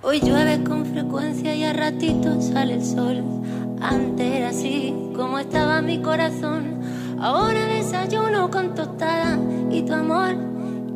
Hoy 0.00 0.20
llueve 0.20 0.64
con 0.64 0.86
frecuencia 0.86 1.54
y 1.54 1.64
a 1.64 1.74
ratitos 1.74 2.46
sale 2.46 2.74
el 2.74 2.84
sol. 2.86 3.22
Antes 3.82 4.32
era 4.32 4.48
así 4.48 4.94
como 5.14 5.38
estaba 5.38 5.82
mi 5.82 6.00
corazón. 6.00 6.80
Ahora 7.20 7.66
desayuno 7.66 8.50
con 8.50 8.74
tostada 8.74 9.38
y 9.70 9.82
tu 9.82 9.92
amor 9.92 10.36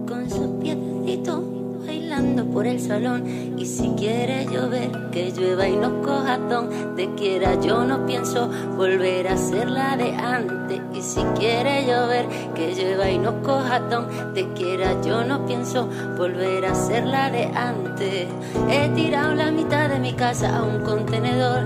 con 0.07 0.31
sus 0.31 0.59
piececitos 0.63 1.60
bailando 1.91 2.45
por 2.45 2.67
el 2.69 2.81
salón. 2.81 3.27
Y 3.59 3.67
si 3.67 3.89
quiere 3.97 4.47
llover, 4.47 5.11
que 5.11 5.33
llueva 5.33 5.67
y 5.67 5.77
nos 5.77 6.07
coja 6.07 6.39
donde 6.39 7.15
quiera. 7.17 7.61
Yo 7.61 7.85
no 7.85 8.07
pienso 8.07 8.49
volver 8.77 9.27
a 9.27 9.37
ser 9.37 9.69
la 9.69 9.97
de 9.97 10.15
antes. 10.15 10.81
Y 10.95 11.03
si 11.03 11.21
quiere 11.37 11.85
llover, 11.87 12.27
que 12.55 12.75
llueva 12.75 13.11
y 13.11 13.19
nos 13.19 13.35
coja 13.47 13.81
donde 13.81 14.53
quiera. 14.53 15.01
Yo 15.03 15.25
no 15.25 15.45
pienso 15.47 15.89
volver 16.17 16.65
a 16.67 16.75
ser 16.77 17.07
la 17.07 17.29
de 17.29 17.47
antes. 17.47 18.29
He 18.71 18.89
tirado 18.91 19.35
la 19.35 19.51
mitad 19.51 19.89
de 19.89 19.99
mi 19.99 20.13
casa 20.13 20.59
a 20.59 20.63
un 20.63 20.85
contenedor. 20.85 21.65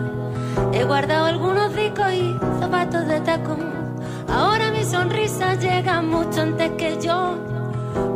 He 0.73 0.85
guardado 0.85 1.27
algunos 1.27 1.75
discos 1.77 2.13
y 2.15 2.35
zapatos 2.61 3.07
de 3.07 3.21
tacón. 3.21 3.75
Ahora 4.29 4.71
mi 4.71 4.85
sonrisa 4.85 5.55
llega 5.57 6.01
mucho 6.01 6.41
antes 6.41 6.71
que 6.79 6.99
yo 7.01 7.54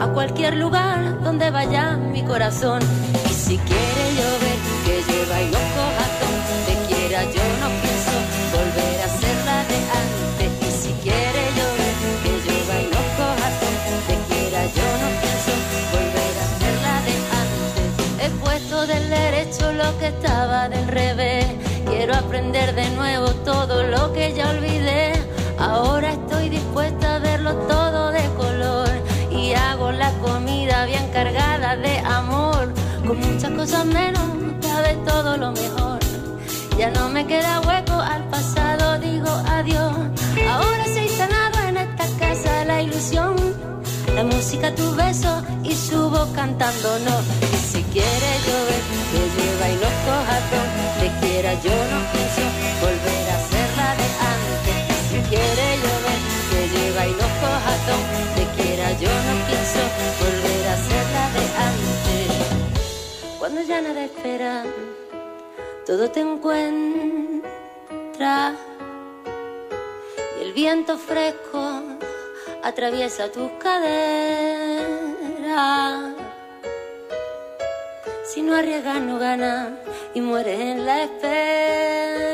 a 0.01 0.09
cualquier 0.13 0.57
lugar 0.57 1.23
donde 1.23 1.51
vaya 1.51 1.97
mi 1.97 2.23
corazón. 2.23 2.81
Y 3.29 3.33
si 3.33 3.59
quiere 3.59 4.05
llover, 4.19 4.59
que 4.85 4.95
llueva 5.07 5.43
y 5.43 5.47
no 5.47 5.61
coja 5.77 6.07
donde 6.23 6.75
quiera. 6.89 7.23
Yo 7.25 7.45
no 7.63 7.69
pienso 7.83 8.15
volver 8.57 8.97
a 9.07 9.09
ser 9.21 9.37
la 9.49 9.59
de 9.71 9.79
antes. 10.03 10.51
Y 10.69 10.73
si 10.83 10.93
quiere 11.05 11.43
llover, 11.57 11.95
que 12.23 12.33
llueva 12.45 12.75
y 12.83 12.87
no 12.95 13.03
coja 13.19 13.49
donde 13.63 14.15
quiera. 14.29 14.61
Yo 14.79 14.89
no 15.03 15.09
pienso 15.23 15.53
volver 15.95 16.35
a 16.43 16.47
ser 16.59 16.75
la 16.87 16.97
de 17.07 17.15
antes. 17.43 18.25
He 18.25 18.31
puesto 18.45 18.87
del 18.87 19.11
derecho 19.11 19.73
lo 19.73 19.99
que 19.99 20.09
estaba 20.09 20.69
del 20.69 20.87
revés. 20.89 21.38
Muchas 33.39 33.53
cosas 33.53 33.87
menos 33.87 34.25
cabe 34.61 34.95
todo 35.07 35.37
lo 35.37 35.53
mejor. 35.53 36.01
Ya 36.77 36.91
no 36.91 37.09
me 37.09 37.25
queda 37.25 37.61
hueco 37.61 37.93
al 37.93 38.25
pasado, 38.31 38.99
digo 38.99 39.31
adiós. 39.47 39.95
Ahora 40.51 40.85
se 40.87 40.99
ha 40.99 41.05
instalado 41.05 41.59
en 41.69 41.77
esta 41.77 42.07
casa 42.19 42.65
la 42.65 42.83
ilusión. 42.83 43.37
La 44.17 44.25
música, 44.25 44.75
tu 44.75 44.93
beso 44.97 45.31
y 45.63 45.73
subo 45.73 46.27
cantando 46.35 46.99
no. 47.07 47.17
Y 47.55 47.59
si 47.71 47.83
quiere 47.95 48.31
llover, 48.47 48.83
que 49.11 49.21
llueva 49.35 49.67
y 49.71 49.77
no 49.85 49.91
coja 50.07 50.37
donde 50.51 51.07
quiera. 51.21 51.53
Yo 51.63 51.77
no 51.93 51.99
pienso 52.11 52.43
volver 52.83 53.25
a 53.35 53.39
ser 53.51 53.69
la 53.79 53.91
de 54.01 54.09
antes. 54.35 54.79
Si 55.11 55.19
quiere 55.31 55.67
llover, 55.83 56.21
que 56.51 56.61
llueva 56.73 57.07
y 57.07 57.13
no 57.13 57.29
coja 57.43 57.75
donde 57.87 58.43
quiera. 58.57 58.87
Yo 58.99 59.13
no 59.27 59.35
pienso 59.47 59.81
volver 60.19 60.69
a 60.73 60.77
ser. 60.89 61.08
Cuando 63.49 63.65
ya 63.67 63.81
nada 63.81 64.05
espera, 64.05 64.63
todo 65.87 66.11
te 66.11 66.21
encuentra. 66.21 67.43
Y 70.39 70.43
el 70.43 70.53
viento 70.53 70.99
fresco 70.99 71.83
atraviesa 72.63 73.33
tus 73.33 73.51
caderas. 73.53 73.89
Si 78.27 78.43
no 78.43 78.55
arriesgas, 78.55 79.01
no 79.01 79.19
ganas 79.19 79.71
y 80.13 80.21
mueres 80.21 80.61
en 80.61 80.85
la 80.85 81.05
espera. 81.05 82.27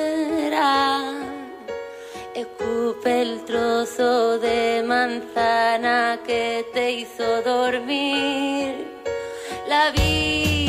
Escupe 2.35 3.23
el 3.23 3.45
trozo 3.45 4.41
de 4.41 4.83
manzana 4.85 6.19
que 6.27 6.67
te 6.75 6.91
hizo 6.91 7.41
dormir. 7.43 8.89
La 9.69 9.93
vida 9.93 10.64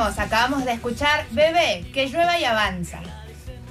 Acabamos 0.00 0.64
de 0.64 0.72
escuchar 0.72 1.26
Bebé, 1.30 1.84
que 1.92 2.06
llueva 2.06 2.38
y 2.38 2.44
avanza. 2.44 3.00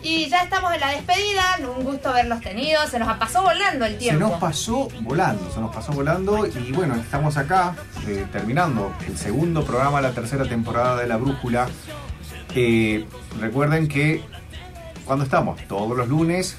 Y 0.04 0.30
ya 0.30 0.44
estamos 0.44 0.72
en 0.74 0.80
la 0.80 0.92
despedida, 0.92 1.58
un 1.76 1.84
gusto 1.84 2.14
verlos 2.14 2.40
tenidos, 2.42 2.90
se 2.90 3.00
nos 3.00 3.18
pasó 3.18 3.42
volando 3.42 3.86
el 3.86 3.94
Se 3.94 3.98
tiempo. 3.98 4.30
nos 4.30 4.40
pasó 4.40 4.88
volando, 5.02 5.52
se 5.52 5.60
nos 5.60 5.76
pasó 5.76 5.92
volando 5.92 6.46
y 6.46 6.72
bueno, 6.72 6.96
estamos 6.96 7.36
acá 7.36 7.76
eh, 8.08 8.28
terminando 8.32 8.94
el 9.08 9.18
segundo 9.18 9.66
programa, 9.66 10.02
la 10.02 10.12
tercera 10.12 10.46
temporada 10.46 10.98
de 10.98 11.08
La 11.08 11.18
Brújula. 11.18 11.68
Eh, 12.56 13.08
recuerden 13.40 13.88
que 13.88 14.24
cuando 15.04 15.26
estamos 15.26 15.60
todos 15.68 15.98
los 15.98 16.08
lunes 16.08 16.58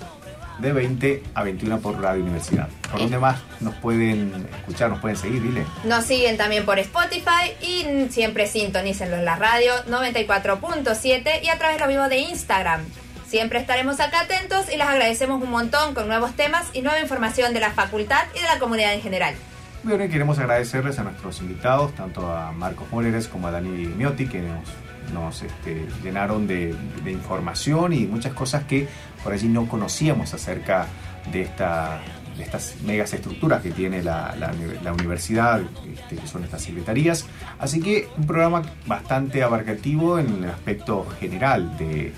de 0.61 0.73
20 0.73 1.23
a 1.35 1.43
21 1.43 1.81
por 1.81 2.01
Radio 2.01 2.23
Universidad. 2.23 2.69
¿Por 2.91 3.01
dónde 3.01 3.19
más 3.19 3.41
nos 3.61 3.75
pueden 3.77 4.47
escuchar, 4.59 4.91
nos 4.91 5.01
pueden 5.01 5.17
seguir? 5.17 5.43
Dile. 5.43 5.65
Nos 5.85 6.05
siguen 6.05 6.37
también 6.37 6.65
por 6.65 6.79
Spotify 6.79 7.53
y 7.61 8.09
siempre 8.11 8.47
sintonícenlo 8.47 9.17
en 9.17 9.25
la 9.25 9.37
radio 9.37 9.73
94.7 9.89 11.43
y 11.43 11.49
a 11.49 11.59
través 11.59 11.77
de 11.77 11.85
lo 11.85 11.89
vivo 11.89 12.09
de 12.09 12.19
Instagram. 12.19 12.83
Siempre 13.31 13.61
estaremos 13.61 14.01
acá 14.01 14.23
atentos 14.23 14.67
y 14.73 14.77
les 14.77 14.89
agradecemos 14.89 15.41
un 15.41 15.51
montón 15.51 15.95
con 15.95 16.09
nuevos 16.09 16.35
temas 16.35 16.67
y 16.73 16.83
nueva 16.83 17.01
información 17.01 17.55
de 17.55 17.61
la 17.61 17.71
facultad 17.71 18.25
y 18.35 18.41
de 18.41 18.47
la 18.47 18.59
comunidad 18.59 18.93
en 18.93 19.03
general. 19.03 19.37
Bueno, 19.85 20.05
y 20.05 20.09
queremos 20.09 20.39
agradecerles 20.41 20.99
a 20.99 21.05
nuestros 21.05 21.41
invitados, 21.41 21.95
tanto 21.95 22.27
a 22.31 22.51
Marcos 22.53 22.89
Moreres 22.91 23.29
como 23.29 23.47
a 23.47 23.51
Dani 23.53 23.87
Miotti, 23.87 24.27
que 24.27 24.41
nos, 24.41 24.69
nos 25.15 25.43
este, 25.43 25.87
llenaron 26.03 26.47
de, 26.47 26.75
de 27.05 27.13
información 27.13 27.93
y 27.93 28.01
muchas 28.01 28.35
cosas 28.35 28.65
que 28.65 28.89
por 29.23 29.33
allí 29.33 29.49
no 29.49 29.67
conocíamos 29.69 30.33
acerca 30.35 30.87
de, 31.33 31.43
esta, 31.43 32.01
de 32.37 32.43
estas 32.45 32.77
megas 32.85 33.13
estructuras 33.13 33.63
que 33.63 33.71
tiene 33.71 34.03
la, 34.03 34.35
la 34.39 34.49
uni- 34.53 34.83
la 34.83 34.93
universidad, 34.93 35.61
este, 35.93 36.17
que 36.17 36.27
son 36.27 36.45
estas 36.45 36.63
secretarías. 36.63 37.27
Así 37.59 37.81
que 37.81 38.09
un 38.17 38.27
programa 38.27 38.63
bastante 38.87 39.43
abarcativo 39.43 40.19
en 40.19 40.45
el 40.45 40.51
aspecto 40.51 41.07
general 41.21 41.77
de, 41.79 42.13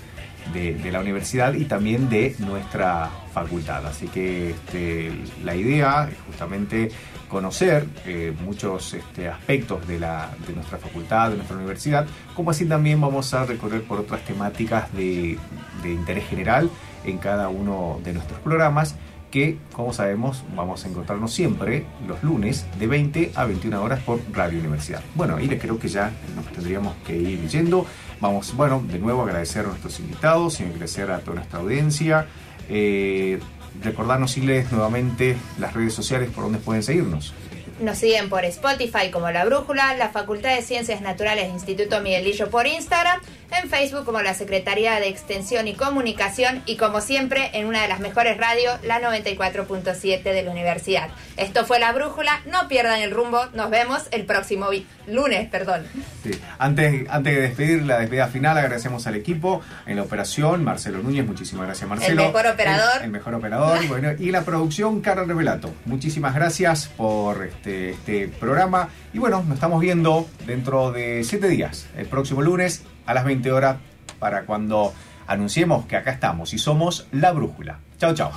de- 0.53 0.75
de 0.75 0.91
la 0.91 0.99
universidad 1.01 1.53
y 1.53 1.65
también 1.65 2.09
de 2.09 2.35
nuestra 2.39 3.09
facultad. 3.33 3.85
Así 3.85 4.07
que 4.07 4.51
este, 4.51 5.11
la 5.43 5.55
idea 5.55 6.07
es 6.09 6.17
justamente 6.27 6.91
conocer 7.27 7.87
eh, 8.05 8.31
muchos 8.45 8.93
este, 8.93 9.27
aspectos 9.27 9.87
de, 9.87 9.99
la, 9.99 10.29
de 10.47 10.53
nuestra 10.53 10.77
facultad, 10.77 11.31
de 11.31 11.37
nuestra 11.37 11.57
universidad, 11.57 12.05
como 12.35 12.51
así 12.51 12.65
también 12.65 13.01
vamos 13.01 13.33
a 13.33 13.43
recorrer 13.45 13.81
por 13.83 13.99
otras 13.99 14.21
temáticas 14.21 14.93
de, 14.93 15.39
de 15.81 15.89
interés 15.91 16.27
general 16.27 16.69
en 17.05 17.17
cada 17.17 17.49
uno 17.49 17.99
de 18.03 18.13
nuestros 18.13 18.39
programas 18.39 18.95
que, 19.33 19.57
como 19.71 19.93
sabemos, 19.93 20.43
vamos 20.55 20.85
a 20.85 20.89
encontrarnos 20.89 21.33
siempre 21.33 21.85
los 22.07 22.21
lunes 22.21 22.67
de 22.77 22.85
20 22.85 23.31
a 23.33 23.45
21 23.45 23.81
horas 23.81 23.99
por 24.01 24.19
Radio 24.31 24.59
Universidad. 24.59 25.01
Bueno, 25.15 25.39
y 25.39 25.47
creo 25.57 25.79
que 25.79 25.87
ya 25.87 26.11
nos 26.35 26.45
tendríamos 26.51 26.93
que 27.03 27.17
ir 27.17 27.47
yendo. 27.47 27.87
Vamos, 28.21 28.55
bueno, 28.55 28.83
de 28.87 28.99
nuevo 28.99 29.23
agradecer 29.23 29.65
a 29.65 29.69
nuestros 29.69 29.99
invitados 29.99 30.59
y 30.59 30.63
agradecer 30.65 31.09
a 31.09 31.17
toda 31.21 31.37
nuestra 31.37 31.59
audiencia. 31.61 32.27
Eh, 32.69 33.39
recordarnos, 33.81 34.31
sigles 34.31 34.71
nuevamente 34.71 35.35
las 35.57 35.73
redes 35.73 35.95
sociales 35.95 36.29
por 36.29 36.43
donde 36.43 36.59
pueden 36.59 36.83
seguirnos. 36.83 37.33
Nos 37.79 37.97
siguen 37.97 38.29
por 38.29 38.45
Spotify 38.45 39.09
como 39.11 39.31
La 39.31 39.45
Brújula, 39.45 39.95
la 39.95 40.09
Facultad 40.09 40.55
de 40.55 40.61
Ciencias 40.61 41.01
Naturales 41.01 41.49
Instituto 41.49 42.01
Miguelillo 42.01 42.51
por 42.51 42.67
Instagram, 42.67 43.19
en 43.61 43.69
Facebook 43.69 44.05
como 44.05 44.21
la 44.21 44.33
Secretaría 44.33 44.99
de 44.99 45.07
Extensión 45.07 45.67
y 45.67 45.73
Comunicación 45.73 46.61
y 46.65 46.77
como 46.77 47.01
siempre 47.01 47.51
en 47.53 47.67
una 47.67 47.81
de 47.81 47.87
las 47.87 47.99
mejores 47.99 48.37
radios, 48.37 48.79
la 48.83 49.01
94.7 49.01 50.23
de 50.23 50.43
la 50.43 50.51
universidad. 50.51 51.09
Esto 51.37 51.65
fue 51.65 51.79
La 51.79 51.91
Brújula, 51.91 52.41
no 52.45 52.67
pierdan 52.67 53.01
el 53.01 53.11
rumbo, 53.11 53.45
nos 53.53 53.69
vemos 53.69 54.03
el 54.11 54.25
próximo 54.25 54.67
lunes, 55.07 55.49
perdón. 55.49 55.83
Sí. 56.23 56.31
Antes, 56.57 57.07
antes 57.09 57.35
de 57.35 57.41
despedir 57.41 57.83
la 57.83 57.99
despedida 57.99 58.27
final, 58.27 58.57
agradecemos 58.57 59.05
al 59.07 59.15
equipo 59.15 59.61
en 59.85 59.97
la 59.97 60.03
operación, 60.03 60.63
Marcelo 60.63 60.99
Núñez, 60.99 61.25
muchísimas 61.25 61.65
gracias 61.65 61.89
Marcelo. 61.89 62.23
mejor 62.25 62.47
operador. 62.47 62.97
El, 62.99 63.03
el 63.05 63.11
mejor 63.11 63.35
operador, 63.35 63.85
bueno, 63.87 64.11
y 64.17 64.31
la 64.31 64.43
producción, 64.43 65.01
Carlos 65.01 65.27
Revelato. 65.27 65.73
Muchísimas 65.85 66.33
gracias 66.35 66.87
por 66.87 67.43
este, 67.45 67.91
este 67.91 68.27
programa. 68.27 68.89
Y 69.13 69.19
bueno, 69.19 69.43
nos 69.43 69.55
estamos 69.55 69.79
viendo 69.81 70.27
dentro 70.45 70.91
de 70.91 71.23
siete 71.23 71.47
días, 71.47 71.87
el 71.97 72.07
próximo 72.07 72.41
lunes 72.41 72.83
a 73.05 73.13
las 73.13 73.25
20 73.25 73.51
horas, 73.51 73.77
para 74.19 74.45
cuando 74.45 74.93
anunciemos 75.27 75.85
que 75.85 75.95
acá 75.95 76.11
estamos 76.11 76.53
y 76.53 76.57
somos 76.57 77.07
La 77.11 77.31
Brújula. 77.31 77.79
Chao, 77.97 78.13
chao. 78.13 78.31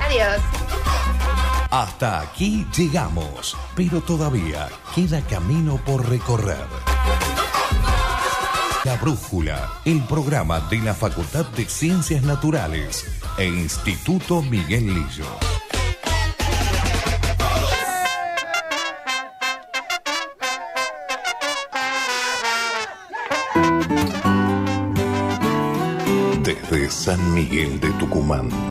Adiós. 0.00 0.40
Hasta 1.70 2.20
aquí 2.20 2.66
llegamos, 2.76 3.56
pero 3.74 4.02
todavía 4.02 4.68
queda 4.94 5.22
camino 5.22 5.76
por 5.84 6.08
recorrer. 6.08 6.66
La 8.84 8.96
Brújula, 8.96 9.70
el 9.84 10.02
programa 10.02 10.60
de 10.68 10.78
la 10.78 10.92
Facultad 10.92 11.46
de 11.46 11.64
Ciencias 11.64 12.24
Naturales 12.24 13.06
e 13.38 13.46
Instituto 13.46 14.42
Miguel 14.42 14.86
Lillo. 14.86 15.61
San 27.02 27.34
Miguel 27.34 27.80
de 27.80 27.90
Tucumán. 27.98 28.52